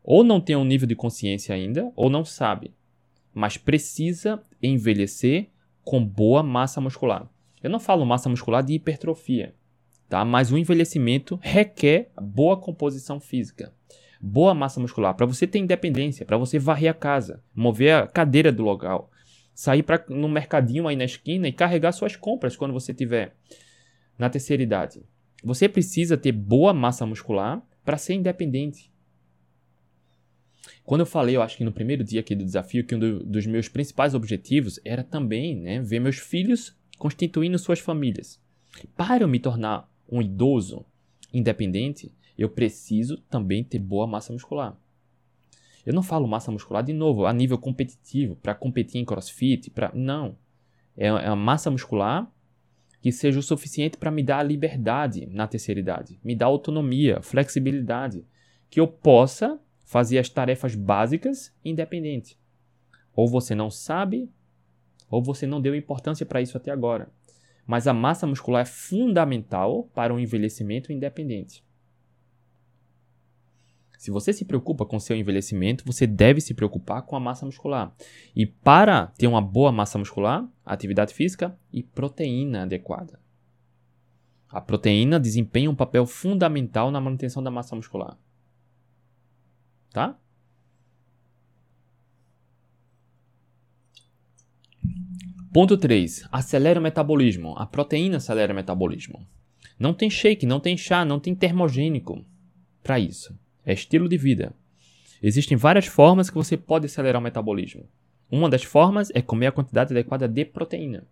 ou 0.00 0.22
não 0.22 0.40
tem 0.40 0.54
um 0.54 0.64
nível 0.64 0.86
de 0.86 0.94
consciência 0.94 1.56
ainda, 1.56 1.92
ou 1.96 2.08
não 2.08 2.24
sabe, 2.24 2.72
mas 3.34 3.56
precisa 3.56 4.40
envelhecer 4.62 5.50
com 5.82 6.04
boa 6.04 6.40
massa 6.40 6.80
muscular. 6.80 7.28
Eu 7.62 7.70
não 7.70 7.80
falo 7.80 8.04
massa 8.04 8.28
muscular 8.28 8.62
de 8.62 8.74
hipertrofia, 8.74 9.54
tá? 10.08 10.24
Mas 10.24 10.52
o 10.52 10.58
envelhecimento 10.58 11.38
requer 11.42 12.10
boa 12.20 12.56
composição 12.56 13.20
física 13.20 13.72
boa 14.20 14.54
massa 14.54 14.80
muscular, 14.80 15.14
para 15.14 15.26
você 15.26 15.46
ter 15.46 15.58
independência, 15.58 16.26
para 16.26 16.36
você 16.36 16.58
varrer 16.58 16.90
a 16.90 16.94
casa, 16.94 17.42
mover 17.54 17.94
a 17.94 18.06
cadeira 18.06 18.50
do 18.50 18.62
local, 18.62 19.10
sair 19.54 19.82
para 19.82 20.04
no 20.08 20.28
mercadinho 20.28 20.88
aí 20.88 20.96
na 20.96 21.04
esquina 21.04 21.48
e 21.48 21.52
carregar 21.52 21.92
suas 21.92 22.16
compras 22.16 22.56
quando 22.56 22.72
você 22.72 22.92
tiver 22.92 23.34
na 24.16 24.28
terceira 24.28 24.62
idade. 24.62 25.02
Você 25.42 25.68
precisa 25.68 26.16
ter 26.16 26.32
boa 26.32 26.74
massa 26.74 27.06
muscular 27.06 27.62
para 27.84 27.96
ser 27.96 28.14
independente. 28.14 28.92
Quando 30.84 31.00
eu 31.00 31.06
falei, 31.06 31.36
eu 31.36 31.42
acho 31.42 31.56
que 31.56 31.64
no 31.64 31.72
primeiro 31.72 32.02
dia 32.02 32.20
aqui 32.20 32.34
do 32.34 32.44
desafio, 32.44 32.84
que 32.84 32.94
um 32.94 32.98
do, 32.98 33.24
dos 33.24 33.46
meus 33.46 33.68
principais 33.68 34.14
objetivos 34.14 34.80
era 34.84 35.04
também 35.04 35.56
né, 35.56 35.80
ver 35.80 36.00
meus 36.00 36.18
filhos 36.18 36.76
constituindo 36.98 37.58
suas 37.58 37.78
famílias. 37.78 38.40
Para 38.96 39.24
eu 39.24 39.28
me 39.28 39.38
tornar 39.38 39.90
um 40.10 40.20
idoso 40.20 40.84
independente, 41.32 42.12
eu 42.36 42.48
preciso 42.48 43.18
também 43.30 43.64
ter 43.64 43.78
boa 43.78 44.06
massa 44.06 44.32
muscular. 44.32 44.76
Eu 45.84 45.94
não 45.94 46.02
falo 46.02 46.28
massa 46.28 46.52
muscular 46.52 46.82
de 46.82 46.92
novo 46.92 47.24
a 47.24 47.32
nível 47.32 47.56
competitivo, 47.56 48.36
para 48.36 48.54
competir 48.54 49.00
em 49.00 49.04
crossfit, 49.04 49.70
para 49.70 49.90
não. 49.94 50.36
É, 50.96 51.06
é 51.06 51.30
uma 51.30 51.36
massa 51.36 51.70
muscular 51.70 52.30
que 53.00 53.12
seja 53.12 53.38
o 53.38 53.42
suficiente 53.42 53.96
para 53.96 54.10
me 54.10 54.22
dar 54.22 54.42
liberdade 54.42 55.26
na 55.26 55.46
terceira 55.46 55.80
idade, 55.80 56.18
me 56.22 56.34
dar 56.34 56.46
autonomia, 56.46 57.22
flexibilidade, 57.22 58.24
que 58.68 58.80
eu 58.80 58.88
possa 58.88 59.58
fazer 59.84 60.18
as 60.18 60.28
tarefas 60.28 60.74
básicas 60.74 61.54
independente. 61.64 62.36
Ou 63.14 63.26
você 63.26 63.54
não 63.54 63.70
sabe, 63.70 64.30
ou 65.10 65.22
você 65.22 65.46
não 65.46 65.60
deu 65.60 65.74
importância 65.74 66.26
para 66.26 66.40
isso 66.40 66.56
até 66.56 66.70
agora. 66.70 67.10
Mas 67.66 67.86
a 67.86 67.92
massa 67.92 68.26
muscular 68.26 68.62
é 68.62 68.64
fundamental 68.64 69.84
para 69.94 70.12
um 70.12 70.18
envelhecimento 70.18 70.92
independente. 70.92 71.62
Se 73.98 74.12
você 74.12 74.32
se 74.32 74.44
preocupa 74.44 74.86
com 74.86 75.00
seu 75.00 75.16
envelhecimento, 75.16 75.84
você 75.84 76.06
deve 76.06 76.40
se 76.40 76.54
preocupar 76.54 77.02
com 77.02 77.16
a 77.16 77.20
massa 77.20 77.44
muscular. 77.44 77.92
E 78.34 78.46
para 78.46 79.08
ter 79.18 79.26
uma 79.26 79.42
boa 79.42 79.72
massa 79.72 79.98
muscular, 79.98 80.48
atividade 80.64 81.12
física 81.12 81.58
e 81.72 81.82
proteína 81.82 82.62
adequada. 82.62 83.18
A 84.48 84.60
proteína 84.60 85.18
desempenha 85.18 85.68
um 85.68 85.74
papel 85.74 86.06
fundamental 86.06 86.92
na 86.92 87.00
manutenção 87.00 87.42
da 87.42 87.50
massa 87.50 87.74
muscular. 87.74 88.16
Tá? 89.90 90.16
Ponto 95.58 95.76
3. 95.76 96.28
Acelera 96.30 96.78
o 96.78 96.82
metabolismo. 96.84 97.52
A 97.58 97.66
proteína 97.66 98.18
acelera 98.18 98.52
o 98.52 98.54
metabolismo. 98.54 99.26
Não 99.76 99.92
tem 99.92 100.08
shake, 100.08 100.46
não 100.46 100.60
tem 100.60 100.76
chá, 100.76 101.04
não 101.04 101.18
tem 101.18 101.34
termogênico 101.34 102.24
para 102.80 103.00
isso 103.00 103.36
é 103.66 103.72
estilo 103.72 104.08
de 104.08 104.16
vida. 104.16 104.54
Existem 105.20 105.56
várias 105.56 105.86
formas 105.86 106.30
que 106.30 106.36
você 106.36 106.56
pode 106.56 106.86
acelerar 106.86 107.20
o 107.20 107.24
metabolismo. 107.24 107.88
Uma 108.30 108.48
das 108.48 108.62
formas 108.62 109.10
é 109.12 109.20
comer 109.20 109.48
a 109.48 109.52
quantidade 109.52 109.92
adequada 109.92 110.28
de 110.28 110.44
proteína. 110.44 111.04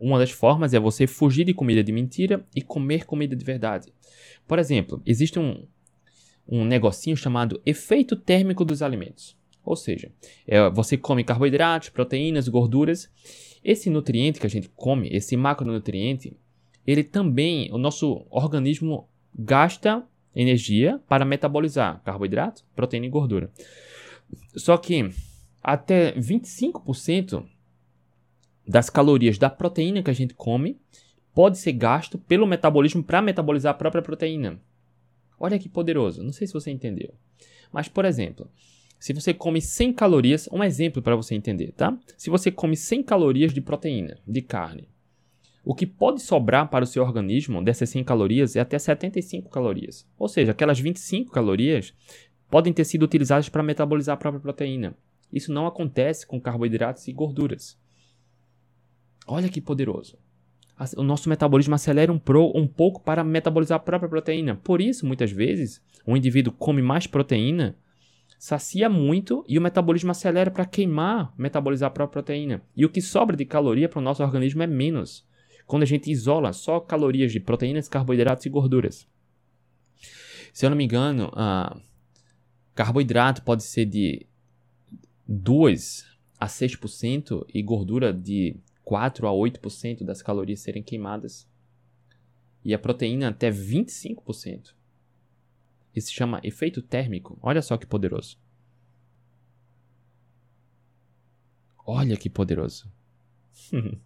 Uma 0.00 0.18
das 0.18 0.32
formas 0.32 0.74
é 0.74 0.80
você 0.80 1.06
fugir 1.06 1.44
de 1.44 1.54
comida 1.54 1.84
de 1.84 1.92
mentira 1.92 2.44
e 2.52 2.60
comer 2.60 3.06
comida 3.06 3.36
de 3.36 3.44
verdade. 3.44 3.92
Por 4.44 4.58
exemplo, 4.58 5.00
existe 5.06 5.38
um, 5.38 5.68
um 6.48 6.64
negocinho 6.64 7.16
chamado 7.16 7.62
efeito 7.64 8.16
térmico 8.16 8.64
dos 8.64 8.82
alimentos. 8.82 9.36
Ou 9.64 9.76
seja, 9.76 10.10
é, 10.46 10.68
você 10.68 10.96
come 10.96 11.24
carboidratos, 11.24 11.88
proteínas, 11.88 12.48
gorduras. 12.48 13.08
Esse 13.64 13.88
nutriente 13.88 14.38
que 14.38 14.46
a 14.46 14.50
gente 14.50 14.68
come, 14.68 15.08
esse 15.10 15.36
macronutriente, 15.36 16.36
ele 16.86 17.02
também, 17.02 17.72
o 17.72 17.78
nosso 17.78 18.26
organismo 18.30 19.08
gasta 19.34 20.06
energia 20.36 21.00
para 21.08 21.24
metabolizar 21.24 22.02
carboidrato, 22.02 22.62
proteína 22.76 23.06
e 23.06 23.10
gordura. 23.10 23.50
Só 24.54 24.76
que 24.76 25.10
até 25.62 26.12
25% 26.12 27.44
das 28.66 28.90
calorias 28.90 29.38
da 29.38 29.48
proteína 29.48 30.02
que 30.02 30.10
a 30.10 30.14
gente 30.14 30.34
come 30.34 30.78
pode 31.34 31.58
ser 31.58 31.72
gasto 31.72 32.18
pelo 32.18 32.46
metabolismo 32.46 33.02
para 33.02 33.22
metabolizar 33.22 33.72
a 33.72 33.78
própria 33.78 34.02
proteína. 34.02 34.60
Olha 35.38 35.58
que 35.58 35.68
poderoso. 35.68 36.22
Não 36.22 36.32
sei 36.32 36.46
se 36.46 36.52
você 36.52 36.70
entendeu. 36.70 37.14
Mas, 37.72 37.88
por 37.88 38.04
exemplo, 38.04 38.48
se 39.04 39.12
você 39.12 39.34
come 39.34 39.60
100 39.60 39.92
calorias, 39.92 40.48
um 40.50 40.64
exemplo 40.64 41.02
para 41.02 41.14
você 41.14 41.34
entender, 41.34 41.72
tá? 41.72 41.94
Se 42.16 42.30
você 42.30 42.50
come 42.50 42.74
100 42.74 43.02
calorias 43.02 43.52
de 43.52 43.60
proteína, 43.60 44.16
de 44.26 44.40
carne, 44.40 44.88
o 45.62 45.74
que 45.74 45.86
pode 45.86 46.22
sobrar 46.22 46.70
para 46.70 46.84
o 46.84 46.86
seu 46.86 47.04
organismo 47.04 47.62
dessas 47.62 47.90
100 47.90 48.02
calorias 48.02 48.56
é 48.56 48.60
até 48.60 48.78
75 48.78 49.50
calorias. 49.50 50.08
Ou 50.18 50.26
seja, 50.26 50.52
aquelas 50.52 50.80
25 50.80 51.30
calorias 51.30 51.92
podem 52.48 52.72
ter 52.72 52.86
sido 52.86 53.02
utilizadas 53.02 53.50
para 53.50 53.62
metabolizar 53.62 54.14
a 54.14 54.16
própria 54.16 54.40
proteína. 54.40 54.96
Isso 55.30 55.52
não 55.52 55.66
acontece 55.66 56.26
com 56.26 56.40
carboidratos 56.40 57.06
e 57.06 57.12
gorduras. 57.12 57.78
Olha 59.26 59.50
que 59.50 59.60
poderoso. 59.60 60.16
O 60.96 61.02
nosso 61.02 61.28
metabolismo 61.28 61.74
acelera 61.74 62.10
um, 62.10 62.18
pro, 62.18 62.50
um 62.56 62.66
pouco 62.66 63.02
para 63.02 63.22
metabolizar 63.22 63.76
a 63.76 63.82
própria 63.82 64.08
proteína. 64.08 64.54
Por 64.64 64.80
isso, 64.80 65.04
muitas 65.04 65.30
vezes, 65.30 65.82
um 66.06 66.16
indivíduo 66.16 66.54
come 66.54 66.80
mais 66.80 67.06
proteína, 67.06 67.76
sacia 68.44 68.90
muito 68.90 69.42
e 69.48 69.58
o 69.58 69.62
metabolismo 69.62 70.10
acelera 70.10 70.50
para 70.50 70.66
queimar, 70.66 71.32
metabolizar 71.34 71.86
a 71.86 71.90
própria 71.90 72.22
proteína. 72.22 72.62
E 72.76 72.84
o 72.84 72.90
que 72.90 73.00
sobra 73.00 73.34
de 73.34 73.46
caloria 73.46 73.88
para 73.88 74.00
o 74.00 74.02
nosso 74.02 74.22
organismo 74.22 74.62
é 74.62 74.66
menos 74.66 75.26
quando 75.66 75.82
a 75.82 75.86
gente 75.86 76.10
isola 76.10 76.52
só 76.52 76.78
calorias 76.78 77.32
de 77.32 77.40
proteínas, 77.40 77.88
carboidratos 77.88 78.44
e 78.44 78.50
gorduras. 78.50 79.08
Se 80.52 80.66
eu 80.66 80.68
não 80.68 80.76
me 80.76 80.84
engano, 80.84 81.28
uh, 81.28 81.80
carboidrato 82.74 83.40
pode 83.40 83.62
ser 83.62 83.86
de 83.86 84.26
2 85.26 86.04
a 86.38 86.46
6% 86.46 87.46
e 87.48 87.62
gordura 87.62 88.12
de 88.12 88.58
4 88.82 89.26
a 89.26 89.30
8% 89.30 90.04
das 90.04 90.20
calorias 90.20 90.60
serem 90.60 90.82
queimadas. 90.82 91.48
E 92.62 92.74
a 92.74 92.78
proteína 92.78 93.30
até 93.30 93.50
25%. 93.50 94.74
Isso 95.94 96.08
se 96.08 96.14
chama 96.14 96.40
efeito 96.42 96.82
térmico. 96.82 97.38
Olha 97.42 97.62
só 97.62 97.76
que 97.76 97.86
poderoso. 97.86 98.38
Olha 101.86 102.16
que 102.16 102.30
poderoso. 102.30 102.90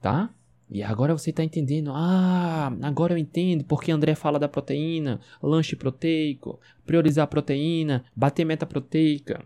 tá? 0.00 0.34
E 0.70 0.82
agora 0.82 1.16
você 1.16 1.30
está 1.30 1.44
entendendo. 1.44 1.92
Ah, 1.94 2.76
agora 2.82 3.14
eu 3.14 3.18
entendo 3.18 3.64
porque 3.64 3.92
André 3.92 4.14
fala 4.14 4.38
da 4.38 4.48
proteína, 4.48 5.20
lanche 5.42 5.76
proteico, 5.76 6.58
priorizar 6.84 7.24
a 7.24 7.28
proteína, 7.28 8.04
bater 8.16 8.44
meta 8.44 8.66
proteica. 8.66 9.44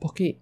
Porque 0.00 0.38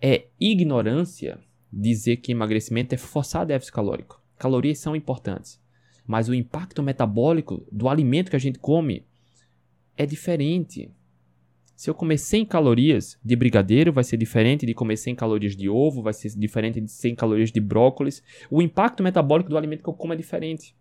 é 0.00 0.26
ignorância 0.40 1.38
dizer 1.72 2.16
que 2.18 2.32
emagrecimento 2.32 2.94
é 2.94 2.98
forçar 2.98 3.46
déficit 3.46 3.72
calórico. 3.72 4.20
Calorias 4.36 4.78
são 4.78 4.96
importantes, 4.96 5.60
mas 6.06 6.28
o 6.28 6.34
impacto 6.34 6.82
metabólico 6.82 7.66
do 7.70 7.88
alimento 7.88 8.30
que 8.30 8.36
a 8.36 8.40
gente 8.40 8.58
come 8.58 9.04
é 9.96 10.04
diferente. 10.04 10.90
Se 11.76 11.90
eu 11.90 11.94
comer 11.94 12.18
100 12.18 12.46
calorias 12.46 13.18
de 13.24 13.34
brigadeiro, 13.34 13.92
vai 13.92 14.04
ser 14.04 14.16
diferente 14.16 14.64
de 14.64 14.74
comer 14.74 14.96
100 14.96 15.16
calorias 15.16 15.56
de 15.56 15.68
ovo, 15.68 16.02
vai 16.02 16.12
ser 16.12 16.30
diferente 16.36 16.80
de 16.80 16.90
100 16.90 17.14
calorias 17.16 17.50
de 17.50 17.60
brócolis. 17.60 18.22
O 18.50 18.62
impacto 18.62 19.02
metabólico 19.02 19.50
do 19.50 19.58
alimento 19.58 19.82
que 19.82 19.88
eu 19.88 19.94
como 19.94 20.12
é 20.12 20.16
diferente. 20.16 20.74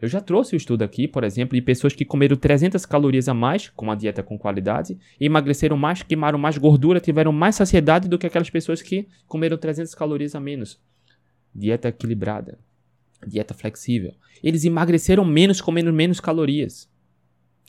Eu 0.00 0.08
já 0.08 0.20
trouxe 0.20 0.52
o 0.52 0.56
um 0.56 0.56
estudo 0.56 0.82
aqui, 0.82 1.06
por 1.06 1.22
exemplo, 1.22 1.54
de 1.54 1.62
pessoas 1.62 1.94
que 1.94 2.04
comeram 2.04 2.36
300 2.36 2.84
calorias 2.84 3.28
a 3.28 3.34
mais, 3.34 3.68
com 3.68 3.84
uma 3.84 3.94
dieta 3.94 4.20
com 4.20 4.36
qualidade, 4.36 4.98
emagreceram 5.20 5.76
mais, 5.76 6.02
queimaram 6.02 6.38
mais 6.38 6.58
gordura, 6.58 6.98
tiveram 6.98 7.30
mais 7.30 7.54
saciedade 7.54 8.08
do 8.08 8.18
que 8.18 8.26
aquelas 8.26 8.50
pessoas 8.50 8.82
que 8.82 9.06
comeram 9.28 9.56
300 9.56 9.94
calorias 9.94 10.34
a 10.34 10.40
menos. 10.40 10.82
Dieta 11.54 11.86
equilibrada, 11.86 12.58
dieta 13.26 13.54
flexível. 13.54 14.14
Eles 14.42 14.64
emagreceram 14.64 15.24
menos 15.24 15.60
comendo 15.60 15.92
menos 15.92 16.20
calorias. 16.20 16.90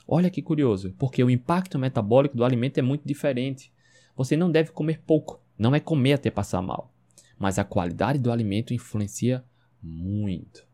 Olha 0.07 0.29
que 0.29 0.41
curioso, 0.41 0.93
porque 0.97 1.23
o 1.23 1.29
impacto 1.29 1.79
metabólico 1.79 2.35
do 2.35 2.43
alimento 2.43 2.77
é 2.77 2.81
muito 2.81 3.07
diferente. 3.07 3.71
Você 4.15 4.35
não 4.35 4.51
deve 4.51 4.71
comer 4.71 5.01
pouco, 5.05 5.41
não 5.57 5.73
é 5.73 5.79
comer 5.79 6.13
até 6.13 6.29
passar 6.29 6.61
mal. 6.61 6.93
Mas 7.37 7.57
a 7.57 7.63
qualidade 7.63 8.19
do 8.19 8.31
alimento 8.31 8.73
influencia 8.73 9.43
muito. 9.81 10.65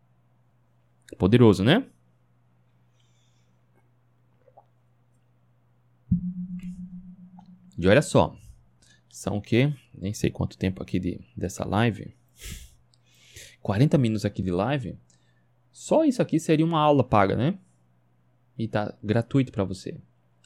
Poderoso, 1.18 1.64
né? 1.64 1.86
E 7.78 7.88
olha 7.88 8.02
só, 8.02 8.36
são 9.10 9.38
o 9.38 9.42
quê? 9.42 9.74
Nem 9.94 10.14
sei 10.14 10.30
quanto 10.30 10.58
tempo 10.58 10.84
aqui 10.84 11.00
de, 11.00 11.20
dessa 11.36 11.66
live. 11.66 12.14
40 13.62 13.98
minutos 13.98 14.26
aqui 14.26 14.42
de 14.42 14.52
live. 14.52 14.98
Só 15.72 16.04
isso 16.04 16.22
aqui 16.22 16.40
seria 16.40 16.66
uma 16.66 16.80
aula 16.80 17.04
paga, 17.04 17.36
né? 17.36 17.58
e 18.60 18.68
tá 18.68 18.94
gratuito 19.02 19.54
para 19.54 19.64
você. 19.64 19.98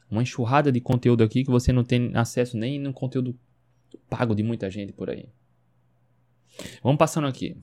Uma 0.10 0.22
enxurrada 0.22 0.72
de 0.72 0.80
conteúdo 0.80 1.24
aqui 1.24 1.44
que 1.44 1.50
você 1.50 1.74
não 1.74 1.84
tem 1.84 2.12
acesso 2.14 2.56
nem 2.56 2.80
no 2.80 2.94
conteúdo 2.94 3.36
pago 4.08 4.36
de 4.36 4.44
muita 4.44 4.70
gente 4.70 4.94
por 4.94 5.10
aí. 5.10 5.28
Vamos 6.84 7.00
passando 7.00 7.26
aqui. 7.26 7.58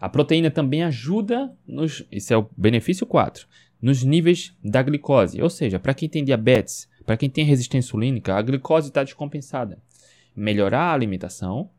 A 0.00 0.08
proteína 0.08 0.50
também 0.50 0.82
ajuda 0.82 1.54
nos, 1.66 2.02
esse 2.10 2.32
é 2.32 2.36
o 2.36 2.48
benefício 2.56 3.06
4, 3.06 3.46
nos 3.80 4.02
níveis 4.02 4.56
da 4.64 4.82
glicose. 4.82 5.42
Ou 5.42 5.50
seja, 5.50 5.78
para 5.78 5.92
quem 5.92 6.08
tem 6.08 6.24
diabetes, 6.24 6.88
para 7.04 7.18
quem 7.18 7.28
tem 7.28 7.44
resistência 7.44 7.86
insulínica, 7.86 8.34
a 8.34 8.40
glicose 8.40 8.88
está 8.88 9.04
descompensada. 9.04 9.78
Melhorar 10.34 10.84
a 10.84 10.94
alimentação, 10.94 11.70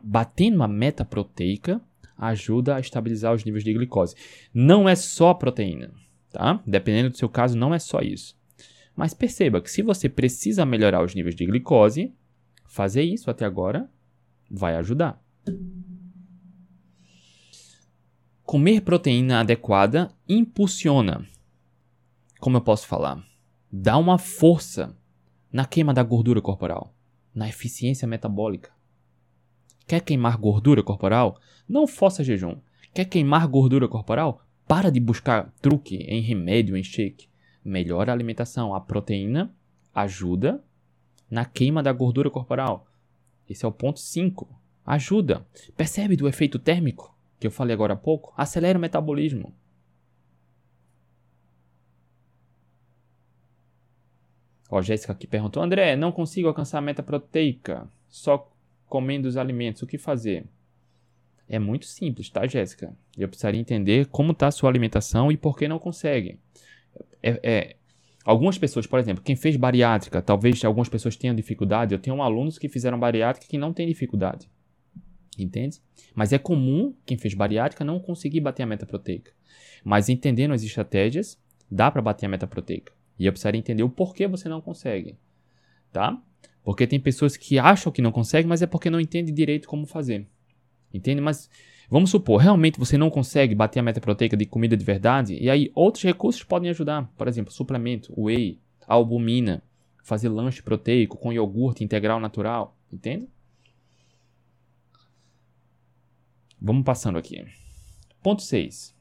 batendo 0.00 0.54
uma 0.54 0.68
meta 0.68 1.04
proteica, 1.04 1.80
ajuda 2.16 2.76
a 2.76 2.80
estabilizar 2.80 3.34
os 3.34 3.44
níveis 3.44 3.64
de 3.64 3.72
glicose. 3.72 4.14
Não 4.52 4.88
é 4.88 4.94
só 4.94 5.34
proteína 5.34 5.92
tá? 6.36 6.62
Dependendo 6.66 7.10
do 7.10 7.16
seu 7.16 7.30
caso, 7.30 7.56
não 7.56 7.72
é 7.74 7.78
só 7.78 8.00
isso. 8.00 8.36
Mas 8.94 9.14
perceba 9.14 9.60
que 9.60 9.70
se 9.70 9.82
você 9.82 10.06
precisa 10.06 10.66
melhorar 10.66 11.02
os 11.02 11.14
níveis 11.14 11.34
de 11.34 11.46
glicose, 11.46 12.14
fazer 12.66 13.02
isso 13.02 13.30
até 13.30 13.46
agora 13.46 13.90
vai 14.50 14.76
ajudar. 14.76 15.22
Comer 18.42 18.82
proteína 18.82 19.40
adequada 19.40 20.10
impulsiona. 20.28 21.26
Como 22.38 22.58
eu 22.58 22.60
posso 22.60 22.86
falar? 22.86 23.26
Dá 23.72 23.96
uma 23.96 24.18
força 24.18 24.94
na 25.50 25.64
queima 25.64 25.94
da 25.94 26.02
gordura 26.02 26.42
corporal, 26.42 26.94
na 27.34 27.48
eficiência 27.48 28.06
metabólica. 28.06 28.75
Quer 29.86 30.00
queimar 30.00 30.36
gordura 30.36 30.82
corporal? 30.82 31.38
Não 31.68 31.86
força 31.86 32.24
jejum. 32.24 32.56
Quer 32.92 33.04
queimar 33.04 33.46
gordura 33.46 33.86
corporal? 33.86 34.42
Para 34.66 34.90
de 34.90 34.98
buscar 34.98 35.52
truque 35.62 35.96
em 35.96 36.20
remédio, 36.20 36.76
em 36.76 36.82
shake. 36.82 37.28
Melhora 37.64 38.10
a 38.10 38.14
alimentação. 38.14 38.74
A 38.74 38.80
proteína 38.80 39.54
ajuda 39.94 40.62
na 41.30 41.44
queima 41.44 41.82
da 41.82 41.92
gordura 41.92 42.30
corporal. 42.30 42.88
Esse 43.48 43.64
é 43.64 43.68
o 43.68 43.72
ponto 43.72 44.00
5. 44.00 44.48
Ajuda. 44.84 45.46
Percebe 45.76 46.16
do 46.16 46.28
efeito 46.28 46.58
térmico 46.58 47.16
que 47.38 47.46
eu 47.46 47.50
falei 47.50 47.74
agora 47.74 47.92
há 47.94 47.96
pouco? 47.96 48.32
Acelera 48.36 48.78
o 48.78 48.80
metabolismo. 48.80 49.54
Ó, 54.68 54.82
Jéssica 54.82 55.12
aqui 55.12 55.26
perguntou: 55.26 55.62
André, 55.62 55.94
não 55.94 56.10
consigo 56.10 56.48
alcançar 56.48 56.78
a 56.78 56.82
meta 56.82 57.02
proteica 57.02 57.88
só 58.08 58.50
comendo 58.88 59.28
os 59.28 59.36
alimentos. 59.36 59.82
O 59.82 59.86
que 59.86 59.98
fazer? 59.98 60.46
É 61.48 61.58
muito 61.58 61.86
simples, 61.86 62.28
tá, 62.28 62.46
Jéssica? 62.46 62.96
Eu 63.16 63.28
precisaria 63.28 63.60
entender 63.60 64.06
como 64.06 64.32
está 64.32 64.48
a 64.48 64.50
sua 64.50 64.68
alimentação 64.68 65.30
e 65.30 65.36
por 65.36 65.56
que 65.56 65.68
não 65.68 65.78
consegue. 65.78 66.38
É, 67.22 67.40
é, 67.42 67.76
algumas 68.24 68.58
pessoas, 68.58 68.86
por 68.86 68.98
exemplo, 68.98 69.22
quem 69.22 69.36
fez 69.36 69.56
bariátrica, 69.56 70.20
talvez 70.20 70.64
algumas 70.64 70.88
pessoas 70.88 71.16
tenham 71.16 71.34
dificuldade. 71.36 71.94
Eu 71.94 72.00
tenho 72.00 72.20
alunos 72.20 72.58
que 72.58 72.68
fizeram 72.68 72.98
bariátrica 72.98 73.46
que 73.48 73.58
não 73.58 73.72
têm 73.72 73.86
dificuldade. 73.86 74.50
Entende? 75.38 75.80
Mas 76.14 76.32
é 76.32 76.38
comum 76.38 76.94
quem 77.04 77.16
fez 77.16 77.34
bariátrica 77.34 77.84
não 77.84 78.00
conseguir 78.00 78.40
bater 78.40 78.62
a 78.62 78.66
meta 78.66 78.86
proteica. 78.86 79.30
Mas 79.84 80.08
entendendo 80.08 80.52
as 80.52 80.62
estratégias, 80.62 81.38
dá 81.70 81.90
para 81.90 82.02
bater 82.02 82.26
a 82.26 82.28
meta 82.28 82.46
proteica. 82.46 82.92
E 83.18 83.26
eu 83.26 83.32
precisaria 83.32 83.58
entender 83.58 83.82
o 83.82 83.90
porquê 83.90 84.26
você 84.26 84.48
não 84.48 84.60
consegue. 84.60 85.16
Tá? 85.92 86.20
Porque 86.66 86.84
tem 86.84 86.98
pessoas 86.98 87.36
que 87.36 87.60
acham 87.60 87.92
que 87.92 88.02
não 88.02 88.10
conseguem, 88.10 88.48
mas 88.48 88.60
é 88.60 88.66
porque 88.66 88.90
não 88.90 88.98
entendem 88.98 89.32
direito 89.32 89.68
como 89.68 89.86
fazer. 89.86 90.26
Entende? 90.92 91.20
Mas 91.20 91.48
vamos 91.88 92.10
supor, 92.10 92.40
realmente 92.40 92.76
você 92.76 92.98
não 92.98 93.08
consegue 93.08 93.54
bater 93.54 93.78
a 93.78 93.84
meta 93.84 94.00
proteica 94.00 94.36
de 94.36 94.44
comida 94.46 94.76
de 94.76 94.84
verdade, 94.84 95.38
e 95.40 95.48
aí 95.48 95.70
outros 95.76 96.02
recursos 96.02 96.42
podem 96.42 96.68
ajudar. 96.68 97.08
Por 97.16 97.28
exemplo, 97.28 97.52
suplemento, 97.52 98.12
whey, 98.20 98.60
albumina, 98.84 99.62
fazer 100.02 100.28
lanche 100.28 100.60
proteico 100.60 101.16
com 101.16 101.32
iogurte 101.32 101.84
integral 101.84 102.18
natural. 102.18 102.76
Entende? 102.92 103.28
Vamos 106.60 106.82
passando 106.82 107.16
aqui. 107.16 107.46
Ponto 108.20 108.42
6. 108.42 108.92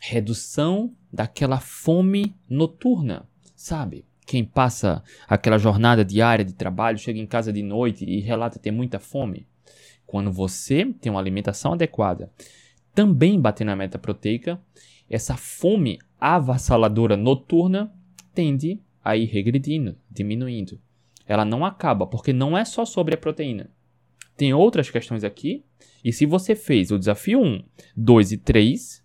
Redução 0.00 0.96
daquela 1.12 1.60
fome 1.60 2.34
noturna. 2.48 3.28
Sabe? 3.54 4.06
Quem 4.26 4.44
passa 4.44 5.02
aquela 5.28 5.58
jornada 5.58 6.04
diária 6.04 6.44
de 6.44 6.54
trabalho, 6.54 6.98
chega 6.98 7.18
em 7.18 7.26
casa 7.26 7.52
de 7.52 7.62
noite 7.62 8.04
e 8.04 8.20
relata 8.20 8.58
ter 8.58 8.70
muita 8.70 8.98
fome. 8.98 9.46
Quando 10.06 10.32
você 10.32 10.86
tem 11.00 11.10
uma 11.10 11.20
alimentação 11.20 11.72
adequada, 11.72 12.30
também 12.94 13.40
batendo 13.40 13.68
na 13.68 13.76
meta 13.76 13.98
proteica, 13.98 14.60
essa 15.10 15.36
fome 15.36 15.98
avassaladora 16.18 17.16
noturna 17.16 17.92
tende 18.32 18.80
a 19.02 19.16
ir 19.16 19.26
regredindo, 19.26 19.96
diminuindo. 20.10 20.80
Ela 21.26 21.44
não 21.44 21.64
acaba, 21.64 22.06
porque 22.06 22.32
não 22.32 22.56
é 22.56 22.64
só 22.64 22.84
sobre 22.84 23.14
a 23.14 23.18
proteína. 23.18 23.70
Tem 24.36 24.52
outras 24.52 24.90
questões 24.90 25.22
aqui, 25.22 25.64
e 26.02 26.12
se 26.12 26.26
você 26.26 26.54
fez 26.56 26.90
o 26.90 26.98
desafio 26.98 27.40
1, 27.40 27.62
2 27.96 28.32
e 28.32 28.38
3, 28.38 29.04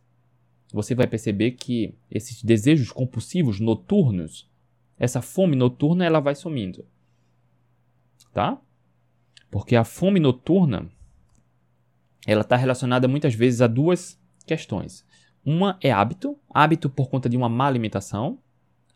você 0.74 0.96
vai 0.96 1.08
perceber 1.08 1.52
que 1.52 1.96
esses 2.10 2.44
desejos 2.44 2.92
compulsivos 2.92 3.60
noturnos, 3.60 4.49
essa 5.00 5.22
fome 5.22 5.56
noturna, 5.56 6.06
ela 6.06 6.20
vai 6.20 6.36
sumindo. 6.36 6.86
Tá? 8.34 8.60
Porque 9.50 9.76
a 9.76 9.84
fome 9.84 10.20
noturna 10.20 10.90
ela 12.28 12.42
está 12.42 12.56
relacionada 12.56 13.08
muitas 13.08 13.34
vezes 13.34 13.62
a 13.62 13.68
duas 13.68 14.20
questões. 14.46 15.06
Uma 15.44 15.78
é 15.82 15.92
hábito, 15.92 16.38
hábito 16.50 16.90
por 16.90 17.10
conta 17.10 17.30
de 17.30 17.38
uma 17.38 17.48
má 17.48 17.66
alimentação. 17.66 18.40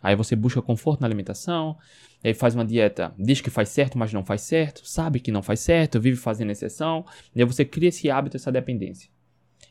Aí 0.01 0.15
você 0.17 0.35
busca 0.35 0.61
conforto 0.61 0.99
na 0.99 1.07
alimentação, 1.07 1.77
aí 2.21 2.33
faz 2.33 2.53
uma 2.53 2.65
dieta, 2.65 3.15
diz 3.17 3.39
que 3.39 3.49
faz 3.49 3.69
certo, 3.69 3.97
mas 3.97 4.11
não 4.11 4.25
faz 4.25 4.41
certo, 4.41 4.85
sabe 4.85 5.21
que 5.21 5.31
não 5.31 5.41
faz 5.41 5.61
certo, 5.61 5.97
vive 5.97 6.17
fazendo 6.17 6.51
exceção, 6.51 7.05
e 7.33 7.39
aí 7.39 7.45
você 7.45 7.63
cria 7.63 7.87
esse 7.87 8.11
hábito, 8.11 8.35
essa 8.35 8.51
dependência. 8.51 9.09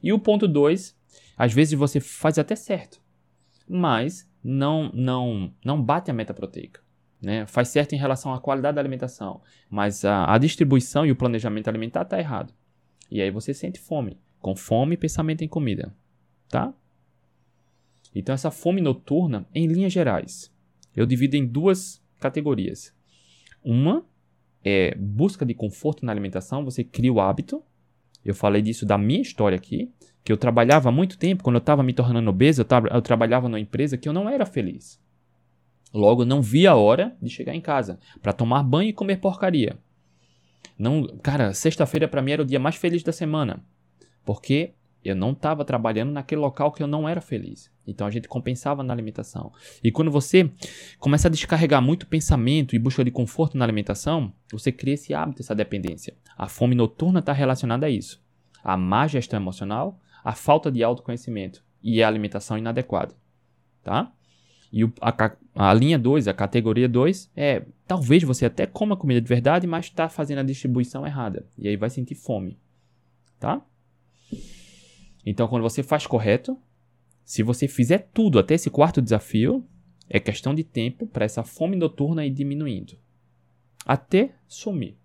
E 0.03 0.11
o 0.11 0.19
ponto 0.19 0.49
dois, 0.49 0.97
às 1.37 1.53
vezes 1.53 1.79
você 1.79 2.01
faz 2.01 2.39
até 2.39 2.57
certo, 2.57 2.99
mas 3.69 4.27
não 4.43 4.91
não 4.93 5.53
não 5.65 5.83
bate 5.83 6.11
a 6.11 6.15
meta 6.15 6.35
proteica. 6.35 6.81
Né? 7.21 7.47
Faz 7.47 7.69
certo 7.69 7.93
em 7.93 7.99
relação 7.99 8.35
à 8.35 8.41
qualidade 8.41 8.75
da 8.75 8.81
alimentação, 8.81 9.41
mas 9.71 10.05
a, 10.05 10.33
a 10.33 10.39
distribuição 10.39 11.07
e 11.07 11.13
o 11.13 11.17
planejamento 11.17 11.69
alimentar 11.69 12.03
está 12.03 12.19
errado. 12.19 12.53
E 13.09 13.23
aí 13.23 13.31
você 13.31 13.55
sente 13.55 13.79
fome. 13.79 14.19
Com 14.41 14.57
fome, 14.57 14.97
pensamento 14.97 15.43
em 15.45 15.49
comida. 15.49 15.95
Tá? 16.49 16.75
Então, 18.15 18.35
essa 18.35 18.51
fome 18.51 18.81
noturna, 18.81 19.47
em 19.55 19.67
linhas 19.67 19.93
gerais, 19.93 20.53
eu 20.97 21.07
divido 21.07 21.37
em 21.37 21.47
duas 21.47 22.03
categorias. 22.19 22.95
Uma 23.63 24.05
é 24.65 24.95
busca 24.97 25.47
de 25.47 25.55
conforto 25.55 26.05
na 26.05 26.13
alimentação, 26.13 26.65
você 26.65 26.85
cria 26.85 27.13
o 27.13 27.21
hábito, 27.21 27.63
Eu 28.25 28.35
falei 28.35 28.63
disso 28.63 28.87
da 28.87 28.97
minha 28.97 29.21
história 29.21 29.57
aqui, 29.57 29.91
que 30.25 30.33
eu 30.33 30.37
trabalhava 30.37 30.89
há 30.89 30.93
muito 30.93 31.19
tempo, 31.19 31.43
quando 31.43 31.57
eu 31.57 31.61
estava 31.61 31.83
me 31.83 31.93
tornando 31.93 32.31
obeso, 32.31 32.61
eu, 32.61 32.65
tava, 32.65 32.89
eu 32.89 33.03
trabalhava 33.03 33.49
numa 33.49 33.61
empresa 33.61 33.97
que 33.97 34.09
eu 34.09 34.13
não 34.13 34.29
era 34.29 34.47
feliz. 34.47 35.01
Logo, 35.93 36.25
não 36.25 36.41
vi 36.41 36.67
a 36.67 36.75
hora 36.75 37.17
de 37.21 37.29
chegar 37.29 37.55
em 37.55 37.61
casa 37.61 37.99
para 38.23 38.33
tomar 38.33 38.63
banho 38.63 38.91
e 38.91 38.93
comer 38.93 39.17
porcaria. 39.17 39.77
Não, 40.79 41.07
cara, 41.19 41.53
sexta-feira 41.53 42.09
para 42.09 42.23
mim 42.23 42.33
era 42.33 42.43
o 42.43 42.47
dia 42.47 42.59
mais 42.59 42.77
feliz 42.77 43.03
da 43.03 43.13
semana, 43.13 43.63
porque 44.25 44.73
eu 45.05 45.17
não 45.17 45.33
estava 45.33 45.65
trabalhando 45.65 46.13
naquele 46.13 46.41
local 46.41 46.71
que 46.71 46.83
eu 46.83 46.87
não 46.87 47.09
era 47.09 47.21
feliz. 47.21 47.71
Então 47.87 48.07
a 48.07 48.11
gente 48.11 48.29
compensava 48.29 48.83
na 48.83 48.93
alimentação. 48.93 49.53
E 49.83 49.91
quando 49.91 50.11
você 50.11 50.51
começa 50.99 51.29
a 51.29 51.31
descarregar 51.31 51.83
muito 51.83 52.07
pensamento 52.07 52.77
e 52.77 52.79
busca 52.79 53.05
de 53.05 53.11
conforto 53.11 53.57
na 53.57 53.65
alimentação, 53.65 54.33
você 54.51 54.71
cria 54.71 54.95
esse 54.95 55.13
hábito, 55.13 55.43
essa 55.43 55.55
dependência. 55.55 56.15
A 56.37 56.49
fome 56.49 56.75
noturna 56.75 57.19
está 57.19 57.33
relacionada 57.33 57.87
a 57.87 57.91
isso. 57.91 58.23
A 58.63 58.77
má 58.77 59.07
gestão 59.07 59.41
emocional, 59.41 59.99
a 60.23 60.33
falta 60.33 60.71
de 60.71 60.83
autoconhecimento 60.83 61.65
e 61.83 62.03
a 62.03 62.07
alimentação 62.07 62.57
inadequada. 62.57 63.15
Tá? 63.83 64.13
E 64.73 64.85
a, 65.01 65.37
a, 65.55 65.75
linha 65.75 65.99
2, 65.99 66.29
a 66.29 66.33
categoria 66.33 66.89
2, 66.89 67.31
é 67.37 67.65
talvez 67.87 68.23
você 68.23 68.47
até 68.47 68.67
coma 68.67 68.97
comida 68.97 69.21
de 69.21 69.29
verdade, 69.29 69.67
mas 69.67 69.87
está 69.87 70.09
fazendo 70.09 70.39
a 70.39 70.45
distribuição 70.45 71.07
errada. 71.07 71.47
E 71.59 71.69
aí 71.69 71.77
vai 71.77 71.91
sentir 71.91 72.15
fome. 72.15 72.59
Tá? 73.39 73.61
Então, 75.25 75.49
quando 75.49 75.63
você 75.63 75.83
faz 75.83 76.07
correto, 76.07 76.59
se 77.25 77.43
você 77.43 77.69
fizer 77.69 78.11
tudo 78.13 78.39
até 78.39 78.55
esse 78.55 78.71
quarto 78.71 79.01
desafio, 79.01 79.65
é 80.09 80.19
questão 80.19 80.55
de 80.55 80.65
tempo 80.65 81.07
para 81.07 81.25
essa 81.25 81.43
fome 81.43 81.77
noturna 81.77 82.27
ir 82.27 82.31
diminuindo. 82.31 82.97
Até 83.87 84.35
sumir. 84.47 84.97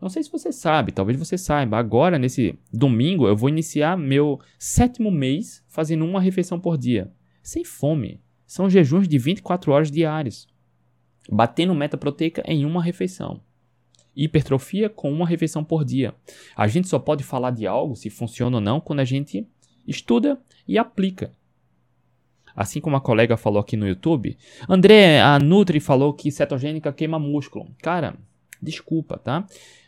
Não 0.00 0.08
sei 0.08 0.22
se 0.22 0.30
você 0.30 0.52
sabe, 0.52 0.92
talvez 0.92 1.18
você 1.18 1.36
saiba. 1.36 1.76
Agora, 1.76 2.18
nesse 2.18 2.56
domingo, 2.72 3.26
eu 3.26 3.36
vou 3.36 3.48
iniciar 3.48 3.96
meu 3.96 4.38
sétimo 4.58 5.10
mês 5.10 5.64
fazendo 5.66 6.04
uma 6.04 6.20
refeição 6.20 6.60
por 6.60 6.78
dia. 6.78 7.12
Sem 7.42 7.64
fome. 7.64 8.20
São 8.46 8.70
jejuns 8.70 9.08
de 9.08 9.18
24 9.18 9.72
horas 9.72 9.90
diárias. 9.90 10.46
Batendo 11.30 11.74
meta 11.74 11.98
proteica 11.98 12.42
em 12.46 12.64
uma 12.64 12.82
refeição 12.82 13.42
hipertrofia 14.24 14.88
com 14.88 15.12
uma 15.12 15.26
refeição 15.26 15.62
por 15.62 15.84
dia. 15.84 16.14
A 16.56 16.66
gente 16.66 16.88
só 16.88 16.98
pode 16.98 17.22
falar 17.22 17.52
de 17.52 17.66
algo, 17.66 17.94
se 17.94 18.10
funciona 18.10 18.56
ou 18.56 18.60
não, 18.60 18.80
quando 18.80 19.00
a 19.00 19.04
gente 19.04 19.46
estuda 19.86 20.40
e 20.66 20.76
aplica. 20.76 21.32
Assim 22.54 22.80
como 22.80 22.96
a 22.96 23.00
colega 23.00 23.36
falou 23.36 23.60
aqui 23.60 23.76
no 23.76 23.86
YouTube, 23.86 24.36
André, 24.68 25.20
a 25.20 25.38
Nutri 25.38 25.78
falou 25.78 26.12
que 26.12 26.32
cetogênica 26.32 26.92
queima 26.92 27.18
músculo. 27.18 27.70
Cara, 27.80 28.16
desculpa, 28.60 29.16
tá? 29.16 29.46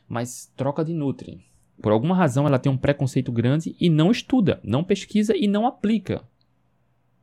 Mas 0.09 0.53
troca 0.57 0.85
de 0.85 0.95
Nutri. 0.95 1.45
Por 1.83 1.91
alguma 1.91 2.15
razão 2.15 2.47
ela 2.47 2.59
tem 2.59 2.71
um 2.71 2.77
preconceito 2.77 3.33
grande 3.33 3.75
e 3.81 3.91
não 3.91 4.11
estuda, 4.11 4.61
não 4.63 4.85
pesquisa 4.85 5.37
e 5.37 5.49
não 5.49 5.67
aplica. 5.67 6.23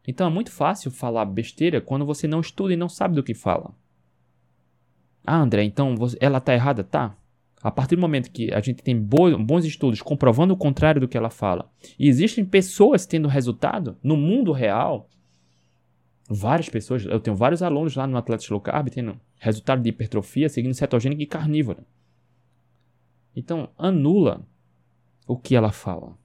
Então 0.06 0.28
é 0.28 0.30
muito 0.30 0.52
fácil 0.52 0.92
falar 0.92 1.26
besteira 1.26 1.80
quando 1.80 2.06
você 2.06 2.28
não 2.28 2.42
estuda 2.42 2.74
e 2.74 2.78
não 2.78 2.90
sabe 2.90 3.16
do 3.16 3.24
que 3.24 3.34
fala. 3.34 3.74
Ah, 5.30 5.42
André, 5.42 5.66
então 5.66 5.94
ela 6.22 6.38
está 6.38 6.54
errada? 6.54 6.86
Tá. 6.86 7.14
A 7.62 7.70
partir 7.70 7.98
do 7.98 8.02
momento 8.02 8.32
que 8.32 8.54
a 8.54 8.62
gente 8.62 8.82
tem 8.82 8.98
bons 8.98 9.66
estudos 9.66 10.02
comprovando 10.02 10.54
o 10.54 10.58
contrário 10.58 11.02
do 11.02 11.08
que 11.08 11.18
ela 11.18 11.30
fala, 11.30 11.70
e 12.00 12.08
existem 12.08 12.46
pessoas 12.46 13.06
tendo 13.06 13.28
resultado 13.28 13.98
no 14.02 14.16
mundo 14.16 14.54
real, 14.54 15.10
várias 16.30 16.70
pessoas, 16.70 17.04
eu 17.04 17.20
tenho 17.20 17.36
vários 17.36 17.62
alunos 17.62 17.94
lá 17.94 18.08
no 18.08 18.16
Atlético 18.16 18.54
Low 18.54 18.62
Carb 18.62 18.88
tendo 18.88 19.20
resultado 19.38 19.82
de 19.82 19.90
hipertrofia 19.90 20.48
seguindo 20.48 20.74
cetogênica 20.74 21.22
e 21.22 21.28
carnívora. 21.28 21.86
Então, 23.36 23.70
anula 23.78 24.48
o 25.28 25.36
que 25.36 25.58
ela 25.58 25.74
fala. 25.74 26.18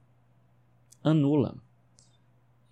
Anula. 1.03 1.57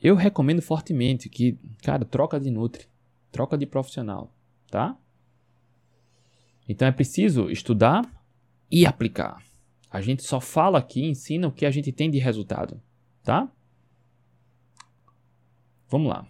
Eu 0.01 0.15
recomendo 0.15 0.63
fortemente 0.63 1.29
que, 1.29 1.59
cara, 1.83 2.05
troca 2.05 2.39
de 2.39 2.53
nutri, 2.53 2.87
troca 3.33 3.59
de 3.59 3.67
profissional, 3.67 4.33
tá? 4.71 4.97
Então 6.71 6.87
é 6.87 6.93
preciso 6.93 7.51
estudar 7.51 8.09
e 8.71 8.87
aplicar. 8.87 9.43
A 9.91 10.01
gente 10.01 10.23
só 10.23 10.41
fala 10.41 10.79
aqui, 10.79 11.05
ensina 11.05 11.49
o 11.49 11.53
que 11.53 11.67
a 11.67 11.71
gente 11.73 11.91
tem 11.91 12.09
de 12.09 12.19
resultado, 12.19 12.81
tá? 13.25 13.51
Vamos 15.89 16.09
lá. 16.09 16.25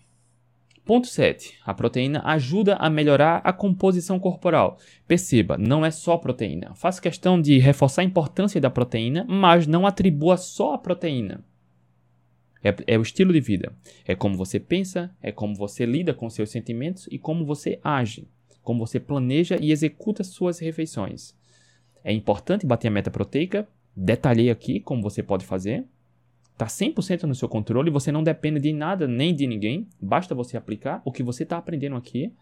Ponto 0.82 1.07
7. 1.07 1.59
A 1.62 1.74
proteína 1.74 2.22
ajuda 2.24 2.76
a 2.76 2.88
melhorar 2.88 3.43
a 3.45 3.53
composição 3.53 4.18
corporal. 4.18 4.78
Perceba, 5.07 5.59
não 5.59 5.84
é 5.84 5.91
só 5.91 6.16
proteína. 6.16 6.74
Faço 6.74 7.03
questão 7.03 7.38
de 7.38 7.59
reforçar 7.59 8.01
a 8.01 8.07
importância 8.07 8.59
da 8.59 8.70
proteína, 8.70 9.26
mas 9.28 9.66
não 9.66 9.86
atribua 9.86 10.38
só 10.38 10.72
a 10.72 10.78
proteína. 10.78 11.45
É, 12.64 12.74
é, 12.86 12.99
o 12.99 13.03
estilo 13.03 13.34
de 13.34 13.43
vida. 13.43 13.76
É 14.07 14.14
como 14.14 14.38
você 14.38 14.59
pensa, 14.59 15.14
é 15.20 15.30
como 15.30 15.55
você 15.55 15.84
lida 15.84 16.14
com 16.14 16.30
seus 16.30 16.49
sentimentos 16.49 17.07
e 17.11 17.18
como 17.18 17.45
você 17.45 17.78
age 17.84 18.26
como 18.62 18.86
você 18.86 19.00
planeja 19.00 19.56
e 19.61 19.72
executa 19.72 20.24
suas 20.24 20.58
refeições. 20.58 21.34
É 22.02 22.12
importante 22.12 22.66
bater 22.66 22.88
a 22.88 22.90
meta 22.90 23.11
proteica, 23.11 23.68
detalhei 23.94 24.50
aqui 24.50 24.80
como 24.80 25.02
você 25.02 25.22
pode 25.22 25.44
fazer. 25.44 25.84
Está 26.52 26.66
100% 26.66 27.22
no 27.22 27.34
seu 27.34 27.48
controle, 27.48 27.90
você 27.90 28.12
não 28.12 28.22
depende 28.22 28.61
de 28.61 28.72
nada 28.72 29.08
nem 29.08 29.34
de 29.34 29.46
ninguém, 29.46 29.88
basta 30.00 30.34
você 30.34 30.56
aplicar 30.56 31.00
o 31.04 31.12
que 31.12 31.22
você 31.22 31.42
está 31.42 31.56
aprendendo 31.56 31.96
aqui, 31.96 32.34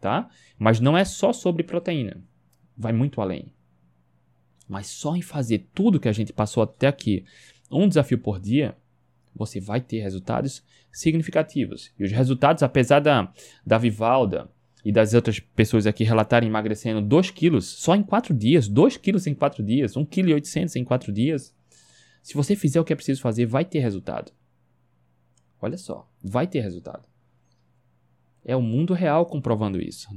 tá? 0.00 0.28
Mas 0.58 0.80
não 0.80 0.96
é 0.96 1.04
só 1.04 1.34
sobre 1.34 1.62
proteína, 1.62 2.22
vai 2.76 2.94
muito 2.94 3.20
além. 3.20 3.52
Mas 4.66 4.86
só 4.86 5.14
em 5.16 5.22
fazer 5.22 5.66
tudo 5.74 6.00
que 6.00 6.08
a 6.08 6.12
gente 6.12 6.32
passou 6.32 6.62
até 6.62 6.86
aqui, 6.86 7.24
um 7.70 7.86
desafio 7.86 8.18
por 8.18 8.40
dia, 8.40 8.74
você 9.34 9.60
vai 9.60 9.80
ter 9.80 10.00
resultados 10.00 10.62
significativos. 10.90 11.92
E 11.98 12.04
os 12.04 12.12
resultados, 12.12 12.62
apesar 12.62 13.00
da, 13.00 13.32
da 13.66 13.78
Vivalda, 13.78 14.50
e 14.88 14.92
das 14.92 15.12
outras 15.12 15.38
pessoas 15.38 15.86
aqui 15.86 16.02
relatarem 16.02 16.48
emagrecendo 16.48 17.02
2 17.02 17.30
quilos 17.30 17.66
só 17.66 17.94
em 17.94 18.02
4 18.02 18.32
dias, 18.32 18.66
2 18.66 18.96
quilos 18.96 19.26
em 19.26 19.34
4 19.34 19.62
dias, 19.62 19.92
1,8 19.92 20.06
kg 20.40 20.78
em 20.80 20.82
4 20.82 21.12
dias, 21.12 21.54
se 22.22 22.32
você 22.32 22.56
fizer 22.56 22.80
o 22.80 22.84
que 22.84 22.94
é 22.94 22.96
preciso 22.96 23.20
fazer, 23.20 23.44
vai 23.44 23.66
ter 23.66 23.80
resultado. 23.80 24.32
Olha 25.60 25.76
só, 25.76 26.10
vai 26.24 26.46
ter 26.46 26.60
resultado. 26.60 27.06
É 28.42 28.56
o 28.56 28.62
mundo 28.62 28.94
real 28.94 29.26
comprovando 29.26 29.78
isso. 29.78 30.08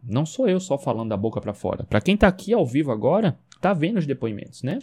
Não 0.00 0.24
sou 0.24 0.48
eu 0.48 0.60
só 0.60 0.78
falando 0.78 1.08
da 1.08 1.16
boca 1.16 1.40
para 1.40 1.52
fora. 1.52 1.82
Para 1.82 2.00
quem 2.00 2.14
está 2.14 2.28
aqui 2.28 2.52
ao 2.52 2.64
vivo 2.64 2.92
agora, 2.92 3.36
tá 3.60 3.74
vendo 3.74 3.98
os 3.98 4.06
depoimentos, 4.06 4.62
né? 4.62 4.78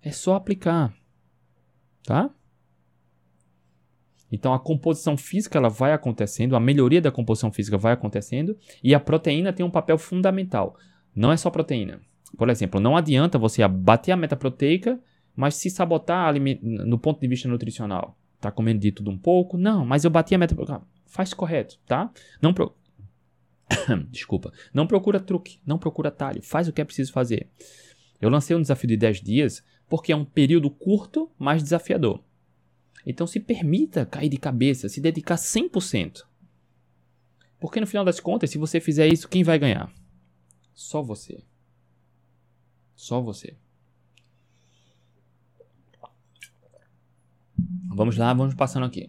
É 0.00 0.12
só 0.12 0.36
aplicar, 0.36 0.96
tá? 2.04 2.32
Então 4.30 4.52
a 4.52 4.58
composição 4.58 5.16
física 5.16 5.58
ela 5.58 5.68
vai 5.68 5.92
acontecendo, 5.92 6.56
a 6.56 6.60
melhoria 6.60 7.00
da 7.00 7.12
composição 7.12 7.52
física 7.52 7.78
vai 7.78 7.92
acontecendo 7.92 8.56
e 8.82 8.94
a 8.94 9.00
proteína 9.00 9.52
tem 9.52 9.64
um 9.64 9.70
papel 9.70 9.98
fundamental. 9.98 10.76
Não 11.14 11.32
é 11.32 11.36
só 11.36 11.50
proteína. 11.50 12.00
Por 12.36 12.50
exemplo, 12.50 12.80
não 12.80 12.96
adianta 12.96 13.38
você 13.38 13.66
bater 13.66 14.12
a 14.12 14.16
meta 14.16 14.36
proteica, 14.36 15.00
mas 15.34 15.54
se 15.54 15.70
sabotar 15.70 16.34
no 16.62 16.98
ponto 16.98 17.20
de 17.20 17.28
vista 17.28 17.48
nutricional. 17.48 18.18
Tá 18.40 18.50
comendo 18.50 18.80
de 18.80 18.92
tudo 18.92 19.10
um 19.10 19.18
pouco? 19.18 19.56
Não, 19.56 19.86
mas 19.86 20.04
eu 20.04 20.10
bati 20.10 20.34
a 20.34 20.38
meta 20.38 20.54
proteica. 20.54 20.82
Faz 21.06 21.32
correto, 21.32 21.78
tá? 21.86 22.10
Não 22.42 22.52
pro... 22.52 22.74
Desculpa. 24.10 24.52
Não 24.74 24.86
procura 24.86 25.20
truque, 25.20 25.60
não 25.64 25.78
procura 25.78 26.10
talho. 26.10 26.42
Faz 26.42 26.68
o 26.68 26.72
que 26.72 26.80
é 26.80 26.84
preciso 26.84 27.12
fazer. 27.12 27.48
Eu 28.20 28.28
lancei 28.28 28.56
um 28.56 28.60
desafio 28.60 28.88
de 28.88 28.96
10 28.96 29.20
dias 29.20 29.64
porque 29.88 30.12
é 30.12 30.16
um 30.16 30.24
período 30.24 30.68
curto, 30.68 31.30
mas 31.38 31.62
desafiador. 31.62 32.22
Então 33.06 33.26
se 33.26 33.38
permita 33.38 34.04
cair 34.04 34.28
de 34.28 34.36
cabeça, 34.36 34.88
se 34.88 35.00
dedicar 35.00 35.36
100%. 35.36 36.24
Porque 37.60 37.80
no 37.80 37.86
final 37.86 38.04
das 38.04 38.18
contas, 38.18 38.50
se 38.50 38.58
você 38.58 38.80
fizer 38.80 39.06
isso, 39.06 39.28
quem 39.28 39.44
vai 39.44 39.58
ganhar? 39.58 39.92
Só 40.74 41.02
você. 41.02 41.42
Só 42.96 43.20
você. 43.20 43.56
Vamos 47.88 48.16
lá, 48.16 48.34
vamos 48.34 48.54
passando 48.54 48.84
aqui. 48.84 49.08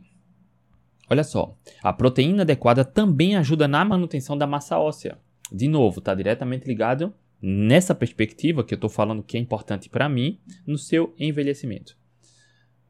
Olha 1.10 1.24
só, 1.24 1.58
a 1.82 1.92
proteína 1.92 2.44
adequada 2.44 2.86
também 2.86 3.36
ajuda 3.36 3.68
na 3.68 3.84
manutenção 3.84 4.38
da 4.38 4.46
massa 4.46 4.78
óssea. 4.78 5.18
De 5.52 5.68
novo, 5.68 6.00
está 6.00 6.14
diretamente 6.14 6.68
ligado 6.68 7.14
nessa 7.42 7.96
perspectiva 7.96 8.64
que 8.64 8.74
eu 8.74 8.78
estou 8.78 8.90
falando 8.90 9.24
que 9.24 9.38
é 9.38 9.40
importante 9.40 9.90
para 9.90 10.10
mim 10.10 10.40
no 10.66 10.78
seu 10.78 11.14
envelhecimento. 11.18 11.98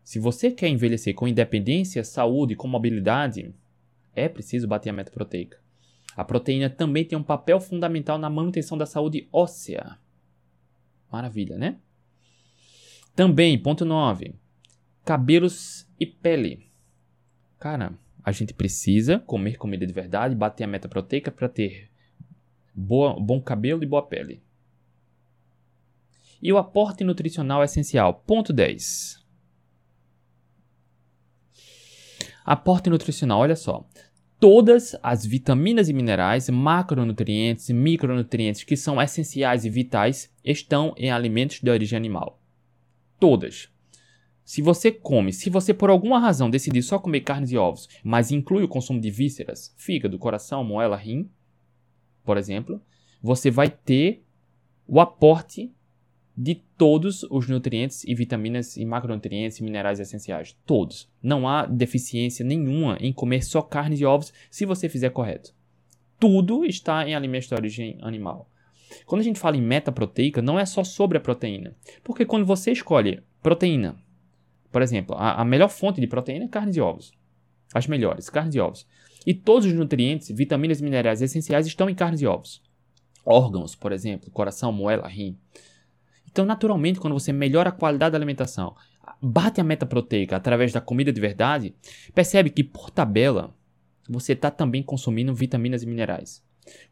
Se 0.08 0.20
você 0.20 0.50
quer 0.50 0.70
envelhecer 0.70 1.14
com 1.14 1.28
independência, 1.28 2.02
saúde, 2.02 2.56
com 2.56 2.66
mobilidade, 2.66 3.54
é 4.16 4.30
preciso 4.30 4.66
bater 4.66 4.90
a 4.90 4.94
meta 4.94 5.12
proteica. 5.12 5.60
A 6.16 6.24
proteína 6.24 6.70
também 6.70 7.04
tem 7.04 7.18
um 7.18 7.24
papel 7.24 7.60
fundamental 7.60 8.18
na 8.18 8.30
manutenção 8.30 8.78
da 8.78 8.86
saúde 8.86 9.28
óssea. 9.34 10.00
Maravilha, 11.12 11.58
né? 11.58 11.78
Também, 13.18 13.62
ponto 13.62 13.84
9. 13.84 14.34
Cabelos 15.04 15.86
e 16.00 16.06
pele. 16.06 16.72
Cara, 17.60 17.94
a 18.24 18.32
gente 18.32 18.54
precisa 18.54 19.20
comer 19.20 19.58
comida 19.58 19.86
de 19.86 19.92
verdade, 19.92 20.34
bater 20.34 20.64
a 20.64 20.68
meta 20.68 20.88
proteica 20.88 21.32
para 21.32 21.50
ter 21.50 21.92
boa, 22.74 23.20
bom 23.20 23.42
cabelo 23.42 23.84
e 23.84 23.86
boa 23.86 24.08
pele. 24.08 24.42
E 26.42 26.54
o 26.54 26.58
aporte 26.58 27.04
nutricional 27.04 27.62
essencial. 27.62 28.14
Ponto 28.26 28.54
10. 28.54 29.27
Aporte 32.48 32.90
nutricional, 32.90 33.42
olha 33.42 33.58
só. 33.58 33.86
Todas 34.40 34.96
as 35.04 35.26
vitaminas 35.26 35.90
e 35.90 35.94
minerais, 35.94 36.50
macronutrientes 36.50 37.68
e 37.68 37.74
micronutrientes 37.74 38.64
que 38.64 38.78
são 38.78 39.02
essenciais 39.02 39.66
e 39.66 39.70
vitais 39.70 40.34
estão 40.46 40.94
em 40.96 41.12
alimentos 41.12 41.60
de 41.60 41.70
origem 41.70 41.98
animal. 41.98 42.42
Todas. 43.20 43.68
Se 44.46 44.62
você 44.62 44.94
come, 44.94 45.34
se 45.34 45.50
você 45.50 45.74
por 45.74 45.90
alguma 45.90 46.20
razão 46.20 46.50
decidir 46.50 46.84
só 46.84 46.98
comer 46.98 47.20
carnes 47.20 47.52
e 47.52 47.58
ovos, 47.58 47.90
mas 48.02 48.32
inclui 48.32 48.64
o 48.64 48.70
consumo 48.70 49.02
de 49.02 49.12
vísceras, 49.12 49.74
fígado, 49.76 50.18
coração, 50.18 50.64
moela, 50.64 50.96
rim, 50.96 51.30
por 52.24 52.38
exemplo, 52.38 52.82
você 53.22 53.52
vai 53.52 53.70
ter 53.70 54.26
o 54.88 55.02
aporte 55.02 55.76
de 56.38 56.54
todos 56.54 57.24
os 57.24 57.48
nutrientes 57.48 58.04
e 58.04 58.14
vitaminas 58.14 58.78
e 58.78 58.86
macronutrientes 58.86 59.58
e 59.58 59.64
minerais 59.64 60.00
essenciais. 60.00 60.56
Todos. 60.68 61.10
Não 61.22 61.48
há 61.48 61.66
deficiência 61.66 62.46
nenhuma 62.46 62.96
em 63.02 63.12
comer 63.12 63.42
só 63.44 63.62
carnes 63.62 64.00
e 64.00 64.06
ovos 64.06 64.32
se 64.52 64.64
você 64.64 64.88
fizer 64.88 65.10
correto. 65.10 65.56
Tudo 66.20 66.64
está 66.64 67.08
em 67.08 67.16
alimentos 67.16 67.48
de 67.48 67.56
origem 67.56 67.98
animal. 68.02 68.52
Quando 69.06 69.22
a 69.22 69.24
gente 69.24 69.40
fala 69.40 69.58
em 69.58 69.62
meta 69.62 69.92
proteica, 69.92 70.42
não 70.42 70.60
é 70.60 70.66
só 70.66 70.84
sobre 70.84 71.18
a 71.18 71.22
proteína. 71.22 71.76
Porque 72.04 72.26
quando 72.26 72.46
você 72.46 72.72
escolhe 72.72 73.24
proteína, 73.42 73.98
por 74.72 74.84
exemplo, 74.84 75.16
a, 75.18 75.42
a 75.42 75.46
melhor 75.46 75.70
fonte 75.70 76.00
de 76.00 76.08
proteína 76.08 76.46
é 76.46 76.48
carnes 76.48 76.76
e 76.76 76.82
ovos. 76.82 77.12
As 77.74 77.88
melhores, 77.88 78.30
carnes 78.30 78.54
e 78.54 78.60
ovos. 78.60 78.88
E 79.26 79.34
todos 79.34 79.66
os 79.66 79.74
nutrientes, 79.74 80.30
vitaminas 80.30 80.80
e 80.80 80.84
minerais 80.84 81.22
essenciais 81.22 81.66
estão 81.66 81.90
em 81.90 81.96
carnes 81.96 82.22
e 82.22 82.28
ovos. 82.28 82.62
Órgãos, 83.26 83.76
por 83.76 83.92
exemplo, 83.92 84.32
coração, 84.32 84.72
moela, 84.72 85.08
rim. 85.08 85.38
Então, 86.38 86.46
naturalmente, 86.46 87.00
quando 87.00 87.16
você 87.16 87.34
melhora 87.34 87.70
a 87.70 87.72
qualidade 87.72 88.12
da 88.12 88.18
alimentação, 88.20 88.76
bate 89.20 89.60
a 89.60 89.64
meta 89.64 89.88
proteica 89.88 90.36
através 90.36 90.72
da 90.72 90.80
comida 90.80 91.12
de 91.12 91.20
verdade, 91.20 91.74
percebe 92.14 92.52
que, 92.52 92.64
por 92.64 92.92
tabela, 92.92 93.56
você 94.08 94.34
está 94.34 94.52
também 94.52 94.84
consumindo 94.84 95.34
vitaminas 95.34 95.82
e 95.82 95.88
minerais. 95.88 96.44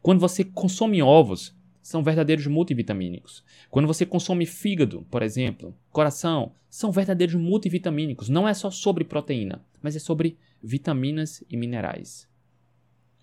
Quando 0.02 0.18
você 0.18 0.42
consome 0.42 1.00
ovos, 1.00 1.56
são 1.80 2.02
verdadeiros 2.02 2.48
multivitamínicos. 2.48 3.44
Quando 3.70 3.86
você 3.86 4.04
consome 4.04 4.46
fígado, 4.46 5.06
por 5.12 5.22
exemplo, 5.22 5.72
coração, 5.92 6.50
são 6.68 6.90
verdadeiros 6.90 7.36
multivitamínicos. 7.36 8.28
Não 8.28 8.48
é 8.48 8.52
só 8.52 8.68
sobre 8.68 9.04
proteína, 9.04 9.64
mas 9.80 9.94
é 9.94 10.00
sobre 10.00 10.36
vitaminas 10.60 11.44
e 11.48 11.56
minerais. 11.56 12.28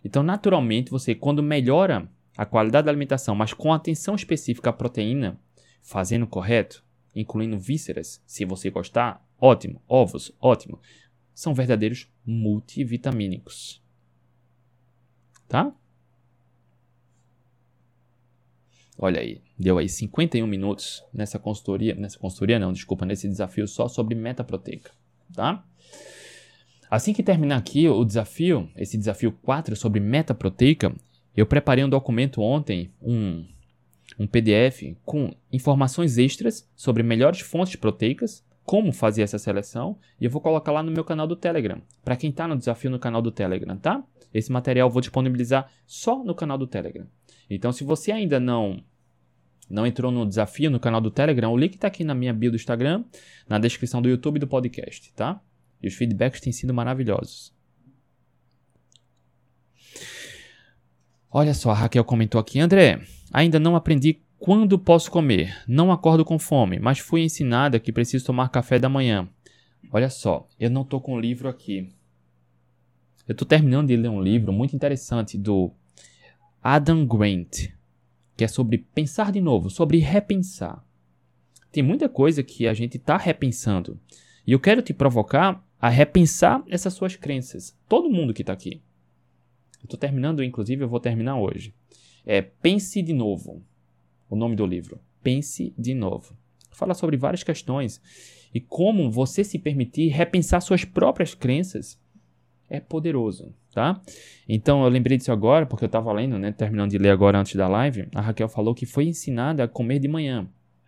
Então, 0.06 0.24
naturalmente, 0.24 0.90
você, 0.90 1.14
quando 1.14 1.44
melhora 1.44 2.10
a 2.38 2.46
qualidade 2.46 2.86
da 2.86 2.92
alimentação, 2.92 3.36
mas 3.36 3.52
com 3.52 3.74
atenção 3.74 4.16
específica 4.16 4.70
à 4.70 4.74
proteína, 4.74 5.38
fazendo 5.84 6.26
correto, 6.26 6.84
incluindo 7.14 7.60
vísceras, 7.60 8.24
se 8.26 8.46
você 8.46 8.72
gostar, 8.72 9.24
ótimo. 9.40 9.82
Ovos, 9.88 10.32
ótimo. 10.40 10.80
São 11.34 11.54
verdadeiros 11.54 12.10
multivitamínicos. 12.26 13.84
Tá? 15.48 15.72
Olha 18.98 19.20
aí, 19.20 19.42
deu 19.60 19.78
aí 19.78 19.90
51 19.90 20.48
minutos 20.48 21.04
nessa 21.14 21.38
consultoria, 21.38 21.94
nessa 21.96 22.18
consultoria 22.18 22.60
não, 22.60 22.72
desculpa, 22.72 23.06
nesse 23.06 23.28
desafio 23.28 23.68
só 23.68 23.88
sobre 23.88 24.16
meta 24.16 24.44
proteica, 24.44 24.92
tá? 25.34 25.66
Assim 26.90 27.12
que 27.12 27.24
terminar 27.24 27.58
aqui 27.58 27.90
o 27.90 28.06
desafio, 28.06 28.70
esse 28.76 28.98
desafio 28.98 29.32
4 29.32 29.76
sobre 29.76 30.00
meta 30.00 30.34
proteica, 30.34 30.96
eu 31.36 31.46
preparei 31.46 31.84
um 31.84 31.90
documento 31.90 32.40
ontem, 32.40 32.92
um 33.02 33.46
um 34.20 34.28
PDF 34.28 34.96
com 35.06 35.34
informações 35.52 36.18
extras 36.18 36.70
sobre 36.76 37.04
melhores 37.04 37.40
fontes 37.40 37.76
proteicas, 37.76 38.46
como 38.64 38.94
fazer 38.94 39.22
essa 39.22 39.38
seleção, 39.38 39.98
e 40.20 40.26
eu 40.26 40.32
vou 40.32 40.42
colocar 40.42 40.72
lá 40.72 40.82
no 40.82 40.92
meu 40.92 41.04
canal 41.04 41.28
do 41.28 41.36
Telegram, 41.36 41.82
para 42.04 42.16
quem 42.16 42.30
está 42.30 42.48
no 42.48 42.58
desafio 42.58 42.90
no 42.90 43.00
canal 43.00 43.22
do 43.22 43.32
Telegram, 43.32 43.78
tá? 43.78 44.04
Esse 44.34 44.52
material 44.52 44.88
eu 44.88 44.92
vou 44.92 45.02
disponibilizar 45.02 45.70
só 45.86 46.24
no 46.24 46.34
canal 46.34 46.58
do 46.58 46.66
Telegram. 46.66 47.06
Então, 47.50 47.72
se 47.72 47.84
você 47.84 48.12
ainda 48.12 48.40
não 48.40 48.84
não 49.70 49.88
entrou 49.88 50.12
no 50.12 50.26
desafio 50.26 50.70
no 50.70 50.80
canal 50.80 51.02
do 51.02 51.10
Telegram, 51.10 51.52
o 51.52 51.58
link 51.58 51.76
está 51.76 51.88
aqui 51.88 52.04
na 52.04 52.14
minha 52.14 52.34
bio 52.34 52.52
do 52.52 52.56
Instagram, 52.56 53.04
na 53.48 53.58
descrição 53.58 54.02
do 54.02 54.10
YouTube 54.10 54.40
do 54.40 54.48
podcast, 54.48 55.12
tá? 55.14 55.42
E 55.82 55.88
os 55.88 55.96
feedbacks 55.96 56.42
têm 56.42 56.54
sido 56.54 56.74
maravilhosos. 56.74 57.53
Olha 61.36 61.56
só, 61.56 61.72
a 61.72 61.74
Raquel 61.74 62.04
comentou 62.04 62.40
aqui, 62.40 62.60
André, 62.60 63.02
Ainda 63.34 63.60
não 63.60 63.76
aprendi 63.76 64.20
quando 64.38 64.78
posso 64.78 65.10
comer. 65.10 65.58
Não 65.68 65.92
acordo 65.92 66.24
com 66.24 66.38
fome, 66.38 66.78
mas 66.78 67.00
fui 67.00 67.24
ensinada 67.24 67.80
que 67.80 67.92
preciso 67.92 68.24
tomar 68.24 68.50
café 68.50 68.78
da 68.78 68.88
manhã. 68.88 69.28
Olha 69.92 70.12
só, 70.12 70.48
eu 70.60 70.70
não 70.70 70.84
estou 70.84 71.02
com 71.02 71.16
o 71.16 71.20
livro 71.20 71.50
aqui. 71.50 71.90
Eu 73.28 73.32
estou 73.32 73.48
terminando 73.48 73.88
de 73.88 73.96
ler 73.96 74.10
um 74.10 74.22
livro 74.22 74.54
muito 74.54 74.76
interessante 74.76 75.36
do 75.36 75.72
Adam 76.62 77.08
Grant, 77.08 77.70
que 78.38 78.44
é 78.44 78.48
sobre 78.48 78.78
pensar 78.78 79.32
de 79.32 79.42
novo, 79.42 79.72
sobre 79.72 79.98
repensar. 79.98 80.86
Tem 81.72 81.82
muita 81.82 82.08
coisa 82.08 82.44
que 82.44 82.68
a 82.68 82.74
gente 82.76 82.98
está 82.98 83.18
repensando. 83.18 84.00
E 84.46 84.52
eu 84.52 84.60
quero 84.60 84.84
te 84.84 84.94
provocar 84.94 85.66
a 85.82 85.90
repensar 85.90 86.64
essas 86.68 86.94
suas 86.94 87.16
crenças. 87.16 87.76
Todo 87.90 88.12
mundo 88.12 88.32
que 88.32 88.44
está 88.44 88.54
aqui. 88.54 88.80
Eu 89.84 89.88
estou 89.88 90.00
terminando, 90.00 90.42
inclusive, 90.42 90.84
eu 90.84 90.88
vou 90.88 91.00
terminar 91.00 91.38
hoje. 91.38 91.74
É 92.26 92.42
Pense 92.42 93.02
de 93.02 93.12
Novo, 93.12 93.62
o 94.30 94.36
nome 94.36 94.56
do 94.56 94.66
livro. 94.66 94.98
Pense 95.22 95.74
de 95.78 95.94
Novo. 95.94 96.36
Fala 96.72 96.94
sobre 96.94 97.18
várias 97.18 97.44
questões 97.44 98.02
e 98.54 98.62
como 98.62 99.12
você 99.12 99.44
se 99.44 99.60
permitir 99.60 100.08
repensar 100.08 100.62
suas 100.62 100.86
próprias 100.86 101.36
crenças 101.36 102.02
é 102.70 102.80
poderoso, 102.80 103.54
tá? 103.74 104.02
Então 104.48 104.84
eu 104.84 104.90
lembrei 104.90 105.18
disso 105.18 105.32
agora 105.32 105.66
porque 105.66 105.84
eu 105.84 105.88
estava 105.88 106.12
lendo, 106.14 106.40
né, 106.40 106.52
terminando 106.52 106.92
de 106.92 106.98
ler 106.98 107.10
agora 107.10 107.38
antes 107.38 107.56
da 107.56 107.68
live, 107.68 108.08
a 108.16 108.22
Raquel 108.22 108.48
falou 108.48 108.74
que 108.74 108.86
foi 108.86 109.06
ensinada 109.06 109.64
a 109.64 109.68
comer 109.68 110.00
de 110.00 110.08
manhã. 110.08 110.48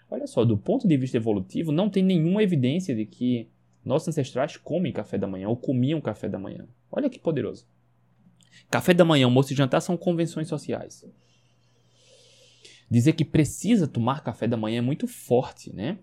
Olha 0.10 0.26
só, 0.26 0.46
do 0.46 0.58
ponto 0.58 0.88
de 0.88 0.96
vista 0.98 1.18
evolutivo, 1.18 1.72
não 1.72 1.90
tem 1.90 2.02
nenhuma 2.02 2.42
evidência 2.42 2.96
de 2.96 3.06
que 3.06 3.50
nossos 3.84 4.08
ancestrais 4.08 4.58
comem 4.58 4.94
café 4.94 5.18
da 5.18 5.28
manhã 5.28 5.50
ou 5.50 5.58
comiam 5.58 6.00
café 6.00 6.30
da 6.30 6.40
manhã. 6.40 6.66
Olha 6.92 7.10
que 7.10 7.20
poderoso. 7.20 7.68
Café 8.70 8.94
da 8.94 9.06
manhã, 9.06 9.26
almoço 9.26 9.54
e 9.54 9.56
jantar 9.56 9.82
são 9.82 9.98
convenções 9.98 10.48
sociais. 10.48 11.06
Dizer 12.90 13.14
que 13.14 13.26
precisa 13.26 13.88
tomar 13.88 14.24
café 14.24 14.48
da 14.48 14.58
manhã 14.58 14.80
é 14.80 14.82
muito 14.82 15.08
forte, 15.08 15.74
né? 15.74 15.98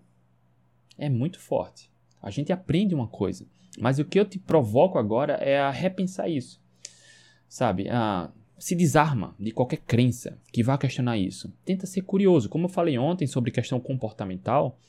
É 0.97 1.09
muito 1.09 1.39
forte. 1.39 1.91
A 2.21 2.29
gente 2.29 2.51
aprende 2.51 2.93
uma 2.93 3.07
coisa, 3.07 3.45
mas 3.79 3.99
o 3.99 4.05
que 4.05 4.19
eu 4.19 4.25
te 4.25 4.39
provoco 4.39 4.97
agora 4.97 5.33
é 5.33 5.59
a 5.59 5.71
repensar 5.71 6.29
isso. 6.29 6.61
Sabe? 7.47 7.89
A 7.89 8.31
se 8.63 8.75
desarma 8.75 9.35
de 9.37 9.51
qualquer 9.51 9.81
crença 9.81 10.39
que 10.49 10.63
vá 10.63 10.77
questionar 10.77 11.17
isso. 11.17 11.53
Tenta 11.65 11.85
ser 11.85 12.01
curioso. 12.03 12.47
Como 12.47 12.63
eu 12.63 12.69
falei 12.69 12.97
ontem 12.97 13.27
sobre 13.27 13.51
questão 13.51 13.77
comportamental, 13.77 14.79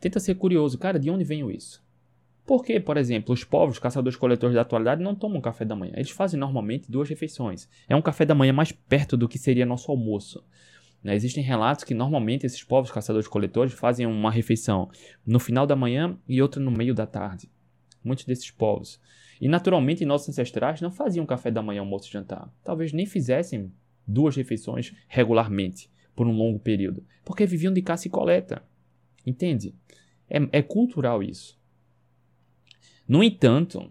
tenta 0.00 0.18
ser 0.18 0.36
curioso. 0.36 0.78
Cara, 0.78 0.98
de 0.98 1.10
onde 1.10 1.22
veio 1.22 1.50
isso? 1.50 1.83
Porque, 2.46 2.78
por 2.78 2.96
exemplo, 2.96 3.32
os 3.32 3.42
povos 3.42 3.78
caçadores-coletores 3.78 4.54
da 4.54 4.60
atualidade 4.60 5.02
não 5.02 5.14
tomam 5.14 5.40
café 5.40 5.64
da 5.64 5.74
manhã. 5.74 5.92
Eles 5.96 6.10
fazem 6.10 6.38
normalmente 6.38 6.90
duas 6.90 7.08
refeições. 7.08 7.68
É 7.88 7.96
um 7.96 8.02
café 8.02 8.26
da 8.26 8.34
manhã 8.34 8.52
mais 8.52 8.70
perto 8.70 9.16
do 9.16 9.26
que 9.26 9.38
seria 9.38 9.64
nosso 9.64 9.90
almoço. 9.90 10.44
Né? 11.02 11.14
Existem 11.14 11.42
relatos 11.42 11.84
que 11.84 11.94
normalmente 11.94 12.44
esses 12.44 12.62
povos 12.62 12.90
caçadores-coletores 12.90 13.72
fazem 13.72 14.06
uma 14.06 14.30
refeição 14.30 14.90
no 15.26 15.40
final 15.40 15.66
da 15.66 15.74
manhã 15.74 16.18
e 16.28 16.42
outra 16.42 16.60
no 16.60 16.70
meio 16.70 16.94
da 16.94 17.06
tarde. 17.06 17.50
Muitos 18.02 18.26
desses 18.26 18.50
povos. 18.50 19.00
E 19.40 19.48
naturalmente 19.48 20.04
nossos 20.04 20.28
ancestrais 20.28 20.82
não 20.82 20.90
faziam 20.90 21.24
café 21.24 21.50
da 21.50 21.62
manhã, 21.62 21.80
almoço 21.80 22.08
e 22.08 22.12
jantar. 22.12 22.52
Talvez 22.62 22.92
nem 22.92 23.06
fizessem 23.06 23.72
duas 24.06 24.36
refeições 24.36 24.94
regularmente 25.08 25.90
por 26.14 26.26
um 26.26 26.32
longo 26.32 26.58
período, 26.58 27.04
porque 27.24 27.46
viviam 27.46 27.72
de 27.72 27.82
caça 27.82 28.06
e 28.06 28.10
coleta. 28.10 28.62
Entende? 29.26 29.74
É, 30.28 30.58
é 30.58 30.62
cultural 30.62 31.22
isso. 31.22 31.58
No 33.06 33.22
entanto, 33.22 33.90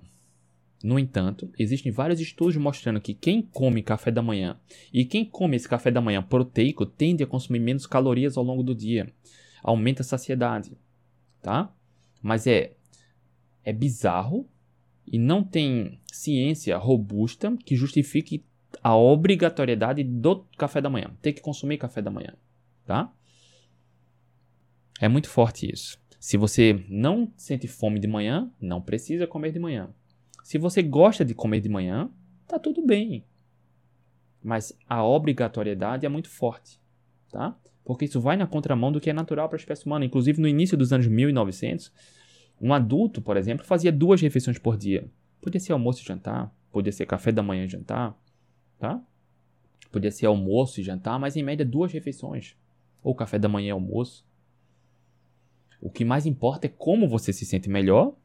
no 0.84 1.00
entanto, 1.00 1.50
existem 1.58 1.92
vários 1.92 2.20
estudos 2.20 2.58
mostrando 2.58 3.00
que 3.00 3.14
quem 3.14 3.42
come 3.42 3.82
café 3.82 4.12
da 4.12 4.22
manhã 4.22 4.60
e 4.92 5.06
quem 5.06 5.24
come 5.24 5.56
esse 5.56 5.70
café 5.70 5.90
da 5.90 6.02
manhã 6.02 6.22
proteico 6.22 6.86
tende 6.86 7.24
a 7.24 7.28
consumir 7.28 7.60
menos 7.60 7.86
calorias 7.86 8.38
ao 8.38 8.44
longo 8.44 8.64
do 8.64 8.76
dia, 8.76 9.12
aumenta 9.64 10.02
a 10.02 10.06
saciedade, 10.06 10.78
tá? 11.42 11.74
Mas 12.22 12.46
é 12.48 12.74
é 13.64 13.72
bizarro 13.72 14.46
e 15.08 15.18
não 15.18 15.42
tem 15.42 16.02
ciência 16.12 16.78
robusta 16.78 17.56
que 17.64 17.76
justifique 17.76 18.44
a 18.82 18.96
obrigatoriedade 18.96 20.04
do 20.04 20.46
café 20.58 20.82
da 20.82 20.90
manhã, 20.90 21.16
ter 21.22 21.34
que 21.34 21.42
consumir 21.42 21.78
café 21.78 22.02
da 22.02 22.12
manhã, 22.12 22.34
tá? 22.86 23.10
É 25.00 25.08
muito 25.08 25.30
forte 25.30 25.72
isso. 25.72 25.98
Se 26.24 26.38
você 26.38 26.86
não 26.88 27.30
sente 27.36 27.68
fome 27.68 28.00
de 28.00 28.08
manhã, 28.08 28.50
não 28.58 28.82
precisa 28.82 29.28
comer 29.28 29.52
de 29.52 29.60
manhã. 29.60 29.90
Se 30.42 30.58
você 30.58 30.82
gosta 30.82 31.26
de 31.26 31.36
comer 31.36 31.60
de 31.60 31.68
manhã, 31.68 32.10
tá 32.48 32.58
tudo 32.58 32.82
bem. 32.82 33.26
Mas 34.42 34.72
a 34.88 35.04
obrigatoriedade 35.04 36.06
é 36.06 36.10
muito 36.10 36.30
forte, 36.30 36.80
tá? 37.30 37.60
porque 37.84 38.06
isso 38.06 38.22
vai 38.22 38.38
na 38.38 38.48
contramão 38.48 38.90
do 38.90 39.02
que 39.02 39.10
é 39.10 39.14
natural 39.14 39.50
para 39.50 39.58
a 39.58 39.60
espécie 39.60 39.86
humana. 39.86 40.06
Inclusive, 40.06 40.40
no 40.40 40.48
início 40.48 40.78
dos 40.78 40.94
anos 40.94 41.08
1900, 41.08 41.92
um 42.62 42.74
adulto, 42.74 43.22
por 43.22 43.36
exemplo, 43.36 43.66
fazia 43.66 43.92
duas 43.92 44.22
refeições 44.22 44.58
por 44.58 44.78
dia. 44.78 45.06
Podia 45.42 45.60
ser 45.60 45.74
almoço 45.74 46.02
e 46.02 46.06
jantar, 46.06 46.56
podia 46.72 46.94
ser 46.94 47.06
café 47.06 47.34
da 47.34 47.44
manhã 47.44 47.66
e 47.66 47.68
jantar, 47.68 48.18
tá? 48.80 49.04
Podia 49.92 50.10
ser 50.10 50.28
almoço 50.28 50.80
e 50.80 50.84
jantar, 50.86 51.20
mas 51.20 51.36
em 51.36 51.44
média 51.44 51.66
duas 51.66 51.92
refeições. 51.92 52.56
Ou 53.04 53.14
café 53.14 53.38
da 53.38 53.50
manhã 53.50 53.68
e 53.68 53.72
almoço. 53.72 54.26
O 55.84 55.90
que 55.90 56.06
mais 56.06 56.26
importa 56.26 56.66
é 56.66 56.70
como 56.70 57.10
você 57.10 57.34
se 57.34 57.46
sente 57.46 57.70
melhor 57.70 58.16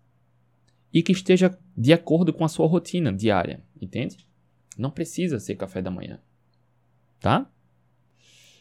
e 0.95 1.03
que 1.03 1.11
esteja 1.11 1.59
de 1.77 1.93
acordo 1.93 2.33
com 2.33 2.45
a 2.45 2.49
sua 2.49 2.69
rotina 2.69 3.13
diária, 3.13 3.65
entende? 3.83 4.25
Não 4.79 4.93
precisa 4.93 5.41
ser 5.41 5.57
café 5.57 5.83
da 5.83 5.91
manhã, 5.91 6.21
tá? 7.19 7.51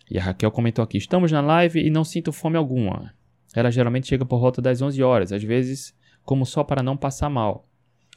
E 0.09 0.17
a 0.17 0.23
Raquel 0.23 0.49
comentou 0.49 0.83
aqui: 0.83 0.97
estamos 0.97 1.31
na 1.31 1.41
live 1.41 1.79
e 1.79 1.91
não 1.91 2.03
sinto 2.03 2.31
fome 2.31 2.57
alguma. 2.57 3.13
Ela 3.53 3.69
geralmente 3.69 4.07
chega 4.07 4.25
por 4.25 4.39
volta 4.39 4.63
das 4.63 4.81
11 4.81 5.03
horas, 5.03 5.31
às 5.31 5.43
vezes 5.43 5.95
como 6.23 6.43
só 6.43 6.63
para 6.63 6.81
não 6.81 6.97
passar 6.97 7.29
mal. 7.29 7.69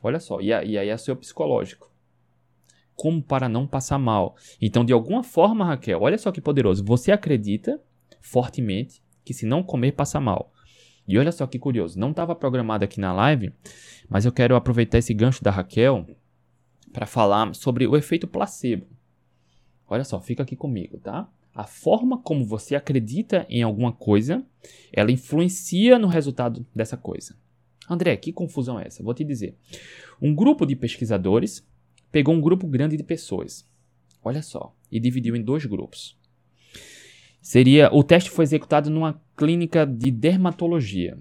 Olha 0.03 0.19
só, 0.19 0.41
e, 0.41 0.51
aí 0.51 0.89
é 0.89 0.97
seu 0.97 1.15
psicológico. 1.15 1.93
Como 2.95 3.23
para 3.23 3.51
não 3.51 3.67
passar 3.67 3.99
mal. 3.99 4.35
Então, 4.59 4.83
de 4.83 4.95
alguma 4.95 5.23
forma, 5.23 5.63
Raquel, 5.63 6.01
olha 6.01 6.17
só 6.17 6.33
que 6.33 6.41
poderoso. 6.41 6.83
Você 6.87 7.13
acredita 7.13 7.79
fortemente 8.19 9.03
que 9.23 9.35
se 9.35 9.45
não 9.45 9.63
comer, 9.63 9.93
passa 9.93 10.19
mal. 10.19 10.51
E 11.07 11.19
olha 11.19 11.33
só 11.33 11.47
que 11.47 11.59
curioso, 11.59 11.99
não 11.99 12.11
estava 12.11 12.35
programado 12.35 12.85
aqui 12.85 13.01
na 13.01 13.13
live, 13.13 13.53
mas 14.09 14.25
eu 14.25 14.33
quero 14.33 14.55
aproveitar 14.55 14.99
esse 14.99 15.13
gancho 15.13 15.43
da 15.43 15.51
Raquel 15.51 16.07
para 16.93 17.07
falar 17.07 17.55
sobre 17.55 17.87
o 17.87 17.97
efeito 17.97 18.27
placebo. 18.27 18.87
Olha 19.89 20.05
só, 20.05 20.21
fica 20.21 20.43
aqui 20.43 20.55
comigo, 20.55 20.99
tá? 20.99 21.29
A 21.55 21.65
forma 21.65 22.19
como 22.19 22.45
você 22.45 22.77
acredita 22.77 23.45
em 23.49 23.63
alguma 23.63 23.93
coisa, 23.93 24.45
ela 24.93 25.11
influencia 25.11 25.99
no 25.99 26.07
resultado 26.07 26.65
dessa 26.75 26.97
coisa. 26.97 27.37
André, 27.89 28.17
que 28.17 28.33
confusão 28.33 28.79
é 28.79 28.87
essa? 28.87 29.03
Vou 29.03 29.13
te 29.13 29.25
dizer. 29.25 29.57
Um 30.23 30.33
grupo 30.33 30.65
de 30.65 30.77
pesquisadores 30.77 31.67
pegou 32.13 32.35
um 32.35 32.41
grupo 32.41 32.69
grande 32.69 32.97
de 32.97 33.03
pessoas. 33.03 33.69
Olha 34.23 34.43
só, 34.43 34.75
e 34.93 35.01
dividiu 35.01 35.35
em 35.35 35.43
dois 35.43 35.65
grupos. 35.67 36.17
Seria, 37.41 37.89
o 37.93 38.03
teste 38.03 38.31
foi 38.31 38.45
executado 38.45 38.91
numa 38.91 39.21
clínica 39.37 39.87
de 39.87 40.11
dermatologia. 40.11 41.19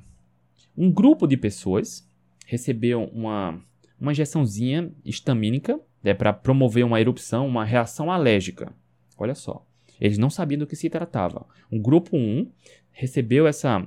Um 0.77 0.91
grupo 0.91 1.25
de 1.25 1.37
pessoas 1.37 2.07
recebeu 2.45 3.03
uma, 3.13 3.61
uma 3.99 4.11
injeçãozinha 4.11 4.91
estamínica 5.05 5.79
né, 6.03 6.13
para 6.13 6.33
promover 6.33 6.85
uma 6.85 6.99
erupção, 6.99 7.47
uma 7.47 7.63
reação 7.63 8.11
alérgica. 8.11 8.73
Olha 9.17 9.35
só. 9.35 9.65
Eles 9.99 10.17
não 10.17 10.29
sabiam 10.29 10.59
do 10.59 10.67
que 10.67 10.75
se 10.75 10.89
tratava. 10.89 11.45
Um 11.71 11.81
grupo 11.81 12.15
1 12.15 12.49
recebeu 12.91 13.47
essa, 13.47 13.85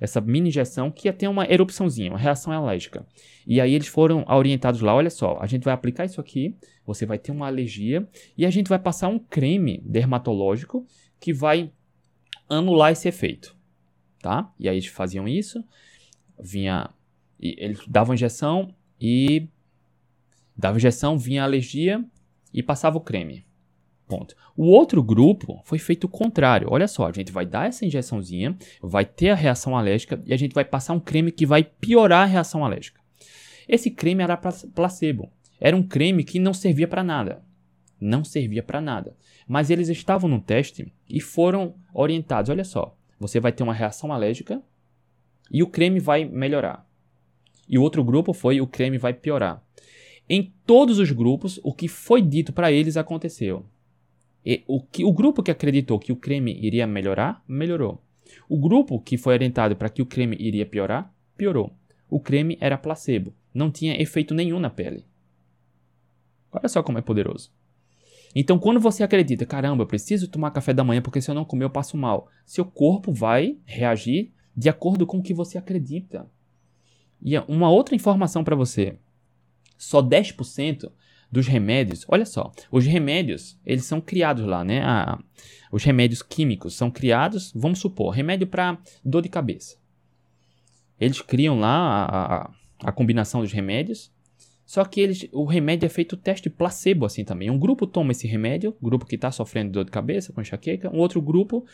essa 0.00 0.20
mini 0.20 0.48
injeção 0.48 0.90
que 0.90 1.08
ia 1.08 1.12
ter 1.12 1.28
uma 1.28 1.50
erupçãozinha, 1.50 2.10
uma 2.10 2.18
reação 2.18 2.52
alérgica. 2.52 3.06
E 3.46 3.60
aí 3.60 3.74
eles 3.74 3.86
foram 3.86 4.24
orientados 4.28 4.80
lá, 4.80 4.94
olha 4.94 5.10
só, 5.10 5.38
a 5.40 5.46
gente 5.46 5.64
vai 5.64 5.74
aplicar 5.74 6.04
isso 6.04 6.20
aqui, 6.20 6.54
você 6.86 7.04
vai 7.04 7.18
ter 7.18 7.32
uma 7.32 7.46
alergia 7.46 8.06
e 8.36 8.44
a 8.46 8.50
gente 8.50 8.68
vai 8.68 8.78
passar 8.78 9.08
um 9.08 9.18
creme 9.18 9.82
dermatológico 9.84 10.86
que 11.24 11.32
vai 11.32 11.72
anular 12.46 12.92
esse 12.92 13.08
efeito, 13.08 13.56
tá? 14.20 14.52
E 14.60 14.68
aí 14.68 14.76
eles 14.76 14.88
faziam 14.88 15.26
isso, 15.26 15.64
vinha, 16.38 16.90
eles 17.40 17.80
davam 17.88 18.14
injeção 18.14 18.74
e 19.00 19.48
dava 20.54 20.76
injeção, 20.76 21.16
vinha 21.16 21.42
alergia 21.42 22.04
e 22.52 22.62
passava 22.62 22.98
o 22.98 23.00
creme. 23.00 23.46
Ponto. 24.06 24.36
O 24.54 24.66
outro 24.66 25.02
grupo 25.02 25.62
foi 25.64 25.78
feito 25.78 26.04
o 26.04 26.10
contrário. 26.10 26.68
Olha 26.70 26.86
só, 26.86 27.08
a 27.08 27.12
gente 27.12 27.32
vai 27.32 27.46
dar 27.46 27.68
essa 27.68 27.86
injeçãozinha, 27.86 28.54
vai 28.82 29.06
ter 29.06 29.30
a 29.30 29.34
reação 29.34 29.74
alérgica 29.74 30.22
e 30.26 30.34
a 30.34 30.36
gente 30.36 30.52
vai 30.52 30.66
passar 30.66 30.92
um 30.92 31.00
creme 31.00 31.32
que 31.32 31.46
vai 31.46 31.64
piorar 31.64 32.24
a 32.24 32.30
reação 32.30 32.62
alérgica. 32.62 33.00
Esse 33.66 33.90
creme 33.90 34.22
era 34.22 34.36
placebo. 34.36 35.32
Era 35.58 35.74
um 35.74 35.82
creme 35.82 36.22
que 36.22 36.38
não 36.38 36.52
servia 36.52 36.86
para 36.86 37.02
nada. 37.02 37.42
Não 37.98 38.22
servia 38.22 38.62
para 38.62 38.78
nada. 38.78 39.16
Mas 39.46 39.70
eles 39.70 39.88
estavam 39.88 40.28
no 40.28 40.40
teste 40.40 40.92
e 41.08 41.20
foram 41.20 41.74
orientados. 41.92 42.50
Olha 42.50 42.64
só, 42.64 42.96
você 43.18 43.38
vai 43.38 43.52
ter 43.52 43.62
uma 43.62 43.74
reação 43.74 44.12
alérgica 44.12 44.62
e 45.50 45.62
o 45.62 45.66
creme 45.66 46.00
vai 46.00 46.24
melhorar. 46.24 46.88
E 47.68 47.78
o 47.78 47.82
outro 47.82 48.02
grupo 48.02 48.32
foi 48.32 48.60
o 48.60 48.66
creme 48.66 48.98
vai 48.98 49.12
piorar. 49.12 49.62
Em 50.28 50.52
todos 50.66 50.98
os 50.98 51.10
grupos, 51.10 51.60
o 51.62 51.72
que 51.72 51.88
foi 51.88 52.22
dito 52.22 52.52
para 52.52 52.72
eles 52.72 52.96
aconteceu. 52.96 53.64
E 54.44 54.62
o, 54.66 54.80
que, 54.80 55.04
o 55.04 55.12
grupo 55.12 55.42
que 55.42 55.50
acreditou 55.50 55.98
que 55.98 56.12
o 56.12 56.16
creme 56.16 56.58
iria 56.60 56.86
melhorar, 56.86 57.42
melhorou. 57.46 58.02
O 58.48 58.58
grupo 58.58 59.00
que 59.00 59.16
foi 59.16 59.34
orientado 59.34 59.76
para 59.76 59.88
que 59.88 60.02
o 60.02 60.06
creme 60.06 60.36
iria 60.38 60.66
piorar, 60.66 61.14
piorou. 61.36 61.72
O 62.08 62.20
creme 62.20 62.56
era 62.60 62.78
placebo, 62.78 63.34
não 63.52 63.70
tinha 63.70 64.00
efeito 64.00 64.34
nenhum 64.34 64.60
na 64.60 64.70
pele. 64.70 65.04
Olha 66.52 66.68
só 66.68 66.82
como 66.82 66.98
é 66.98 67.02
poderoso. 67.02 67.50
Então, 68.34 68.58
quando 68.58 68.80
você 68.80 69.02
acredita, 69.02 69.46
caramba, 69.46 69.82
eu 69.82 69.86
preciso 69.86 70.28
tomar 70.28 70.50
café 70.50 70.72
da 70.72 70.82
manhã 70.82 71.00
porque 71.00 71.20
se 71.20 71.30
eu 71.30 71.34
não 71.34 71.44
comer 71.44 71.64
eu 71.64 71.70
passo 71.70 71.96
mal, 71.96 72.28
seu 72.44 72.64
corpo 72.64 73.12
vai 73.12 73.58
reagir 73.64 74.32
de 74.56 74.68
acordo 74.68 75.06
com 75.06 75.18
o 75.18 75.22
que 75.22 75.32
você 75.32 75.56
acredita. 75.56 76.28
E 77.22 77.38
uma 77.48 77.70
outra 77.70 77.94
informação 77.94 78.42
para 78.42 78.56
você: 78.56 78.98
só 79.78 80.02
10% 80.02 80.90
dos 81.30 81.46
remédios, 81.46 82.04
olha 82.08 82.24
só, 82.24 82.52
os 82.70 82.86
remédios, 82.86 83.58
eles 83.66 83.84
são 83.84 84.00
criados 84.00 84.44
lá, 84.44 84.62
né? 84.62 84.82
Ah, 84.84 85.18
os 85.72 85.82
remédios 85.82 86.22
químicos 86.22 86.74
são 86.74 86.90
criados, 86.90 87.52
vamos 87.54 87.80
supor, 87.80 88.10
remédio 88.10 88.46
para 88.46 88.78
dor 89.04 89.20
de 89.20 89.28
cabeça. 89.28 89.76
Eles 91.00 91.20
criam 91.20 91.58
lá 91.58 91.68
a, 91.68 92.36
a, 92.36 92.50
a, 92.84 92.92
combinação 92.92 93.40
dos 93.40 93.50
remédios, 93.50 94.12
só 94.66 94.84
que 94.84 95.00
eles, 95.00 95.28
o 95.32 95.44
remédio 95.44 95.86
é 95.86 95.88
feito 95.88 96.16
teste 96.16 96.48
placebo 96.48 97.04
assim 97.04 97.24
também. 97.24 97.50
Um 97.50 97.58
grupo 97.58 97.86
toma 97.86 98.12
esse 98.12 98.26
remédio, 98.26 98.74
grupo 98.80 99.04
que 99.04 99.14
está 99.14 99.30
sofrendo 99.30 99.72
dor 99.72 99.84
de 99.84 99.90
cabeça, 99.90 100.32
com 100.32 100.40
enxaqueca, 100.40 100.90
um 100.90 100.98
outro 100.98 101.20
grupo 101.20 101.64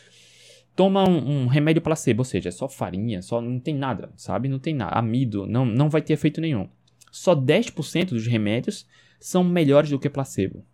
toma 0.75 1.07
um, 1.07 1.43
um, 1.43 1.47
remédio 1.47 1.81
placebo, 1.81 2.21
ou 2.21 2.25
seja, 2.25 2.49
é 2.49 2.51
só 2.51 2.67
farinha, 2.67 3.21
só 3.21 3.41
não 3.41 3.59
tem 3.59 3.75
nada, 3.75 4.11
sabe? 4.15 4.47
Não 4.47 4.59
tem 4.59 4.73
nada, 4.73 4.95
amido, 4.95 5.45
não, 5.45 5.65
não 5.65 5.89
vai 5.89 6.01
ter 6.01 6.13
efeito 6.13 6.41
nenhum. 6.41 6.69
Só 7.11 7.35
10% 7.35 8.09
dos 8.09 8.25
remédios 8.25 8.87
são 9.19 9.43
melhores 9.43 9.89
do 9.89 9.99
que 9.99 10.09
placebo. 10.09 10.65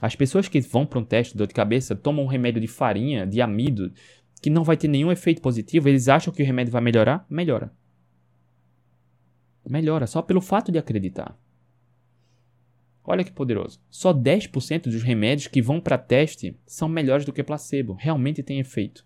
As 0.00 0.14
pessoas 0.14 0.48
que 0.48 0.60
vão 0.60 0.86
para 0.86 0.98
um 0.98 1.04
teste 1.04 1.34
de 1.34 1.38
dor 1.38 1.46
de 1.46 1.54
cabeça 1.54 1.94
tomam 1.94 2.24
um 2.24 2.28
remédio 2.28 2.60
de 2.60 2.68
farinha, 2.68 3.26
de 3.26 3.40
amido, 3.40 3.92
que 4.40 4.48
não 4.48 4.64
vai 4.64 4.76
ter 4.76 4.88
nenhum 4.88 5.12
efeito 5.12 5.42
positivo, 5.42 5.88
eles 5.88 6.08
acham 6.08 6.32
que 6.32 6.42
o 6.42 6.46
remédio 6.46 6.72
vai 6.72 6.80
melhorar? 6.80 7.26
Melhora. 7.28 7.72
Melhora, 9.68 10.06
só 10.06 10.22
pelo 10.22 10.40
fato 10.40 10.72
de 10.72 10.78
acreditar. 10.78 11.36
Olha 13.04 13.24
que 13.24 13.32
poderoso. 13.32 13.80
Só 13.90 14.12
10% 14.12 14.84
dos 14.84 15.02
remédios 15.02 15.48
que 15.48 15.62
vão 15.62 15.80
para 15.80 15.98
teste 15.98 16.56
são 16.66 16.88
melhores 16.88 17.24
do 17.24 17.32
que 17.32 17.42
placebo, 17.42 17.94
realmente 17.94 18.42
tem 18.42 18.60
efeito. 18.60 19.04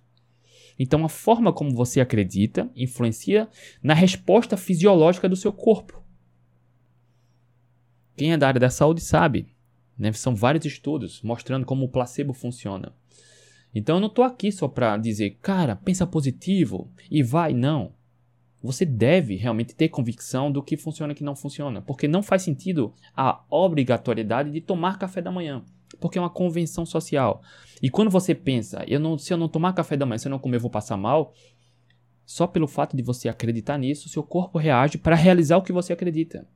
Então, 0.78 1.04
a 1.04 1.08
forma 1.08 1.52
como 1.52 1.70
você 1.70 2.00
acredita 2.00 2.68
influencia 2.74 3.48
na 3.82 3.94
resposta 3.94 4.56
fisiológica 4.56 5.28
do 5.28 5.36
seu 5.36 5.52
corpo. 5.52 6.02
Quem 8.16 8.32
é 8.32 8.36
da 8.36 8.48
área 8.48 8.60
da 8.60 8.70
saúde 8.70 9.00
sabe. 9.00 9.54
Né? 9.96 10.12
São 10.12 10.34
vários 10.34 10.64
estudos 10.64 11.22
mostrando 11.22 11.64
como 11.64 11.84
o 11.84 11.88
placebo 11.88 12.32
funciona. 12.32 12.92
Então 13.74 13.96
eu 13.96 14.00
não 14.00 14.08
estou 14.08 14.24
aqui 14.24 14.52
só 14.52 14.68
para 14.68 14.96
dizer, 14.96 15.38
cara, 15.42 15.74
pensa 15.74 16.06
positivo 16.06 16.92
e 17.10 17.22
vai. 17.22 17.52
Não. 17.52 17.92
Você 18.64 18.86
deve 18.86 19.36
realmente 19.36 19.74
ter 19.74 19.90
convicção 19.90 20.50
do 20.50 20.62
que 20.62 20.74
funciona 20.74 21.12
e 21.12 21.14
que 21.14 21.22
não 21.22 21.36
funciona. 21.36 21.82
Porque 21.82 22.08
não 22.08 22.22
faz 22.22 22.40
sentido 22.40 22.94
a 23.14 23.44
obrigatoriedade 23.50 24.50
de 24.50 24.62
tomar 24.62 24.98
café 24.98 25.20
da 25.20 25.30
manhã. 25.30 25.62
Porque 26.00 26.16
é 26.16 26.20
uma 26.20 26.30
convenção 26.30 26.86
social. 26.86 27.42
E 27.82 27.90
quando 27.90 28.10
você 28.10 28.34
pensa, 28.34 28.82
eu 28.88 28.98
não, 28.98 29.18
se 29.18 29.30
eu 29.30 29.36
não 29.36 29.48
tomar 29.48 29.74
café 29.74 29.98
da 29.98 30.06
manhã, 30.06 30.16
se 30.16 30.28
eu 30.28 30.30
não 30.30 30.38
comer, 30.38 30.56
eu 30.56 30.62
vou 30.62 30.70
passar 30.70 30.96
mal. 30.96 31.34
Só 32.24 32.46
pelo 32.46 32.66
fato 32.66 32.96
de 32.96 33.02
você 33.02 33.28
acreditar 33.28 33.76
nisso, 33.76 34.08
seu 34.08 34.22
corpo 34.22 34.56
reage 34.56 34.96
para 34.96 35.14
realizar 35.14 35.58
o 35.58 35.62
que 35.62 35.70
você 35.70 35.92
acredita. 35.92 36.48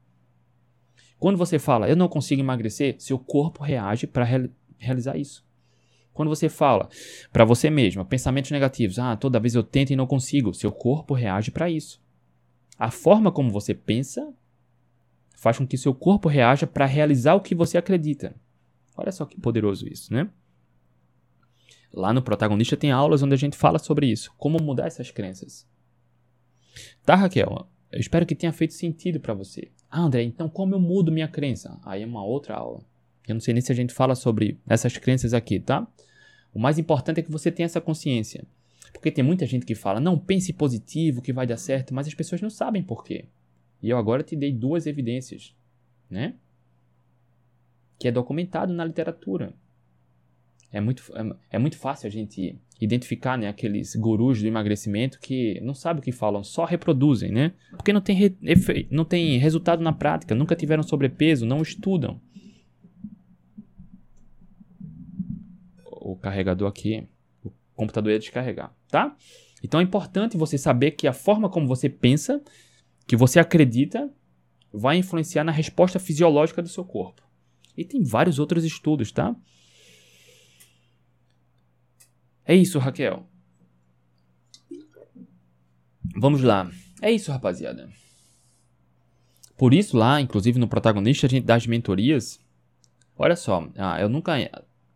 Quando 1.19 1.37
você 1.37 1.59
fala, 1.59 1.91
eu 1.91 1.97
não 1.97 2.09
consigo 2.09 2.41
emagrecer, 2.41 2.97
seu 2.99 3.19
corpo 3.19 3.63
reage 3.63 4.07
para 4.07 4.25
re 4.25 4.51
realizar 4.79 5.19
isso. 5.19 5.45
Quando 6.19 6.31
você 6.31 6.49
fala 6.49 6.89
para 7.33 7.45
você 7.45 7.71
mesmo, 7.71 8.05
pensamentos 8.05 8.51
negativos, 8.51 8.99
ah, 8.99 9.14
toda 9.14 9.39
vez 9.39 9.55
eu 9.55 9.62
tento 9.62 9.93
e 9.93 9.97
não 9.97 10.05
consigo, 10.05 10.53
seu 10.53 10.73
corpo 10.73 11.14
reage 11.14 11.53
para 11.53 11.71
isso. 11.71 12.03
A 12.77 12.91
forma 12.91 13.31
como 13.31 13.53
você 13.53 13.73
pensa 13.73 14.35
faz 15.37 15.59
com 15.59 15.64
que 15.64 15.79
seu 15.79 15.95
corpo 15.95 16.29
reaja 16.29 16.66
para 16.66 16.87
realizar 16.87 17.37
o 17.37 17.41
que 17.41 17.55
você 17.55 17.79
acredita. 17.79 18.35
Olha 18.97 19.12
só 19.12 19.25
que 19.25 19.41
poderoso 19.41 19.87
isso, 19.87 20.12
né? 20.12 20.29
Lá 21.93 22.12
no 22.12 22.21
protagonista 22.21 22.77
tem 22.77 22.91
aulas 22.91 23.23
onde 23.23 23.35
a 23.35 23.39
gente 23.39 23.57
fala 23.57 23.79
sobre 23.79 24.09
isso, 24.09 24.35
como 24.37 24.61
mudar 24.61 24.89
essas 24.89 25.12
crenças. 25.12 25.69
Tá, 27.05 27.14
Raquel? 27.14 27.69
Eu 27.93 28.01
espero 28.01 28.27
que 28.27 28.35
tenha 28.35 28.53
feito 28.53 28.75
sentido 28.75 29.21
para 29.21 29.35
você. 29.35 29.71
Ah, 29.89 30.01
André, 30.01 30.25
então 30.25 30.49
como 30.49 30.75
eu 30.75 30.81
mudo 30.81 31.12
minha 31.12 31.29
crença? 31.29 31.79
Aí 31.85 32.03
é 32.03 32.07
uma 32.07 32.25
outra 32.25 32.57
aula. 32.57 32.81
Eu 33.29 33.35
não 33.35 33.41
sei 33.41 33.55
nem 33.55 33.61
se 33.61 33.71
a 33.71 33.75
gente 33.75 33.95
fala 33.95 34.16
sobre 34.16 34.59
essas 34.66 34.97
crenças 34.97 35.33
aqui, 35.33 35.61
tá? 35.61 35.87
O 36.53 36.59
mais 36.59 36.79
importante 36.79 37.21
é 37.21 37.23
que 37.23 37.31
você 37.31 37.51
tenha 37.51 37.67
essa 37.67 37.81
consciência. 37.81 38.45
Porque 38.93 39.11
tem 39.11 39.25
muita 39.25 39.47
gente 39.47 39.67
que 39.67 39.75
fala, 39.75 40.01
não, 40.01 40.19
pense 40.19 40.53
positivo, 40.53 41.23
que 41.23 41.33
vai 41.33 41.47
dar 41.47 41.57
certo, 41.57 41.95
mas 41.95 42.07
as 42.07 42.15
pessoas 42.15 42.41
não 42.41 42.51
sabem 42.51 42.83
por 42.83 43.05
quê. 43.05 43.27
E 43.83 43.91
eu 43.91 43.99
agora 43.99 44.23
te 44.23 44.35
dei 44.35 44.53
duas 44.53 44.87
evidências, 44.87 45.55
né? 46.11 46.35
Que 47.99 48.09
é 48.09 48.13
documentado 48.13 48.73
na 48.73 48.85
literatura. 48.85 49.53
É 50.71 50.81
muito, 50.81 51.03
é, 51.15 51.57
é 51.57 51.59
muito 51.59 51.79
fácil 51.79 52.07
a 52.07 52.11
gente 52.11 52.59
identificar 52.81 53.37
né, 53.39 53.49
aqueles 53.49 53.97
gurus 53.97 54.41
do 54.41 54.47
emagrecimento 54.47 55.19
que 55.19 55.61
não 55.63 55.75
sabem 55.75 56.01
o 56.01 56.03
que 56.03 56.13
falam, 56.13 56.45
só 56.45 56.65
reproduzem, 56.65 57.33
né? 57.33 57.53
Porque 57.71 57.93
não 57.93 58.01
tem, 58.01 58.15
re, 58.15 58.37
não 58.91 59.05
tem 59.05 59.39
resultado 59.39 59.83
na 59.83 59.93
prática, 59.93 60.35
nunca 60.35 60.55
tiveram 60.55 60.83
sobrepeso, 60.83 61.47
não 61.47 61.63
estudam. 61.63 62.21
O 66.11 66.17
carregador 66.17 66.67
aqui, 66.67 67.07
o 67.45 67.53
computador 67.75 68.13
ia 68.13 68.19
descarregar, 68.19 68.75
tá? 68.89 69.15
Então 69.63 69.79
é 69.79 69.83
importante 69.83 70.39
você 70.39 70.57
saber 70.57 70.93
que 70.93 71.07
a 71.07 71.13
forma 71.13 71.51
como 71.51 71.67
você 71.67 71.89
pensa, 71.89 72.43
que 73.07 73.15
você 73.15 73.39
acredita, 73.39 74.11
vai 74.73 74.97
influenciar 74.97 75.45
na 75.45 75.53
resposta 75.53 75.99
fisiológica 75.99 76.63
do 76.63 76.69
seu 76.69 76.83
corpo. 76.83 77.23
E 77.77 77.85
tem 77.85 78.03
vários 78.03 78.39
outros 78.39 78.65
estudos, 78.65 79.13
tá? 79.13 79.37
É 82.43 82.55
isso, 82.55 82.79
Raquel. 82.79 83.29
Vamos 86.17 86.43
lá. 86.43 86.71
É 87.03 87.13
isso, 87.13 87.31
rapaziada. 87.31 87.91
Por 89.59 89.75
isso, 89.75 89.95
lá, 89.95 90.23
inclusive 90.23 90.59
no 90.59 90.69
protagonista, 90.69 91.27
a 91.27 91.31
gente 91.31 91.45
dá 91.45 91.57
as 91.57 91.67
mentorias. 91.67 92.41
Olha 93.15 93.37
só, 93.37 93.69
ah, 93.77 94.01
eu 94.01 94.09
nunca 94.09 94.33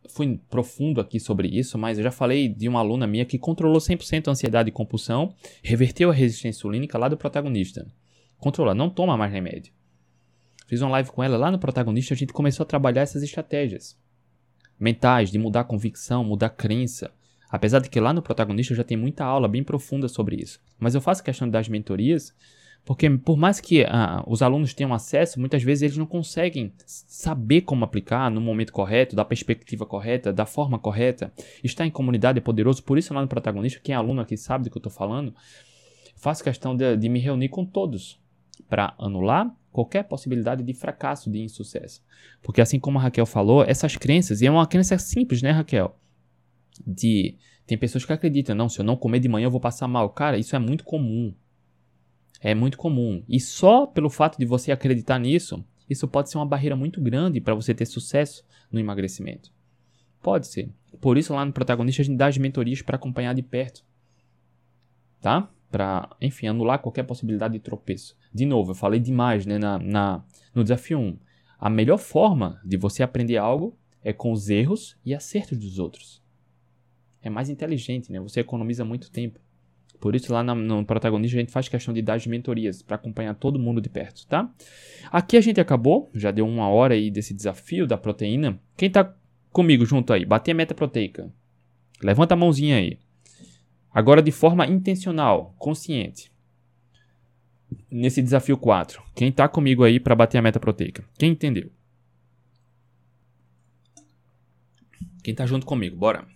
fui 0.09 0.41
profundo 0.51 1.01
aqui 1.01 1.19
sobre 1.19 1.49
isso, 1.49 1.79
mas 1.79 1.99
eu 1.99 2.05
já 2.05 2.11
falei 2.11 2.49
de 2.49 2.69
uma 2.69 2.81
aluna 2.81 3.07
minha 3.07 3.25
que 3.25 3.39
controlou 3.39 3.81
100% 3.81 4.29
a 4.29 4.31
ansiedade 4.31 4.69
e 4.69 4.73
compulsão, 4.73 5.35
reverteu 5.63 6.11
a 6.11 6.15
resistência 6.15 6.59
insulínica 6.59 6.99
lá 6.99 7.09
do 7.09 7.17
protagonista. 7.17 7.87
Controla, 8.39 8.75
não 8.75 8.91
toma 8.91 9.17
mais 9.17 9.33
remédio. 9.33 9.73
Fiz 10.67 10.81
uma 10.81 10.91
live 10.91 11.11
com 11.11 11.23
ela 11.23 11.37
lá 11.37 11.51
no 11.51 11.59
protagonista, 11.59 12.15
a 12.15 12.17
gente 12.17 12.33
começou 12.33 12.65
a 12.65 12.67
trabalhar 12.67 13.03
essas 13.03 13.23
estratégias 13.23 14.01
mentais 14.79 15.31
de 15.31 15.39
mudar 15.39 15.61
a 15.61 15.65
convicção, 15.65 16.25
mudar 16.25 16.47
a 16.47 16.51
crença, 16.51 17.13
Apesar 17.53 17.81
de 17.81 17.91
que 17.91 18.01
lá 18.01 18.15
no 18.15 18.23
protagonista 18.23 18.75
já 18.75 18.83
tem 18.83 18.97
muita 18.97 19.27
aula 19.27 19.47
bem 19.47 19.63
profunda 19.63 20.09
sobre 20.09 20.37
isso. 20.37 20.59
Mas 20.79 20.95
eu 20.95 21.03
faço 21.03 21.23
questão 21.23 21.47
das 21.47 21.69
mentorias 21.69 22.35
porque 22.85 23.09
por 23.11 23.37
mais 23.37 23.61
que 23.61 23.85
ah, 23.85 24.22
os 24.26 24.43
alunos 24.43 24.74
tenham 24.74 24.93
acesso, 24.93 25.39
muitas 25.39 25.62
vezes 25.62 25.83
eles 25.83 25.97
não 25.97 26.07
conseguem 26.07 26.72
saber 26.87 27.62
como 27.62 27.85
aplicar 27.85 28.30
no 28.30 28.41
momento 28.41 28.72
correto, 28.72 29.14
da 29.14 29.24
perspectiva 29.24 29.87
correta, 29.87 30.33
da 30.33 30.45
forma 30.45 30.78
correta. 30.78 31.33
Estar 31.62 31.87
em 31.87 31.91
comunidade 31.91 32.39
é 32.39 32.43
poderoso, 32.43 32.83
por 32.83 32.99
isso 32.99 33.14
lá 33.14 33.22
no 33.22 33.28
protagonista, 33.28 33.80
quem 33.83 33.95
é 33.95 33.97
aluno 33.97 34.20
aqui 34.20 34.37
sabe 34.37 34.64
do 34.64 34.70
que 34.70 34.76
eu 34.76 34.80
estou 34.80 34.93
falando, 34.93 35.35
faço 36.16 36.43
questão 36.43 36.76
de, 36.76 36.97
de 36.97 37.09
me 37.09 37.20
reunir 37.20 37.49
com 37.49 37.64
todos 37.64 38.20
para 38.68 38.95
anular 38.99 39.55
qualquer 39.70 40.05
possibilidade 40.05 40.62
de 40.62 40.74
fracasso, 40.74 41.30
de 41.30 41.41
insucesso. 41.41 42.03
Porque 42.43 42.61
assim 42.61 42.78
como 42.78 42.99
a 42.99 43.03
Raquel 43.03 43.26
falou, 43.26 43.64
essas 43.64 43.97
crenças, 43.97 44.43
e 44.43 44.47
é 44.47 44.51
uma 44.51 44.66
crença 44.66 44.99
simples, 44.99 45.41
né, 45.41 45.51
Raquel? 45.51 45.97
de 46.87 47.37
tem 47.66 47.78
pessoas 47.78 48.05
que 48.05 48.12
acreditam, 48.12 48.55
não, 48.55 48.68
se 48.68 48.80
eu 48.80 48.85
não 48.85 48.97
comer 48.97 49.20
de 49.20 49.28
manhã 49.28 49.47
eu 49.47 49.51
vou 49.51 49.61
passar 49.61 49.87
mal. 49.87 50.11
Cara, 50.11 50.37
isso 50.37 50.55
é 50.57 50.59
muito 50.59 50.85
comum. 50.85 51.33
É 52.43 52.55
muito 52.55 52.76
comum. 52.76 53.22
E 53.28 53.38
só 53.38 53.86
pelo 53.86 54.11
fato 54.11 54.38
de 54.38 54.45
você 54.45 54.72
acreditar 54.72 55.18
nisso, 55.18 55.64
isso 55.88 56.09
pode 56.09 56.30
ser 56.30 56.38
uma 56.38 56.47
barreira 56.47 56.74
muito 56.74 57.01
grande 57.01 57.40
para 57.40 57.55
você 57.55 57.72
ter 57.72 57.86
sucesso 57.86 58.45
no 58.70 58.80
emagrecimento. 58.80 59.53
Pode 60.20 60.49
ser. 60.49 60.70
Por 61.01 61.16
isso, 61.16 61.32
lá 61.32 61.45
no 61.45 61.53
protagonista, 61.53 62.03
a 62.03 62.05
gente 62.05 62.16
dá 62.16 62.26
as 62.26 62.38
mentorias 62.38 62.82
para 62.82 62.97
acompanhar 62.97 63.34
de 63.34 63.43
perto. 63.43 63.84
Tá? 65.20 65.49
Para, 65.70 66.09
enfim, 66.20 66.49
anular 66.49 66.80
qualquer 66.80 67.05
possibilidade 67.05 67.55
de 67.55 67.61
tropeço. 67.61 68.16
De 68.34 68.45
novo, 68.45 68.72
eu 68.72 68.74
falei 68.74 68.99
demais 68.99 69.47
né, 69.47 69.59
na, 69.59 69.78
na, 69.78 70.24
no 70.55 70.62
desafio 70.62 70.99
1. 70.99 71.18
A 71.59 71.70
melhor 71.70 71.99
forma 71.99 72.61
de 72.64 72.76
você 72.76 73.03
aprender 73.03 73.36
algo 73.36 73.78
é 74.03 74.12
com 74.12 74.32
os 74.32 74.51
erros 74.51 74.97
e 75.05 75.14
acertos 75.14 75.59
dos 75.59 75.78
outros 75.78 76.22
é 77.22 77.30
mais 77.30 77.49
inteligente, 77.49 78.11
né? 78.11 78.20
Você 78.20 78.40
economiza 78.40 78.84
muito 78.84 79.11
tempo. 79.11 79.38
Por 80.03 80.17
isso, 80.17 80.33
lá 80.33 80.43
no, 80.43 80.57
no 80.57 80.85
protagonista, 80.85 81.37
a 81.37 81.41
gente 81.41 81.53
faz 81.53 81.69
questão 81.69 81.95
de 81.95 82.03
dar 82.03 82.15
as 82.15 82.27
mentorias 82.27 82.83
para 82.83 82.97
acompanhar 82.97 83.37
todo 83.37 83.57
mundo 83.57 83.81
de 83.81 83.89
perto, 83.89 84.27
tá? 84.27 84.53
Aqui 85.13 85.37
a 85.37 85.41
gente 85.41 85.61
acabou, 85.61 86.11
já 86.13 86.33
deu 86.33 86.45
uma 86.45 86.69
hora 86.69 86.95
aí 86.95 87.09
desse 87.09 87.33
desafio 87.33 87.87
da 87.87 87.97
proteína. 87.97 88.61
Quem 88.77 88.91
tá 88.91 89.15
comigo 89.53 89.87
junto 89.87 90.13
aí? 90.13 90.25
Bater 90.25 90.51
a 90.51 90.55
meta 90.55 90.75
proteica. 90.75 91.33
Levanta 92.03 92.35
a 92.35 92.37
mãozinha 92.37 92.79
aí. 92.79 92.99
Agora 93.95 94.21
de 94.21 94.33
forma 94.33 94.67
intencional, 94.67 95.55
consciente. 95.57 96.33
Nesse 97.89 98.21
desafio 98.21 98.59
4. 98.59 99.01
Quem 99.15 99.31
tá 99.31 99.47
comigo 99.47 99.85
aí 99.85 100.01
para 100.01 100.17
bater 100.17 100.37
a 100.37 100.43
meta 100.43 100.59
proteica? 100.59 101.05
Quem 101.17 101.31
entendeu? 101.31 101.71
Quem 105.23 105.33
tá 105.33 105.47
junto 105.47 105.65
comigo? 105.65 105.97
Bora. 105.97 106.27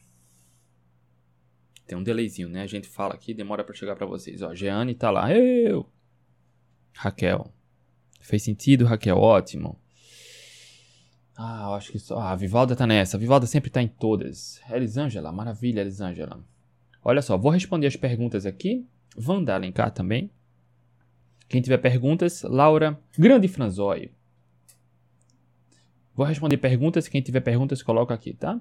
Tem 1.86 1.96
um 1.96 2.02
delayzinho, 2.02 2.48
né? 2.48 2.62
A 2.62 2.66
gente 2.66 2.88
fala 2.88 3.14
aqui, 3.14 3.32
demora 3.32 3.62
para 3.62 3.74
chegar 3.74 3.94
para 3.94 4.06
vocês. 4.06 4.42
Ó, 4.42 4.54
Jeane 4.54 4.94
tá 4.94 5.10
lá. 5.10 5.32
Eu. 5.32 5.88
Raquel. 6.92 7.52
Fez 8.20 8.42
sentido, 8.42 8.84
Raquel? 8.84 9.16
Ótimo. 9.16 9.78
Ah, 11.36 11.74
acho 11.74 11.92
que 11.92 11.98
só. 11.98 12.18
Ah, 12.18 12.32
a 12.32 12.36
Vivalda 12.36 12.74
tá 12.74 12.86
nessa. 12.86 13.16
A 13.16 13.20
Vivalda 13.20 13.46
sempre 13.46 13.70
tá 13.70 13.82
em 13.82 13.88
todas. 13.88 14.60
Elisângela, 14.70 15.30
maravilha, 15.30 15.80
Elisângela. 15.80 16.42
Olha 17.04 17.22
só, 17.22 17.36
vou 17.36 17.52
responder 17.52 17.86
as 17.86 17.94
perguntas 17.94 18.46
aqui. 18.46 18.84
Vanda 19.16 19.54
Alencar 19.54 19.92
também. 19.92 20.30
Quem 21.48 21.62
tiver 21.62 21.78
perguntas, 21.78 22.42
Laura 22.42 22.98
Grande 23.16 23.46
Franzói. 23.46 24.10
Vou 26.14 26.26
responder 26.26 26.56
perguntas. 26.56 27.06
Quem 27.06 27.22
tiver 27.22 27.40
perguntas, 27.40 27.82
coloca 27.82 28.12
aqui, 28.12 28.32
tá? 28.32 28.60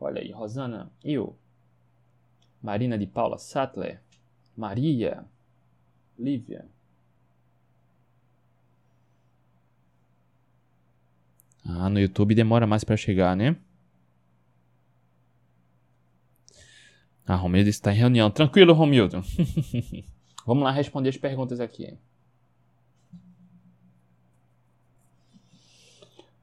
Olha 0.00 0.22
aí, 0.22 0.30
Rosana. 0.30 0.90
Eu. 1.04 1.36
Marina 2.64 2.96
de 2.96 3.06
Paula 3.06 3.36
Sattler, 3.36 4.00
Maria, 4.56 5.22
Lívia. 6.18 6.66
Ah, 11.62 11.90
no 11.90 12.00
YouTube 12.00 12.34
demora 12.34 12.66
mais 12.66 12.82
para 12.82 12.96
chegar, 12.96 13.36
né? 13.36 13.54
Ah, 17.26 17.34
Romildo 17.34 17.68
está 17.68 17.92
em 17.92 17.96
reunião. 17.96 18.30
Tranquilo, 18.30 18.72
Romildo. 18.72 19.22
Vamos 20.46 20.64
lá 20.64 20.70
responder 20.70 21.10
as 21.10 21.18
perguntas 21.18 21.60
aqui. 21.60 21.98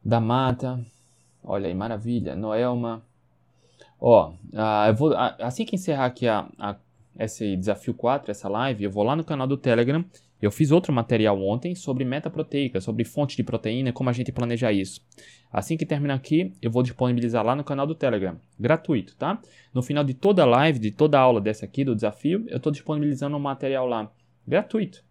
Da 0.06 0.20
Mata. 0.20 0.86
Olha 1.44 1.68
aí, 1.68 1.74
maravilha. 1.74 2.36
Noelma. 2.36 3.04
Ó, 4.04 4.32
uh, 4.32 4.88
eu 4.88 4.96
vou, 4.96 5.12
uh, 5.12 5.36
assim 5.40 5.64
que 5.64 5.76
encerrar 5.76 6.08
aqui 6.08 6.28
a, 6.28 6.50
a, 6.58 6.76
esse 7.20 7.56
desafio 7.56 7.94
4, 7.94 8.32
essa 8.32 8.50
live, 8.50 8.84
eu 8.84 8.90
vou 8.90 9.04
lá 9.04 9.16
no 9.16 9.24
canal 9.24 9.46
do 9.46 9.56
Telegram. 9.56 10.04
Eu 10.42 10.50
fiz 10.50 10.72
outro 10.72 10.92
material 10.92 11.40
ontem 11.40 11.76
sobre 11.76 12.04
meta 12.04 12.28
proteica, 12.28 12.82
sobre 12.82 13.06
fonte 13.06 13.38
de 13.38 13.44
proteína, 13.44 13.94
como 13.94 14.10
a 14.10 14.14
gente 14.14 14.32
planejar 14.32 14.72
isso. 14.72 15.00
Assim 15.54 15.78
que 15.78 15.86
terminar 15.86 16.16
aqui, 16.16 16.52
eu 16.60 16.72
vou 16.72 16.82
disponibilizar 16.82 17.46
lá 17.46 17.56
no 17.56 17.64
canal 17.64 17.86
do 17.86 17.94
Telegram, 17.94 18.38
gratuito, 18.60 19.16
tá? 19.18 19.40
No 19.72 19.84
final 19.84 20.04
de 20.04 20.16
toda 20.16 20.42
a 20.42 20.46
live, 20.48 20.80
de 20.80 20.90
toda 20.90 21.20
a 21.20 21.22
aula 21.22 21.40
dessa 21.40 21.66
aqui, 21.66 21.86
do 21.86 21.94
desafio, 21.94 22.44
eu 22.48 22.58
estou 22.58 22.72
disponibilizando 22.72 23.38
um 23.38 23.40
material 23.40 23.86
lá, 23.86 24.12
gratuito. 24.48 25.04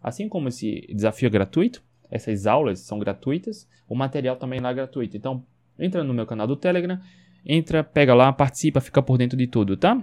Assim 0.00 0.28
como 0.28 0.46
esse 0.46 0.86
desafio 0.94 1.26
é 1.26 1.30
gratuito, 1.30 1.82
essas 2.08 2.46
aulas 2.46 2.78
são 2.78 3.00
gratuitas, 3.00 3.68
o 3.88 3.96
material 3.96 4.36
também 4.36 4.60
lá 4.60 4.70
é 4.70 4.74
gratuito. 4.74 5.16
Então, 5.16 5.44
entra 5.76 6.04
no 6.04 6.14
meu 6.14 6.26
canal 6.26 6.46
do 6.46 6.54
Telegram, 6.54 7.00
Entra, 7.48 7.84
pega 7.84 8.12
lá, 8.12 8.32
participa, 8.32 8.80
fica 8.80 9.00
por 9.00 9.16
dentro 9.16 9.38
de 9.38 9.46
tudo, 9.46 9.76
tá? 9.76 10.02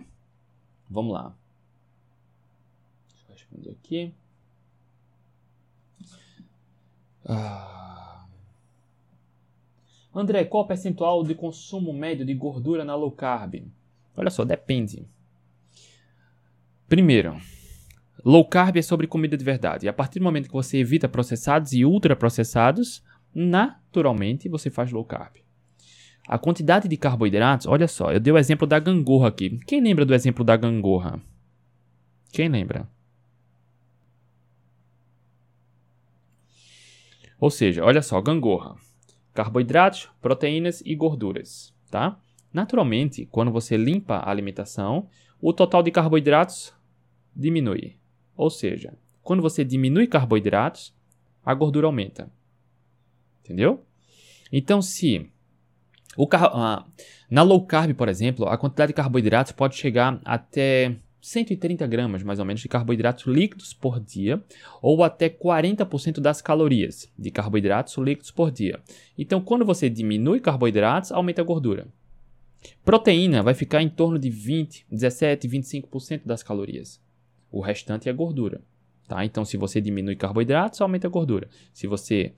Vamos 0.90 1.12
lá. 1.12 1.36
Deixa 3.10 3.26
eu 3.28 3.34
responder 3.34 3.72
aqui. 3.72 4.14
Ah. 7.26 8.26
André, 10.16 10.46
qual 10.46 10.64
o 10.64 10.68
percentual 10.68 11.22
de 11.24 11.36
consumo 11.36 11.92
médio 11.92 12.26
de 12.26 12.34
gordura 12.34 12.86
na 12.86 12.96
low 12.96 13.12
carb? 13.12 13.56
Olha 14.16 14.30
só, 14.30 14.46
depende. 14.46 15.06
Primeiro, 16.88 17.36
low 18.24 18.48
carb 18.48 18.78
é 18.78 18.82
sobre 18.82 19.06
comida 19.06 19.36
de 19.36 19.44
verdade. 19.44 19.90
A 19.90 19.94
partir 19.94 20.20
do 20.20 20.24
momento 20.24 20.48
que 20.48 20.54
você 20.54 20.78
evita 20.78 21.10
processados 21.10 21.74
e 21.74 21.84
ultraprocessados, 21.84 23.04
naturalmente 23.36 24.48
você 24.48 24.70
faz 24.70 24.92
low 24.94 25.04
carb. 25.04 25.43
A 26.28 26.38
quantidade 26.38 26.88
de 26.88 26.96
carboidratos, 26.96 27.68
olha 27.68 27.88
só, 27.88 28.12
eu 28.12 28.20
dei 28.20 28.32
o 28.32 28.38
exemplo 28.38 28.66
da 28.66 28.80
gangorra 28.80 29.28
aqui. 29.28 29.60
Quem 29.66 29.82
lembra 29.82 30.06
do 30.06 30.14
exemplo 30.14 30.44
da 30.44 30.56
gangorra? 30.56 31.22
Quem 32.32 32.48
lembra? 32.48 32.90
Ou 37.40 37.50
seja, 37.50 37.84
olha 37.84 38.02
só, 38.02 38.22
gangorra. 38.22 38.76
Carboidratos, 39.34 40.10
proteínas 40.22 40.82
e 40.86 40.96
gorduras, 40.96 41.74
tá? 41.92 42.18
Naturalmente, 42.54 43.26
quando 43.26 43.52
você 43.52 43.76
limpa 43.76 44.16
a 44.16 44.30
alimentação, 44.30 45.10
o 45.42 45.52
total 45.52 45.84
de 45.84 45.92
carboidratos 45.92 46.74
diminui. 47.36 47.98
Ou 48.38 48.50
seja, 48.50 48.98
quando 49.22 49.42
você 49.42 49.66
diminui 49.66 50.08
carboidratos, 50.08 50.96
a 51.44 51.54
gordura 51.54 51.88
aumenta. 51.88 52.32
Entendeu? 53.44 53.84
Então, 54.50 54.82
se 54.82 55.30
car... 56.30 56.86
na 57.30 57.42
low 57.42 57.66
carb, 57.66 57.94
por 57.94 58.08
exemplo, 58.08 58.48
a 58.48 58.58
quantidade 58.58 58.90
de 58.90 58.96
carboidratos 58.96 59.52
pode 59.52 59.76
chegar 59.76 60.20
até 60.24 60.96
130 61.24 61.88
gramas, 61.88 62.22
mais 62.22 62.38
ou 62.38 62.46
menos, 62.46 62.62
de 62.62 62.68
carboidratos 62.68 63.26
líquidos 63.26 63.74
por 63.74 63.98
dia, 64.00 64.44
ou 64.82 65.04
até 65.04 65.30
40% 65.30 66.20
das 66.20 66.42
calorias 66.42 67.10
de 67.18 67.32
carboidratos 67.32 67.98
líquidos 67.98 68.30
por 68.30 68.52
dia. 68.52 68.82
Então, 69.18 69.40
quando 69.40 69.64
você 69.64 69.90
diminui 69.90 70.42
carboidratos, 70.42 71.14
aumenta 71.14 71.42
a 71.42 71.46
gordura. 71.46 71.88
Proteína 72.84 73.42
vai 73.42 73.54
ficar 73.54 73.82
em 73.82 73.90
torno 73.90 74.20
de 74.20 74.30
20, 74.30 74.86
17, 74.92 75.48
25% 75.48 76.22
das 76.26 76.44
calorias. 76.44 77.02
O 77.50 77.62
restante 77.62 78.10
é 78.10 78.14
gordura. 78.14 78.62
Tá? 79.08 79.24
Então, 79.24 79.46
se 79.46 79.56
você 79.56 79.80
diminui 79.80 80.18
carboidratos, 80.18 80.82
aumenta 80.82 81.08
a 81.08 81.10
gordura. 81.10 81.50
Se 81.74 81.88
você 81.88 82.34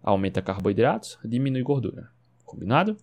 aumenta 0.00 0.40
carboidratos, 0.40 1.18
diminui 1.24 1.62
gordura. 1.62 2.08
Combinado? 2.44 2.96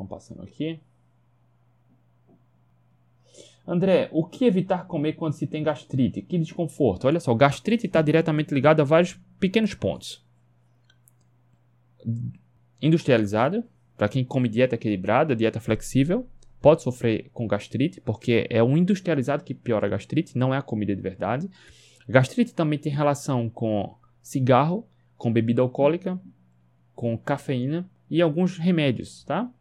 Vamos 0.00 0.08
passando 0.08 0.42
aqui. 0.42 0.80
André, 3.66 4.08
o 4.12 4.24
que 4.24 4.46
evitar 4.46 4.86
comer 4.86 5.12
quando 5.12 5.34
se 5.34 5.46
tem 5.46 5.62
gastrite? 5.62 6.22
Que 6.22 6.38
desconforto. 6.38 7.06
Olha 7.06 7.20
só, 7.20 7.34
gastrite 7.34 7.86
está 7.86 8.00
diretamente 8.00 8.54
ligado 8.54 8.80
a 8.80 8.84
vários 8.84 9.20
pequenos 9.38 9.74
pontos. 9.74 10.24
Industrializado, 12.80 13.62
para 13.94 14.08
quem 14.08 14.24
come 14.24 14.48
dieta 14.48 14.74
equilibrada, 14.74 15.36
dieta 15.36 15.60
flexível, 15.60 16.26
pode 16.62 16.82
sofrer 16.82 17.28
com 17.34 17.46
gastrite, 17.46 18.00
porque 18.00 18.46
é 18.48 18.62
o 18.62 18.74
industrializado 18.78 19.44
que 19.44 19.52
piora 19.52 19.86
a 19.86 19.90
gastrite, 19.90 20.38
não 20.38 20.54
é 20.54 20.56
a 20.56 20.62
comida 20.62 20.96
de 20.96 21.02
verdade. 21.02 21.50
Gastrite 22.08 22.54
também 22.54 22.78
tem 22.78 22.90
relação 22.90 23.50
com 23.50 23.94
cigarro, 24.22 24.88
com 25.18 25.30
bebida 25.30 25.60
alcoólica, 25.60 26.18
com 26.94 27.18
cafeína 27.18 27.88
e 28.08 28.22
alguns 28.22 28.56
remédios, 28.56 29.22
tá? 29.24 29.52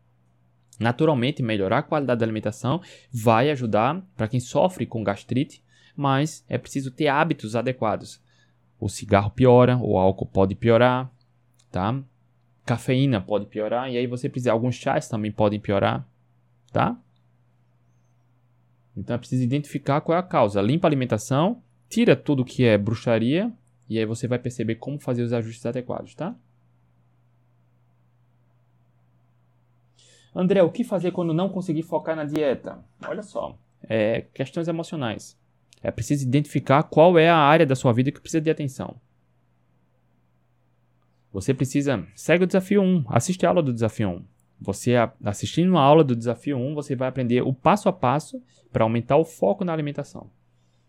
Naturalmente, 0.80 1.44
melhorar 1.44 1.80
a 1.80 1.84
qualidade 1.84 2.20
da 2.20 2.26
alimentação 2.26 2.82
vai 3.12 3.52
ajudar 3.52 4.02
para 4.16 4.28
quem 4.28 4.40
sofre 4.40 4.86
com 4.86 5.04
gastrite, 5.04 5.62
mas 5.96 6.46
é 6.48 6.58
preciso 6.58 6.90
ter 6.92 7.08
hábitos 7.08 7.56
adequados. 7.56 8.22
O 8.80 8.88
cigarro 8.88 9.32
piora, 9.32 9.78
o 9.78 9.98
álcool 9.98 10.26
pode 10.26 10.56
piorar, 10.56 11.12
tá? 11.70 12.02
Cafeína 12.66 13.20
pode 13.20 13.48
piorar 13.48 13.92
e 13.92 13.98
aí 13.98 14.08
você 14.08 14.30
precisa 14.30 14.54
alguns 14.54 14.76
chás 14.76 15.10
também 15.10 15.32
podem 15.32 15.60
piorar 15.60 16.08
tá? 16.72 16.98
Então 18.96 19.16
é 19.16 19.20
preciso 19.20 19.44
identificar 19.44 20.02
qual 20.02 20.16
é 20.16 20.20
a 20.20 20.24
causa. 20.24 20.62
Limpa 20.62 20.88
a 20.88 20.90
alimentação, 20.90 21.62
tira 21.88 22.16
tudo 22.16 22.46
que 22.46 22.64
é 22.64 22.78
bruxaria 22.78 23.52
e 23.90 23.98
aí 23.98 24.06
você 24.06 24.28
vai 24.28 24.40
perceber 24.40 24.76
como 24.76 25.00
fazer 25.00 25.24
os 25.24 25.34
ajustes 25.34 25.66
adequados, 25.66 26.16
tá? 26.16 26.36
André, 30.36 30.62
o 30.62 30.72
que 30.72 30.84
fazer 30.84 31.12
quando 31.12 31.34
não 31.34 31.50
conseguir 31.50 31.84
focar 31.84 32.16
na 32.16 32.24
dieta? 32.24 32.80
Olha 33.06 33.24
só, 33.24 33.58
é 33.84 34.22
questões 34.34 34.68
emocionais. 34.68 35.38
É 35.82 35.92
preciso 35.92 36.26
identificar 36.26 36.84
qual 36.84 37.18
é 37.18 37.30
a 37.30 37.38
área 37.38 37.66
da 37.66 37.76
sua 37.76 37.94
vida 37.94 38.12
que 38.12 38.20
precisa 38.20 38.42
de 38.42 38.50
atenção. 38.50 39.00
Você 41.32 41.54
precisa. 41.54 42.06
Segue 42.16 42.44
o 42.44 42.48
desafio 42.48 42.82
1. 42.82 43.06
Assiste 43.08 43.46
a 43.46 43.50
aula 43.50 43.62
do 43.62 43.74
desafio 43.74 44.10
1. 44.10 44.26
Você 44.62 44.94
assistindo 45.24 45.70
uma 45.70 45.82
aula 45.82 46.04
do 46.04 46.16
desafio 46.16 46.58
1, 46.58 46.76
você 46.76 46.96
vai 46.96 47.08
aprender 47.08 47.42
o 47.42 47.54
passo 47.54 47.88
a 47.88 47.94
passo 47.94 48.44
para 48.72 48.84
aumentar 48.84 49.16
o 49.16 49.24
foco 49.24 49.64
na 49.64 49.72
alimentação. 49.72 50.30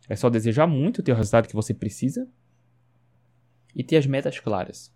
É 0.08 0.16
só 0.16 0.28
desejar 0.28 0.66
muito 0.66 1.02
ter 1.02 1.12
o 1.12 1.14
resultado 1.14 1.46
que 1.46 1.54
você 1.54 1.72
precisa 1.72 2.28
e 3.74 3.84
ter 3.84 3.96
as 3.96 4.06
metas 4.06 4.40
claras. 4.40 4.92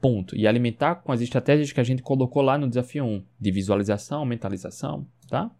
Ponto. 0.00 0.36
E 0.36 0.46
alimentar 0.46 0.96
com 0.96 1.12
as 1.12 1.20
estratégias 1.20 1.72
que 1.72 1.80
a 1.80 1.84
gente 1.84 2.02
colocou 2.02 2.42
lá 2.42 2.58
no 2.58 2.68
desafio 2.68 3.04
1, 3.04 3.24
de 3.40 3.50
visualização, 3.50 4.24
mentalização, 4.24 5.06
tá? 5.28 5.50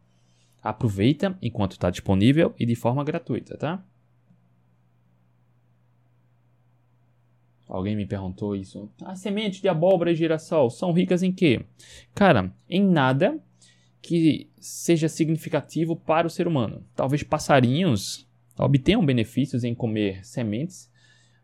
Aproveita 0.62 1.37
enquanto 1.41 1.72
está 1.72 1.91
disponível 1.91 2.55
e 2.59 2.66
de 2.66 2.74
forma 2.74 3.05
gratuita, 3.05 3.57
tá? 3.57 3.85
Alguém 7.66 7.97
me 7.97 8.07
perguntou 8.07 8.55
isso. 8.55 8.91
As 9.03 9.20
sementes 9.20 9.61
de 9.61 9.68
abóbora 9.68 10.12
e 10.12 10.14
girassol 10.14 10.70
são 10.70 10.93
ricas 10.93 11.22
em 11.22 11.32
quê? 11.32 11.64
Cara, 12.14 12.53
em 12.68 12.82
nada 12.82 13.41
que 14.01 14.51
seja 14.61 15.09
significativo 15.09 15.97
para 15.97 16.26
o 16.26 16.30
ser 16.30 16.47
humano. 16.47 16.85
Talvez 16.95 17.22
passarinhos 17.22 18.28
obtenham 18.59 19.05
benefícios 19.05 19.64
em 19.64 19.74
comer 19.74 20.24
sementes. 20.24 20.91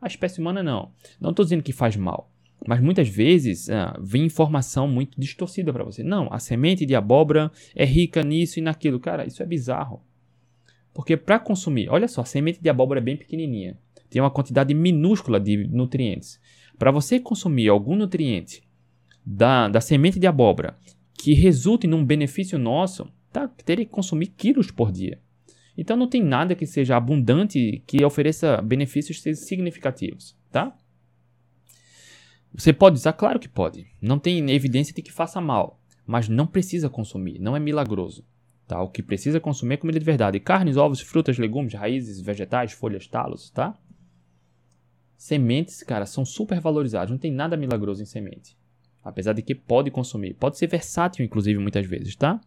A 0.01 0.07
espécie 0.07 0.41
humana 0.41 0.63
não. 0.63 0.93
Não 1.19 1.31
estou 1.31 1.45
dizendo 1.45 1.63
que 1.63 1.73
faz 1.73 1.97
mal. 1.97 2.31
Mas 2.67 2.81
muitas 2.81 3.09
vezes 3.09 3.71
ah, 3.71 3.99
vem 4.01 4.25
informação 4.25 4.87
muito 4.87 5.19
distorcida 5.19 5.73
para 5.73 5.85
você. 5.85 6.03
Não, 6.03 6.29
a 6.33 6.39
semente 6.39 6.85
de 6.85 6.95
abóbora 6.95 7.51
é 7.75 7.85
rica 7.85 8.23
nisso 8.23 8.59
e 8.59 8.63
naquilo. 8.63 9.01
Cara, 9.01 9.27
isso 9.27 9.43
é 9.43 9.47
bizarro. 9.47 10.03
Porque 10.93 11.17
para 11.17 11.39
consumir, 11.39 11.89
olha 11.89 12.09
só, 12.09 12.21
a 12.21 12.25
semente 12.25 12.61
de 12.61 12.69
abóbora 12.69 13.01
é 13.01 13.03
bem 13.03 13.17
pequenininha 13.17 13.79
tem 14.11 14.21
uma 14.21 14.31
quantidade 14.31 14.75
minúscula 14.75 15.39
de 15.39 15.57
nutrientes. 15.69 16.41
Para 16.77 16.91
você 16.91 17.21
consumir 17.21 17.69
algum 17.69 17.95
nutriente 17.95 18.63
da, 19.25 19.69
da 19.69 19.81
semente 19.81 20.19
de 20.19 20.27
abóbora 20.27 20.77
que 21.15 21.33
resulte 21.33 21.87
num 21.87 22.05
benefício 22.05 22.59
nosso, 22.59 23.09
tá, 23.33 23.47
teria 23.65 23.85
que 23.85 23.91
consumir 23.91 24.27
quilos 24.29 24.71
por 24.71 24.91
dia. 24.91 25.21
Então 25.79 25.97
não 25.97 26.09
tem 26.09 26.23
nada 26.23 26.55
que 26.55 26.67
seja 26.67 26.97
abundante 26.97 27.83
que 27.87 28.05
ofereça 28.05 28.61
benefícios 28.61 29.23
significativos, 29.23 30.37
tá? 30.51 30.77
Você 32.55 32.73
pode 32.73 32.97
usar? 32.97 33.13
Claro 33.13 33.39
que 33.39 33.49
pode. 33.49 33.87
Não 34.01 34.19
tem 34.19 34.51
evidência 34.51 34.95
de 34.95 35.03
que 35.03 35.13
faça 35.13 35.41
mal, 35.41 35.81
mas 36.07 36.29
não 36.29 36.47
precisa 36.47 36.89
consumir, 36.89 37.39
não 37.39 37.57
é 37.57 37.61
milagroso. 37.61 38.25
Tá? 38.67 38.81
O 38.81 38.89
que 38.89 39.03
precisa 39.03 39.41
consumir 39.41 39.75
é 39.75 39.77
comida 39.79 39.99
de 39.99 40.05
verdade. 40.05 40.39
Carnes, 40.39 40.77
ovos, 40.77 41.01
frutas, 41.01 41.39
legumes, 41.39 41.75
raízes, 41.75 42.21
vegetais, 42.21 42.73
folhas, 42.73 43.07
talos, 43.07 43.51
tá? 43.51 43.77
Sementes, 45.17 45.83
cara, 45.83 46.07
são 46.07 46.25
super 46.25 46.61
valorizadas. 46.61 47.11
Não 47.11 47.19
tem 47.19 47.33
nada 47.33 47.57
milagroso 47.57 48.03
em 48.03 48.07
semente. 48.07 48.57
Apesar 49.03 49.33
de 49.33 49.43
que 49.43 49.55
pode 49.55 49.91
consumir. 49.91 50.35
Pode 50.35 50.57
ser 50.57 50.69
versátil, 50.69 51.25
inclusive, 51.25 51.59
muitas 51.59 51.85
vezes, 51.87 52.15
tá? 52.15 52.41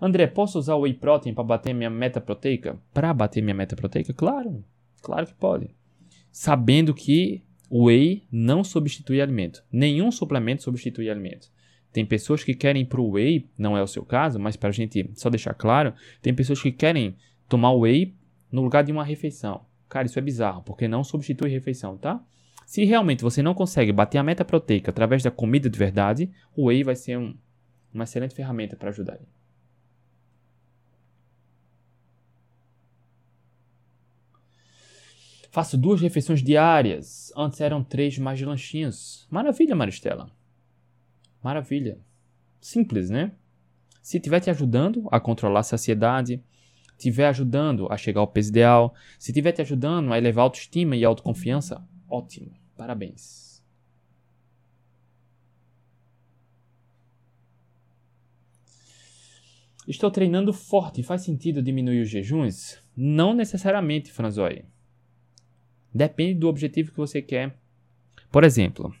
André, 0.00 0.26
posso 0.26 0.58
usar 0.58 0.74
o 0.74 0.80
whey 0.80 0.92
protein 0.92 1.32
para 1.32 1.44
bater 1.44 1.74
minha 1.74 1.88
meta 1.88 2.20
proteica? 2.20 2.78
Para 2.92 3.14
bater 3.14 3.42
minha 3.42 3.54
meta 3.54 3.74
proteica? 3.74 4.12
Claro, 4.12 4.62
claro 5.00 5.26
que 5.26 5.34
pode. 5.34 5.75
Sabendo 6.38 6.92
que 6.92 7.42
o 7.70 7.86
whey 7.86 8.22
não 8.30 8.62
substitui 8.62 9.22
alimento. 9.22 9.64
Nenhum 9.72 10.12
suplemento 10.12 10.62
substitui 10.62 11.08
alimento. 11.08 11.50
Tem 11.90 12.04
pessoas 12.04 12.44
que 12.44 12.52
querem 12.52 12.84
para 12.84 13.00
o 13.00 13.12
whey, 13.12 13.48
não 13.56 13.74
é 13.74 13.82
o 13.82 13.86
seu 13.86 14.04
caso, 14.04 14.38
mas 14.38 14.54
para 14.54 14.68
a 14.68 14.72
gente 14.72 15.10
só 15.14 15.30
deixar 15.30 15.54
claro, 15.54 15.94
tem 16.20 16.34
pessoas 16.34 16.60
que 16.60 16.70
querem 16.70 17.16
tomar 17.48 17.72
whey 17.72 18.14
no 18.52 18.60
lugar 18.60 18.84
de 18.84 18.92
uma 18.92 19.02
refeição. 19.02 19.64
Cara, 19.88 20.04
isso 20.04 20.18
é 20.18 20.22
bizarro, 20.22 20.62
porque 20.62 20.86
não 20.86 21.02
substitui 21.02 21.48
refeição, 21.48 21.96
tá? 21.96 22.22
Se 22.66 22.84
realmente 22.84 23.22
você 23.22 23.40
não 23.40 23.54
consegue 23.54 23.90
bater 23.90 24.18
a 24.18 24.22
meta 24.22 24.44
proteica 24.44 24.90
através 24.90 25.22
da 25.22 25.30
comida 25.30 25.70
de 25.70 25.78
verdade, 25.78 26.30
o 26.54 26.66
whey 26.66 26.84
vai 26.84 26.96
ser 26.96 27.16
um, 27.16 27.34
uma 27.94 28.04
excelente 28.04 28.34
ferramenta 28.34 28.76
para 28.76 28.90
ajudar. 28.90 29.18
Faço 35.56 35.78
duas 35.78 36.02
refeições 36.02 36.42
diárias. 36.42 37.32
Antes 37.34 37.62
eram 37.62 37.82
três 37.82 38.18
mais 38.18 38.38
de 38.38 38.44
lanchinhos. 38.44 39.26
Maravilha, 39.30 39.74
Maristela. 39.74 40.30
Maravilha. 41.42 41.98
Simples, 42.60 43.08
né? 43.08 43.32
Se 44.02 44.18
estiver 44.18 44.40
te 44.40 44.50
ajudando 44.50 45.08
a 45.10 45.18
controlar 45.18 45.60
a 45.60 45.62
saciedade, 45.62 46.44
estiver 46.90 47.26
ajudando 47.28 47.90
a 47.90 47.96
chegar 47.96 48.20
ao 48.20 48.26
peso 48.26 48.50
ideal, 48.50 48.94
se 49.18 49.30
estiver 49.30 49.50
te 49.50 49.62
ajudando 49.62 50.12
a 50.12 50.18
elevar 50.18 50.42
a 50.42 50.44
autoestima 50.44 50.94
e 50.94 51.06
a 51.06 51.08
autoconfiança, 51.08 51.82
ótimo. 52.06 52.52
Parabéns. 52.76 53.64
Estou 59.88 60.10
treinando 60.10 60.52
forte. 60.52 61.02
Faz 61.02 61.22
sentido 61.22 61.62
diminuir 61.62 62.02
os 62.02 62.10
jejuns? 62.10 62.78
Não 62.94 63.32
necessariamente, 63.32 64.12
Franzoi. 64.12 64.66
Depende 65.96 66.40
do 66.40 66.48
objetivo 66.48 66.92
que 66.92 66.98
você 66.98 67.22
quer. 67.22 67.56
Por 68.30 68.44
exemplo, 68.44 68.94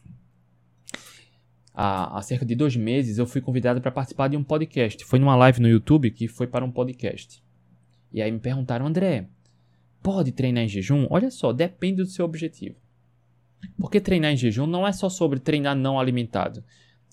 há, 1.74 2.18
há 2.18 2.22
cerca 2.22 2.46
de 2.46 2.54
dois 2.54 2.74
meses 2.74 3.18
eu 3.18 3.26
fui 3.26 3.40
convidado 3.42 3.80
para 3.82 3.90
participar 3.90 4.28
de 4.28 4.36
um 4.36 4.42
podcast. 4.42 5.04
Foi 5.04 5.18
numa 5.18 5.36
live 5.36 5.60
no 5.60 5.68
YouTube 5.68 6.10
que 6.10 6.26
foi 6.26 6.46
para 6.46 6.64
um 6.64 6.70
podcast. 6.72 7.42
E 8.10 8.22
aí 8.22 8.32
me 8.32 8.38
perguntaram, 8.38 8.86
André, 8.86 9.28
pode 10.02 10.32
treinar 10.32 10.64
em 10.64 10.68
jejum? 10.68 11.06
Olha 11.10 11.30
só, 11.30 11.52
depende 11.52 12.02
do 12.02 12.08
seu 12.08 12.24
objetivo. 12.24 12.76
Porque 13.76 14.00
treinar 14.00 14.32
em 14.32 14.36
jejum 14.36 14.66
não 14.66 14.86
é 14.86 14.92
só 14.92 15.10
sobre 15.10 15.38
treinar 15.38 15.76
não 15.76 16.00
alimentado. 16.00 16.64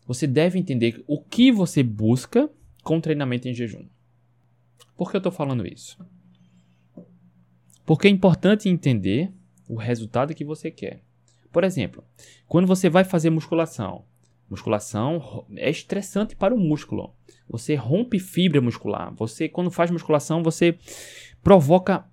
Você 0.08 0.26
deve 0.26 0.58
entender 0.58 1.04
o 1.08 1.22
que 1.22 1.52
você 1.52 1.84
busca 1.84 2.50
com 2.84 3.02
treinamento 3.02 3.50
em 3.50 3.54
jejum. 3.54 3.86
Por 4.96 5.10
que 5.12 5.18
eu 5.18 5.20
estou 5.20 5.32
falando 5.32 5.68
isso? 5.68 5.98
Porque 7.86 8.08
é 8.08 8.12
importante 8.12 8.70
entender 8.70 9.34
o 9.68 9.76
resultado 9.76 10.34
que 10.34 10.46
você 10.46 10.70
quer. 10.70 11.02
Por 11.52 11.64
exemplo, 11.64 12.04
quando 12.48 12.68
você 12.68 12.90
vai 12.90 13.04
fazer 13.04 13.30
musculação, 13.30 14.06
musculação 14.50 15.46
é 15.56 15.70
estressante 15.70 16.36
para 16.36 16.54
o 16.54 16.60
músculo. 16.60 17.14
Você 17.48 17.76
rompe 17.76 18.20
fibra 18.20 18.62
muscular. 18.62 19.14
Você, 19.16 19.48
quando 19.48 19.70
faz 19.70 19.92
musculação, 19.92 20.42
você 20.42 20.78
provoca 21.44 22.06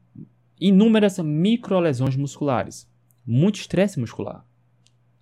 inúmeras 0.60 1.18
microlesões 1.18 2.16
musculares. 2.16 2.88
Muito 3.26 3.60
estresse 3.60 3.98
muscular. 3.98 4.44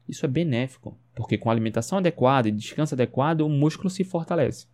Isso 0.09 0.25
é 0.25 0.29
benéfico, 0.29 0.99
porque 1.15 1.37
com 1.37 1.51
alimentação 1.51 1.99
adequada 1.99 2.49
e 2.49 2.53
descanso 2.53 2.95
adequado, 2.95 3.43
o 3.43 3.49
músculo 3.49 3.91
se 3.91 4.03
fortalece. 4.03 4.67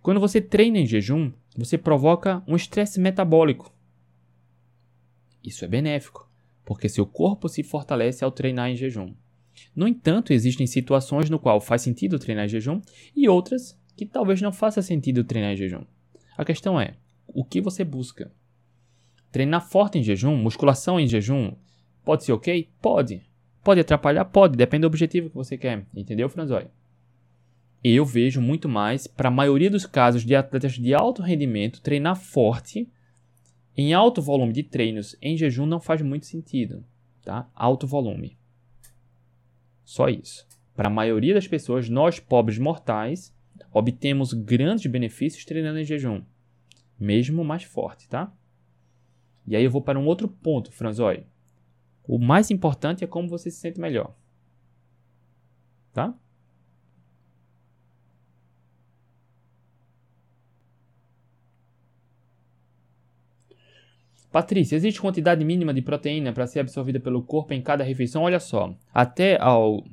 Quando 0.00 0.20
você 0.20 0.40
treina 0.40 0.78
em 0.78 0.86
jejum, 0.86 1.32
você 1.56 1.76
provoca 1.76 2.42
um 2.46 2.54
estresse 2.54 3.00
metabólico. 3.00 3.74
Isso 5.42 5.64
é 5.64 5.68
benéfico, 5.68 6.29
porque 6.70 6.88
seu 6.88 7.04
corpo 7.04 7.48
se 7.48 7.64
fortalece 7.64 8.24
ao 8.24 8.30
treinar 8.30 8.70
em 8.70 8.76
jejum. 8.76 9.12
No 9.74 9.88
entanto, 9.88 10.32
existem 10.32 10.68
situações 10.68 11.28
no 11.28 11.36
qual 11.36 11.60
faz 11.60 11.82
sentido 11.82 12.16
treinar 12.16 12.44
em 12.44 12.48
jejum 12.48 12.80
e 13.16 13.28
outras 13.28 13.76
que 13.96 14.06
talvez 14.06 14.40
não 14.40 14.52
faça 14.52 14.80
sentido 14.80 15.24
treinar 15.24 15.50
em 15.54 15.56
jejum. 15.56 15.82
A 16.38 16.44
questão 16.44 16.80
é, 16.80 16.94
o 17.26 17.44
que 17.44 17.60
você 17.60 17.82
busca? 17.82 18.32
Treinar 19.32 19.68
forte 19.68 19.98
em 19.98 20.02
jejum, 20.04 20.36
musculação 20.36 21.00
em 21.00 21.08
jejum, 21.08 21.56
pode 22.04 22.22
ser 22.22 22.34
ok? 22.34 22.70
Pode. 22.80 23.20
Pode 23.64 23.80
atrapalhar? 23.80 24.26
Pode, 24.26 24.56
depende 24.56 24.82
do 24.82 24.86
objetivo 24.86 25.28
que 25.28 25.34
você 25.34 25.58
quer. 25.58 25.84
Entendeu, 25.92 26.28
Franzói? 26.28 26.68
Eu 27.82 28.04
vejo 28.04 28.40
muito 28.40 28.68
mais, 28.68 29.08
para 29.08 29.26
a 29.26 29.32
maioria 29.32 29.70
dos 29.70 29.86
casos 29.86 30.24
de 30.24 30.36
atletas 30.36 30.74
de 30.74 30.94
alto 30.94 31.20
rendimento, 31.20 31.82
treinar 31.82 32.14
forte 32.14 32.88
em 33.76 33.94
alto 33.94 34.20
volume 34.20 34.52
de 34.52 34.62
treinos 34.62 35.16
em 35.22 35.36
jejum 35.36 35.66
não 35.66 35.80
faz 35.80 36.02
muito 36.02 36.26
sentido, 36.26 36.84
tá? 37.22 37.48
Alto 37.54 37.86
volume. 37.86 38.36
Só 39.84 40.08
isso. 40.08 40.46
Para 40.74 40.88
a 40.88 40.92
maioria 40.92 41.34
das 41.34 41.46
pessoas, 41.46 41.88
nós 41.88 42.20
pobres 42.20 42.58
mortais 42.58 43.34
obtemos 43.72 44.32
grandes 44.32 44.90
benefícios 44.90 45.44
treinando 45.44 45.78
em 45.78 45.84
jejum, 45.84 46.22
mesmo 46.98 47.44
mais 47.44 47.64
forte, 47.64 48.08
tá? 48.08 48.32
E 49.46 49.56
aí 49.56 49.64
eu 49.64 49.70
vou 49.70 49.82
para 49.82 49.98
um 49.98 50.06
outro 50.06 50.28
ponto, 50.28 50.72
Franzói. 50.72 51.26
O 52.04 52.18
mais 52.18 52.50
importante 52.50 53.04
é 53.04 53.06
como 53.06 53.28
você 53.28 53.50
se 53.50 53.58
sente 53.58 53.80
melhor. 53.80 54.14
Tá? 55.92 56.14
Patrícia, 64.32 64.76
existe 64.76 65.00
quantidade 65.00 65.44
mínima 65.44 65.74
de 65.74 65.82
proteína 65.82 66.32
para 66.32 66.46
ser 66.46 66.60
absorvida 66.60 67.00
pelo 67.00 67.20
corpo 67.20 67.52
em 67.52 67.60
cada 67.60 67.82
refeição? 67.82 68.22
Olha 68.22 68.38
só, 68.38 68.72
até 68.94 69.36
ao. 69.40 69.84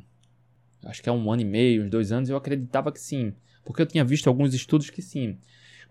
Acho 0.85 1.01
que 1.01 1.09
há 1.09 1.13
um 1.13 1.31
ano 1.31 1.41
e 1.41 1.45
meio, 1.45 1.83
uns 1.83 1.89
dois 1.89 2.11
anos, 2.11 2.29
eu 2.29 2.37
acreditava 2.37 2.91
que 2.91 2.99
sim, 2.99 3.33
porque 3.65 3.81
eu 3.81 3.85
tinha 3.85 4.05
visto 4.05 4.27
alguns 4.27 4.53
estudos 4.53 4.91
que 4.91 5.01
sim. 5.01 5.37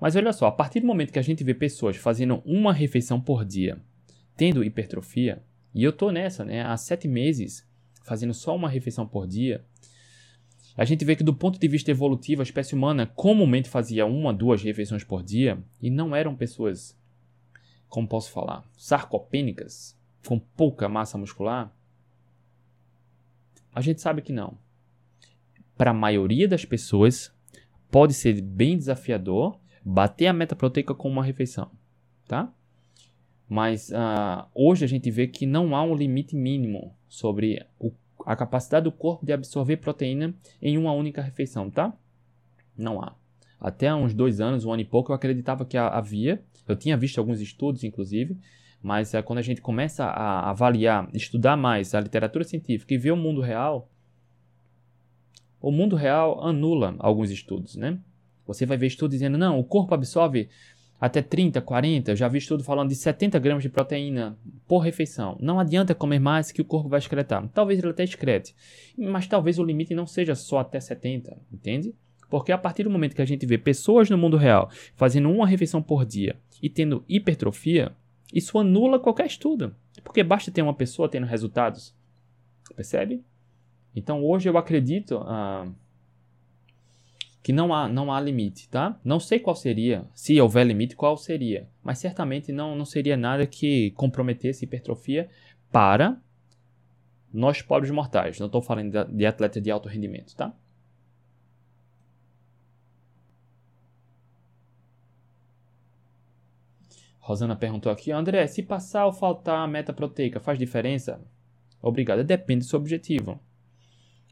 Mas 0.00 0.14
olha 0.14 0.32
só, 0.32 0.46
a 0.46 0.52
partir 0.52 0.80
do 0.80 0.86
momento 0.86 1.12
que 1.12 1.18
a 1.18 1.22
gente 1.22 1.42
vê 1.42 1.54
pessoas 1.54 1.96
fazendo 1.96 2.40
uma 2.44 2.72
refeição 2.72 3.20
por 3.20 3.44
dia, 3.44 3.80
tendo 4.36 4.62
hipertrofia, 4.62 5.42
e 5.74 5.82
eu 5.82 5.92
tô 5.92 6.12
nessa, 6.12 6.44
né, 6.44 6.62
há 6.62 6.76
sete 6.76 7.08
meses, 7.08 7.66
fazendo 8.04 8.32
só 8.32 8.54
uma 8.54 8.68
refeição 8.68 9.06
por 9.06 9.26
dia, 9.26 9.64
a 10.76 10.84
gente 10.84 11.04
vê 11.04 11.16
que 11.16 11.24
do 11.24 11.34
ponto 11.34 11.58
de 11.58 11.66
vista 11.66 11.90
evolutivo, 11.90 12.42
a 12.42 12.44
espécie 12.44 12.74
humana 12.74 13.06
comumente 13.06 13.68
fazia 13.68 14.06
uma, 14.06 14.32
duas 14.32 14.62
refeições 14.62 15.02
por 15.02 15.22
dia 15.22 15.58
e 15.82 15.90
não 15.90 16.14
eram 16.14 16.36
pessoas 16.36 16.96
como 17.88 18.08
posso 18.08 18.30
falar, 18.30 18.64
sarcopênicas, 18.76 19.96
com 20.26 20.38
pouca 20.38 20.88
massa 20.88 21.16
muscular? 21.16 21.72
A 23.74 23.80
gente 23.80 24.00
sabe 24.00 24.22
que 24.22 24.32
não. 24.32 24.58
Para 25.76 25.90
a 25.90 25.94
maioria 25.94 26.48
das 26.48 26.64
pessoas, 26.64 27.32
pode 27.90 28.14
ser 28.14 28.40
bem 28.40 28.76
desafiador 28.76 29.58
bater 29.84 30.26
a 30.26 30.32
meta 30.32 30.56
proteica 30.56 30.94
com 30.94 31.08
uma 31.08 31.22
refeição, 31.22 31.70
tá? 32.26 32.52
Mas 33.48 33.90
uh, 33.90 34.46
hoje 34.54 34.84
a 34.84 34.88
gente 34.88 35.10
vê 35.10 35.28
que 35.28 35.46
não 35.46 35.76
há 35.76 35.82
um 35.82 35.94
limite 35.94 36.34
mínimo 36.34 36.96
sobre 37.08 37.64
o, 37.78 37.92
a 38.24 38.34
capacidade 38.34 38.84
do 38.84 38.92
corpo 38.92 39.24
de 39.24 39.32
absorver 39.32 39.76
proteína 39.76 40.34
em 40.60 40.76
uma 40.76 40.92
única 40.92 41.22
refeição, 41.22 41.70
tá? 41.70 41.96
Não 42.76 43.00
há. 43.00 43.14
Até 43.60 43.94
uns 43.94 44.12
dois 44.12 44.40
anos, 44.40 44.64
um 44.64 44.72
ano 44.72 44.82
e 44.82 44.84
pouco, 44.84 45.12
eu 45.12 45.16
acreditava 45.16 45.64
que 45.64 45.76
havia. 45.76 46.42
Eu 46.66 46.76
tinha 46.76 46.96
visto 46.96 47.18
alguns 47.18 47.40
estudos, 47.40 47.84
inclusive, 47.84 48.36
mas 48.82 49.14
é, 49.14 49.22
quando 49.22 49.38
a 49.38 49.42
gente 49.42 49.60
começa 49.60 50.04
a 50.04 50.50
avaliar, 50.50 51.08
estudar 51.12 51.56
mais 51.56 51.94
a 51.94 52.00
literatura 52.00 52.44
científica 52.44 52.94
e 52.94 52.98
ver 52.98 53.12
o 53.12 53.16
mundo 53.16 53.40
real, 53.40 53.90
o 55.60 55.70
mundo 55.70 55.96
real 55.96 56.44
anula 56.44 56.94
alguns 56.98 57.30
estudos, 57.30 57.76
né? 57.76 57.98
Você 58.46 58.64
vai 58.64 58.76
ver 58.76 58.86
estudos 58.86 59.16
dizendo, 59.16 59.36
não, 59.36 59.58
o 59.58 59.64
corpo 59.64 59.94
absorve 59.94 60.48
até 61.00 61.20
30, 61.20 61.60
40, 61.60 62.12
eu 62.12 62.16
já 62.16 62.28
vi 62.28 62.38
estudo 62.38 62.64
falando 62.64 62.88
de 62.88 62.94
70 62.94 63.38
gramas 63.38 63.62
de 63.62 63.68
proteína 63.68 64.38
por 64.66 64.78
refeição. 64.78 65.36
Não 65.40 65.60
adianta 65.60 65.94
comer 65.94 66.18
mais 66.18 66.50
que 66.50 66.62
o 66.62 66.64
corpo 66.64 66.88
vai 66.88 66.98
excretar. 66.98 67.46
Talvez 67.48 67.78
ele 67.78 67.90
até 67.90 68.04
excrete, 68.04 68.54
mas 68.96 69.26
talvez 69.26 69.58
o 69.58 69.64
limite 69.64 69.94
não 69.94 70.06
seja 70.06 70.34
só 70.34 70.60
até 70.60 70.80
70, 70.80 71.36
entende? 71.52 71.94
Porque 72.28 72.52
a 72.52 72.58
partir 72.58 72.82
do 72.82 72.90
momento 72.90 73.14
que 73.14 73.22
a 73.22 73.26
gente 73.26 73.46
vê 73.46 73.56
pessoas 73.56 74.10
no 74.10 74.18
mundo 74.18 74.36
real 74.36 74.70
fazendo 74.94 75.30
uma 75.30 75.46
refeição 75.46 75.82
por 75.82 76.04
dia 76.04 76.36
e 76.62 76.68
tendo 76.68 77.04
hipertrofia, 77.08 77.92
isso 78.32 78.58
anula 78.58 78.98
qualquer 78.98 79.26
estudo. 79.26 79.74
Porque 80.02 80.22
basta 80.22 80.50
ter 80.50 80.62
uma 80.62 80.74
pessoa 80.74 81.08
tendo 81.08 81.26
resultados. 81.26 81.94
Percebe? 82.74 83.22
Então 83.94 84.24
hoje 84.24 84.48
eu 84.48 84.58
acredito 84.58 85.18
ah, 85.24 85.66
que 87.42 87.52
não 87.52 87.72
há, 87.72 87.88
não 87.88 88.12
há 88.12 88.20
limite, 88.20 88.68
tá? 88.68 88.98
Não 89.04 89.20
sei 89.20 89.38
qual 89.38 89.54
seria, 89.54 90.04
se 90.12 90.40
houver 90.40 90.66
limite, 90.66 90.96
qual 90.96 91.16
seria. 91.16 91.68
Mas 91.82 91.98
certamente 91.98 92.50
não, 92.50 92.74
não 92.74 92.84
seria 92.84 93.16
nada 93.16 93.46
que 93.46 93.92
comprometesse 93.92 94.64
hipertrofia 94.64 95.28
para 95.70 96.20
nós 97.32 97.62
pobres 97.62 97.90
mortais. 97.90 98.40
Não 98.40 98.46
estou 98.46 98.60
falando 98.60 99.04
de, 99.08 99.26
atleta 99.26 99.60
de 99.60 99.70
alto 99.70 99.88
rendimento, 99.88 100.34
tá? 100.34 100.52
Rosana 107.26 107.56
perguntou 107.56 107.90
aqui, 107.90 108.12
André, 108.12 108.46
se 108.46 108.62
passar 108.62 109.04
ou 109.04 109.12
faltar 109.12 109.58
a 109.58 109.66
meta 109.66 109.92
proteica 109.92 110.38
faz 110.38 110.56
diferença? 110.56 111.20
Obrigado, 111.82 112.22
depende 112.22 112.60
do 112.60 112.68
seu 112.68 112.78
objetivo. 112.78 113.40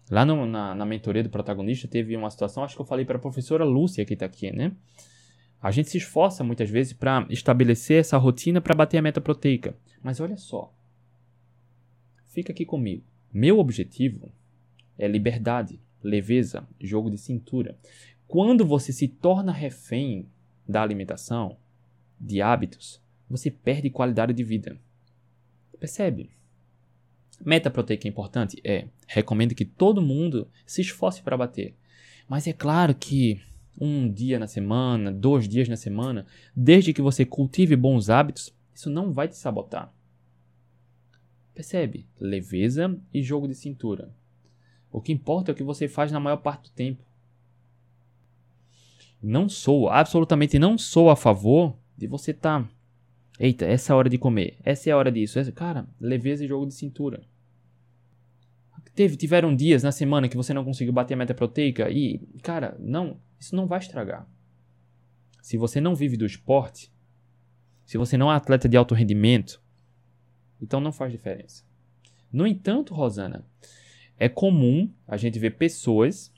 Lá 0.09 0.25
no, 0.25 0.47
na, 0.47 0.77
na 0.77 0.87
mentoria 0.87 1.25
do 1.25 1.29
protagonista 1.29 1.89
teve 1.89 2.17
uma 2.17 2.31
situação, 2.31 2.63
acho 2.63 2.77
que 2.77 2.81
eu 2.81 2.87
falei 2.87 3.05
para 3.05 3.17
a 3.17 3.21
professora 3.21 3.65
Lúcia 3.65 4.05
que 4.05 4.15
está 4.15 4.27
aqui, 4.27 4.53
né? 4.53 4.71
A 5.61 5.73
gente 5.73 5.91
se 5.91 5.99
esforça 5.99 6.45
muitas 6.45 6.71
vezes 6.71 6.93
para 6.93 7.27
estabelecer 7.31 7.99
essa 7.99 8.17
rotina 8.17 8.61
para 8.61 8.77
bater 8.77 8.99
a 8.99 9.03
meta 9.03 9.21
proteica. 9.21 9.77
Mas 10.01 10.21
olha 10.21 10.37
só, 10.37 10.73
fica 12.29 12.53
aqui 12.53 12.65
comigo. 12.65 13.03
Meu 13.33 13.59
objetivo 13.59 14.31
é 14.97 15.09
liberdade, 15.09 15.81
leveza, 16.01 16.65
jogo 16.81 17.11
de 17.11 17.19
cintura. 17.19 17.77
Quando 18.29 18.65
você 18.65 18.93
se 18.93 19.09
torna 19.09 19.51
refém 19.51 20.29
da 20.69 20.81
alimentação, 20.81 21.57
de 22.25 22.41
hábitos, 22.41 23.01
você 23.29 23.51
perde 23.51 23.91
qualidade 23.91 24.33
de 24.33 24.43
vida. 24.43 24.79
Percebe? 25.79 26.31
Meta 27.45 27.71
proteica 27.71 28.09
é 28.09 28.11
importante? 28.11 28.61
É. 28.65 28.87
Recomendo 29.07 29.55
que 29.55 29.65
todo 29.65 30.01
mundo 30.01 30.49
se 30.65 30.81
esforce 30.81 31.23
para 31.23 31.37
bater. 31.37 31.75
Mas 32.29 32.47
é 32.47 32.53
claro 32.53 32.95
que 32.95 33.41
um 33.79 34.11
dia 34.11 34.39
na 34.39 34.47
semana, 34.47 35.13
dois 35.13 35.49
dias 35.49 35.69
na 35.69 35.77
semana, 35.77 36.27
desde 36.57 36.93
que 36.93 37.03
você 37.03 37.27
cultive 37.27 37.77
bons 37.77 38.09
hábitos, 38.09 38.55
isso 38.73 38.89
não 38.89 39.13
vai 39.13 39.29
te 39.29 39.37
sabotar. 39.37 39.93
Percebe? 41.53 42.07
Leveza 42.19 42.99
e 43.13 43.23
jogo 43.23 43.47
de 43.47 43.55
cintura. 43.55 44.15
O 44.91 45.01
que 45.01 45.13
importa 45.13 45.51
é 45.51 45.53
o 45.53 45.57
que 45.57 45.63
você 45.63 45.89
faz 45.89 46.11
na 46.11 46.21
maior 46.21 46.39
parte 46.39 46.71
do 46.71 46.75
tempo. 46.75 47.05
Não 49.23 49.49
sou, 49.49 49.89
absolutamente 49.89 50.59
não 50.59 50.79
sou 50.79 51.11
a 51.11 51.17
favor 51.17 51.77
de 51.97 52.07
você 52.07 52.33
tá. 52.33 52.69
Eita, 53.39 53.65
essa 53.65 53.93
é 53.93 53.95
a 53.95 53.97
hora 53.97 54.09
de 54.09 54.19
comer. 54.19 54.57
Essa 54.63 54.91
é 54.91 54.93
a 54.93 54.97
hora 54.97 55.11
disso. 55.11 55.39
Essa... 55.39 55.53
Cara, 55.53 55.87
leveza 56.01 56.45
e 56.45 56.49
jogo 56.49 56.67
de 56.67 56.75
cintura. 56.75 57.23
Teve, 58.95 59.17
tiveram 59.17 59.55
dias 59.55 59.83
na 59.83 59.91
semana 59.91 60.29
que 60.29 60.37
você 60.37 60.55
não 60.55 60.65
conseguiu 60.65 60.93
bater 60.93 61.15
a 61.15 61.17
meta 61.17 61.35
proteica 61.35 61.91
e, 61.91 62.21
cara, 62.43 62.77
não, 62.79 63.21
isso 63.41 63.57
não 63.57 63.67
vai 63.67 63.81
estragar. 63.81 64.29
Se 65.43 65.57
você 65.57 65.81
não 65.81 65.97
vive 65.97 66.17
do 66.17 66.25
esporte, 66.25 66.93
se 67.85 67.99
você 67.99 68.17
não 68.17 68.31
é 68.31 68.37
atleta 68.37 68.69
de 68.69 68.77
alto 68.77 68.95
rendimento, 68.95 69.61
então 70.63 70.81
não 70.81 70.93
faz 70.93 71.11
diferença. 71.11 71.65
No 72.33 72.47
entanto, 72.47 72.95
Rosana, 72.95 73.45
é 74.17 74.29
comum 74.29 74.91
a 75.07 75.17
gente 75.17 75.39
ver 75.39 75.57
pessoas. 75.57 76.33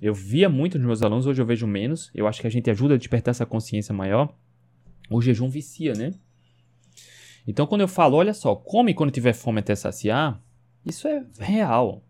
Eu 0.00 0.14
via 0.14 0.48
muito 0.48 0.78
nos 0.78 0.86
meus 0.86 1.02
alunos, 1.02 1.26
hoje 1.26 1.42
eu 1.42 1.46
vejo 1.46 1.66
menos. 1.66 2.10
Eu 2.14 2.26
acho 2.26 2.40
que 2.40 2.46
a 2.46 2.50
gente 2.50 2.70
ajuda 2.70 2.94
a 2.94 2.98
despertar 2.98 3.32
essa 3.32 3.46
consciência 3.46 3.94
maior. 3.94 4.34
O 5.10 5.20
jejum 5.22 5.48
vicia, 5.48 5.94
né? 5.94 6.12
Então, 7.46 7.66
quando 7.66 7.80
eu 7.80 7.88
falo, 7.88 8.16
olha 8.16 8.34
só, 8.34 8.54
come 8.54 8.92
quando 8.92 9.10
tiver 9.10 9.32
fome 9.32 9.60
até 9.60 9.74
saciar, 9.74 10.42
isso 10.84 11.08
é 11.08 11.24
real. 11.38 12.04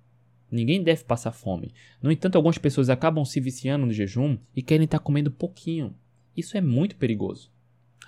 Ninguém 0.51 0.83
deve 0.83 1.05
passar 1.05 1.31
fome. 1.31 1.73
No 2.03 2.11
entanto, 2.11 2.37
algumas 2.37 2.59
pessoas 2.59 2.89
acabam 2.89 3.25
se 3.25 3.39
viciando 3.39 3.87
no 3.87 3.93
jejum 3.93 4.39
e 4.57 4.63
querem 4.63 4.85
estar 4.85 4.99
comendo 4.99 5.31
pouquinho. 5.31 5.95
Isso 6.37 6.57
é 6.57 6.61
muito 6.61 6.97
perigoso. 6.97 7.51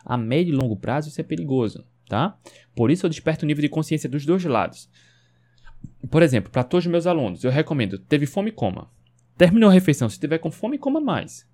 A 0.04 0.16
médio 0.16 0.54
e 0.54 0.56
longo 0.56 0.76
prazo, 0.76 1.08
isso 1.08 1.20
é 1.20 1.24
perigoso, 1.24 1.84
tá? 2.08 2.38
Por 2.74 2.90
isso, 2.90 3.04
eu 3.04 3.10
desperto 3.10 3.44
o 3.44 3.46
nível 3.46 3.62
de 3.62 3.68
consciência 3.68 4.08
dos 4.08 4.24
dois 4.24 4.44
lados. 4.44 4.88
Por 6.10 6.22
exemplo, 6.22 6.50
para 6.50 6.64
todos 6.64 6.86
os 6.86 6.90
meus 6.90 7.06
alunos, 7.06 7.44
eu 7.44 7.50
recomendo: 7.50 7.98
teve 7.98 8.26
fome, 8.26 8.50
coma. 8.50 8.90
Terminou 9.36 9.70
a 9.70 9.72
refeição, 9.72 10.08
se 10.08 10.18
tiver 10.18 10.38
com 10.38 10.50
fome, 10.50 10.78
coma 10.78 11.00
mais. 11.00 11.46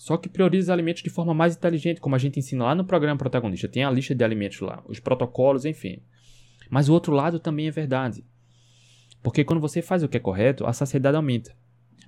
Só 0.00 0.16
que 0.16 0.30
priorize 0.30 0.62
os 0.62 0.70
alimentos 0.70 1.02
de 1.02 1.10
forma 1.10 1.34
mais 1.34 1.54
inteligente, 1.54 2.00
como 2.00 2.14
a 2.14 2.18
gente 2.18 2.38
ensina 2.38 2.64
lá 2.64 2.74
no 2.74 2.86
programa 2.86 3.18
protagonista. 3.18 3.68
Tem 3.68 3.84
a 3.84 3.90
lista 3.90 4.14
de 4.14 4.24
alimentos 4.24 4.58
lá, 4.60 4.82
os 4.88 4.98
protocolos, 4.98 5.66
enfim. 5.66 6.00
Mas 6.70 6.88
o 6.88 6.94
outro 6.94 7.12
lado 7.12 7.38
também 7.38 7.68
é 7.68 7.70
verdade. 7.70 8.24
Porque 9.22 9.44
quando 9.44 9.60
você 9.60 9.82
faz 9.82 10.02
o 10.02 10.08
que 10.08 10.16
é 10.16 10.20
correto, 10.20 10.64
a 10.64 10.72
saciedade 10.72 11.18
aumenta. 11.18 11.54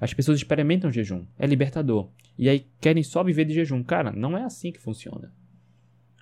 As 0.00 0.14
pessoas 0.14 0.38
experimentam 0.38 0.90
jejum, 0.90 1.26
é 1.38 1.46
libertador. 1.46 2.08
E 2.38 2.48
aí 2.48 2.66
querem 2.80 3.02
só 3.02 3.22
viver 3.22 3.44
de 3.44 3.52
jejum. 3.52 3.82
Cara, 3.82 4.10
não 4.10 4.38
é 4.38 4.42
assim 4.42 4.72
que 4.72 4.80
funciona. 4.80 5.30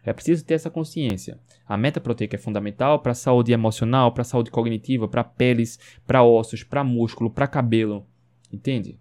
É 0.05 0.13
preciso 0.13 0.45
ter 0.45 0.55
essa 0.55 0.71
consciência. 0.71 1.39
A 1.65 1.77
meta 1.77 2.01
proteica 2.01 2.35
é 2.35 2.39
fundamental 2.39 2.99
para 2.99 3.13
a 3.13 3.15
saúde 3.15 3.53
emocional, 3.53 4.11
para 4.11 4.23
a 4.23 4.25
saúde 4.25 4.51
cognitiva, 4.51 5.07
para 5.07 5.23
peles, 5.23 5.79
para 6.05 6.25
ossos, 6.25 6.65
para 6.65 6.83
músculo, 6.83 7.31
para 7.31 7.47
cabelo. 7.47 8.09
Entende? 8.53 8.99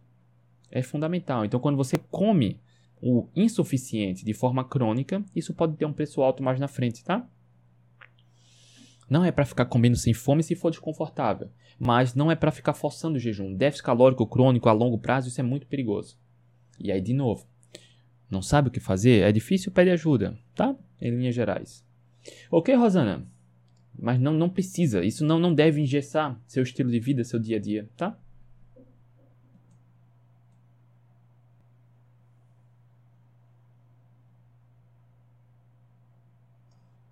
É 0.71 0.81
fundamental. 0.81 1.45
Então, 1.45 1.59
quando 1.59 1.77
você 1.77 1.97
come 2.09 2.59
o 3.01 3.27
insuficiente 3.35 4.25
de 4.25 4.33
forma 4.33 4.63
crônica, 4.63 5.23
isso 5.35 5.53
pode 5.53 5.75
ter 5.77 5.85
um 5.85 5.93
preço 5.93 6.21
alto 6.21 6.43
mais 6.43 6.59
na 6.59 6.67
frente, 6.67 7.03
tá? 7.03 7.27
Não 9.09 9.25
é 9.25 9.31
para 9.31 9.45
ficar 9.45 9.65
comendo 9.65 9.97
sem 9.97 10.13
fome 10.13 10.43
se 10.43 10.55
for 10.55 10.69
desconfortável, 10.69 11.49
mas 11.79 12.13
não 12.13 12.29
é 12.29 12.35
para 12.35 12.51
ficar 12.51 12.73
forçando 12.73 13.15
o 13.15 13.19
jejum. 13.19 13.55
Déficit 13.55 13.85
calórico 13.85 14.27
crônico 14.27 14.69
a 14.69 14.71
longo 14.71 14.99
prazo, 14.99 15.29
isso 15.29 15.39
é 15.39 15.43
muito 15.43 15.65
perigoso. 15.65 16.19
E 16.79 16.91
aí, 16.91 17.01
de 17.01 17.13
novo, 17.13 17.47
não 18.29 18.41
sabe 18.41 18.67
o 18.67 18.71
que 18.71 18.79
fazer? 18.79 19.23
É 19.23 19.31
difícil, 19.31 19.71
pede 19.71 19.89
ajuda, 19.89 20.37
tá? 20.53 20.75
Em 21.01 21.09
linhas 21.09 21.33
gerais. 21.33 21.83
Ok, 22.51 22.75
Rosana? 22.75 23.25
Mas 23.97 24.19
não, 24.19 24.33
não 24.33 24.49
precisa, 24.49 25.03
isso 25.03 25.25
não, 25.25 25.39
não 25.39 25.53
deve 25.53 25.81
engessar 25.81 26.39
seu 26.45 26.61
estilo 26.61 26.91
de 26.91 26.99
vida, 26.99 27.23
seu 27.23 27.39
dia 27.39 27.57
a 27.57 27.59
dia, 27.59 27.89
tá? 27.97 28.17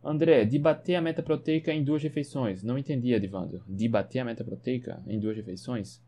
André, 0.07 0.45
debater 0.45 0.95
a 0.95 1.01
meta 1.01 1.21
proteica 1.21 1.73
em 1.73 1.83
duas 1.83 2.01
refeições. 2.01 2.63
Não 2.63 2.77
entendi, 2.77 3.11
Edvando. 3.11 3.61
Debater 3.67 4.21
a 4.21 4.25
meta 4.25 4.41
proteica 4.41 5.03
em 5.05 5.19
duas 5.19 5.35
refeições? 5.35 6.01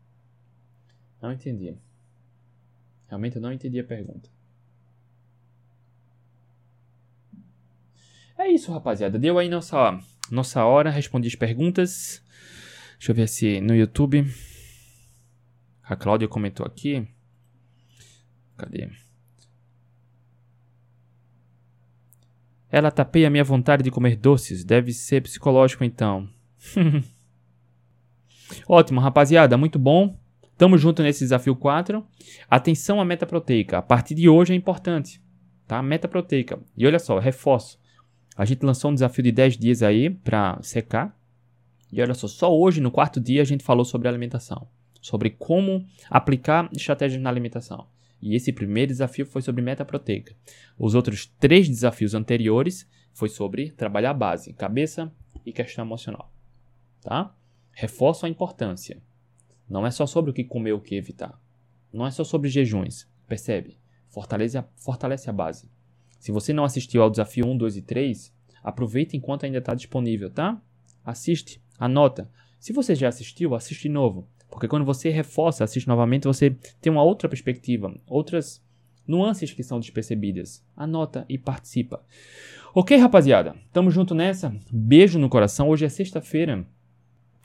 Não 1.20 1.30
entendi. 1.30 1.76
Realmente 3.08 3.36
eu 3.36 3.42
não 3.42 3.52
entendi 3.52 3.78
a 3.78 3.84
pergunta. 3.84 4.30
É 8.38 8.48
isso, 8.48 8.72
rapaziada. 8.72 9.18
Deu 9.18 9.38
aí 9.38 9.50
nossa, 9.50 10.00
nossa 10.30 10.64
hora. 10.64 10.88
Respondi 10.88 11.28
as 11.28 11.34
perguntas. 11.34 12.24
Deixa 12.96 13.12
eu 13.12 13.14
ver 13.14 13.28
se 13.28 13.60
no 13.60 13.76
YouTube. 13.76 14.24
A 15.82 15.94
Cláudia 15.94 16.26
comentou 16.26 16.64
aqui. 16.64 17.06
Cadê? 18.56 18.88
Ela 22.70 22.90
tapeia 22.90 23.30
minha 23.30 23.44
vontade 23.44 23.82
de 23.82 23.90
comer 23.90 24.16
doces. 24.16 24.64
Deve 24.64 24.92
ser 24.92 25.22
psicológico 25.22 25.84
então. 25.84 26.28
Ótimo, 28.68 29.00
rapaziada. 29.00 29.56
Muito 29.56 29.78
bom. 29.78 30.16
Tamo 30.56 30.76
junto 30.76 31.02
nesse 31.02 31.20
desafio 31.20 31.56
4. 31.56 32.04
Atenção 32.48 33.00
à 33.00 33.04
meta 33.04 33.26
proteica. 33.26 33.78
A 33.78 33.82
partir 33.82 34.14
de 34.14 34.28
hoje 34.28 34.52
é 34.52 34.56
importante. 34.56 35.20
Tá? 35.66 35.82
Meta 35.82 36.06
proteica. 36.06 36.58
E 36.76 36.86
olha 36.86 36.98
só, 36.98 37.18
reforço. 37.18 37.78
A 38.36 38.44
gente 38.44 38.64
lançou 38.64 38.90
um 38.90 38.94
desafio 38.94 39.24
de 39.24 39.32
10 39.32 39.56
dias 39.56 39.82
aí 39.82 40.10
para 40.10 40.58
secar. 40.62 41.16
E 41.92 42.00
olha 42.00 42.14
só, 42.14 42.28
só 42.28 42.56
hoje, 42.56 42.80
no 42.80 42.90
quarto 42.90 43.20
dia, 43.20 43.42
a 43.42 43.44
gente 43.44 43.64
falou 43.64 43.84
sobre 43.84 44.08
alimentação. 44.08 44.68
Sobre 45.00 45.30
como 45.30 45.84
aplicar 46.08 46.68
estratégias 46.72 47.20
na 47.20 47.30
alimentação. 47.30 47.86
E 48.20 48.34
esse 48.34 48.52
primeiro 48.52 48.92
desafio 48.92 49.24
foi 49.24 49.42
sobre 49.42 49.62
meta 49.62 49.84
proteica. 49.84 50.34
Os 50.78 50.94
outros 50.94 51.26
três 51.38 51.68
desafios 51.68 52.14
anteriores 52.14 52.88
foi 53.12 53.28
sobre 53.28 53.70
trabalhar 53.70 54.10
a 54.10 54.14
base, 54.14 54.52
cabeça 54.52 55.12
e 55.44 55.52
questão 55.52 55.84
emocional. 55.84 56.32
Tá? 57.00 57.34
Reforço 57.72 58.26
a 58.26 58.28
importância. 58.28 59.02
Não 59.68 59.86
é 59.86 59.90
só 59.90 60.06
sobre 60.06 60.30
o 60.30 60.34
que 60.34 60.44
comer 60.44 60.72
o 60.72 60.80
que 60.80 60.96
evitar. 60.96 61.40
Não 61.92 62.06
é 62.06 62.10
só 62.10 62.24
sobre 62.24 62.48
jejuns. 62.48 63.08
Percebe? 63.26 63.78
Fortalece 64.08 64.58
a, 64.58 64.64
fortalece 64.76 65.30
a 65.30 65.32
base. 65.32 65.70
Se 66.18 66.32
você 66.32 66.52
não 66.52 66.64
assistiu 66.64 67.02
ao 67.02 67.10
desafio 67.10 67.46
1, 67.46 67.56
2 67.56 67.76
e 67.76 67.82
3, 67.82 68.34
aproveita 68.62 69.16
enquanto 69.16 69.44
ainda 69.44 69.58
está 69.58 69.74
disponível, 69.74 70.30
tá? 70.30 70.60
Assiste, 71.04 71.62
anota. 71.78 72.30
Se 72.58 72.72
você 72.72 72.94
já 72.94 73.08
assistiu, 73.08 73.54
assiste 73.54 73.82
de 73.82 73.88
novo. 73.88 74.28
Porque 74.50 74.68
quando 74.68 74.84
você 74.84 75.10
reforça, 75.10 75.64
assiste 75.64 75.86
novamente, 75.86 76.24
você 76.24 76.50
tem 76.80 76.90
uma 76.90 77.02
outra 77.02 77.28
perspectiva, 77.28 77.94
outras 78.06 78.62
nuances 79.06 79.52
que 79.52 79.62
são 79.62 79.80
despercebidas. 79.80 80.64
Anota 80.76 81.24
e 81.28 81.38
participa. 81.38 82.04
Ok, 82.74 82.96
rapaziada? 82.96 83.56
Tamo 83.72 83.90
junto 83.90 84.14
nessa. 84.14 84.54
Beijo 84.70 85.18
no 85.18 85.28
coração. 85.28 85.68
Hoje 85.68 85.84
é 85.84 85.88
sexta-feira. 85.88 86.66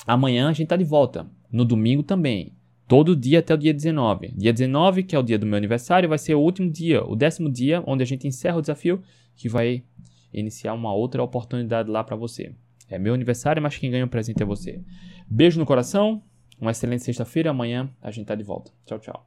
Amanhã 0.05 0.49
a 0.49 0.53
gente 0.53 0.67
tá 0.67 0.75
de 0.75 0.83
volta. 0.83 1.27
No 1.51 1.65
domingo 1.65 2.03
também. 2.03 2.53
Todo 2.87 3.15
dia 3.15 3.39
até 3.39 3.53
o 3.53 3.57
dia 3.57 3.73
19. 3.73 4.33
Dia 4.37 4.53
19, 4.53 5.01
que 5.03 5.15
é 5.15 5.19
o 5.19 5.23
dia 5.23 5.39
do 5.39 5.45
meu 5.45 5.57
aniversário, 5.57 6.07
vai 6.07 6.19
ser 6.19 6.35
o 6.35 6.39
último 6.39 6.69
dia, 6.69 7.03
o 7.03 7.15
décimo 7.15 7.49
dia, 7.49 7.83
onde 7.87 8.03
a 8.03 8.05
gente 8.05 8.27
encerra 8.27 8.57
o 8.57 8.61
desafio, 8.61 9.01
que 9.35 9.49
vai 9.49 9.83
iniciar 10.31 10.73
uma 10.73 10.93
outra 10.93 11.23
oportunidade 11.23 11.89
lá 11.89 12.03
para 12.03 12.15
você. 12.15 12.53
É 12.87 12.99
meu 12.99 13.15
aniversário, 13.15 13.61
mas 13.61 13.75
quem 13.75 13.89
ganha 13.89 14.05
o 14.05 14.09
presente 14.09 14.43
é 14.43 14.45
você. 14.45 14.83
Beijo 15.27 15.59
no 15.59 15.65
coração. 15.65 16.21
Uma 16.59 16.71
excelente 16.71 17.03
sexta-feira. 17.03 17.49
Amanhã 17.51 17.89
a 18.01 18.11
gente 18.11 18.25
tá 18.25 18.35
de 18.35 18.43
volta. 18.43 18.71
Tchau, 18.85 18.99
tchau. 18.99 19.23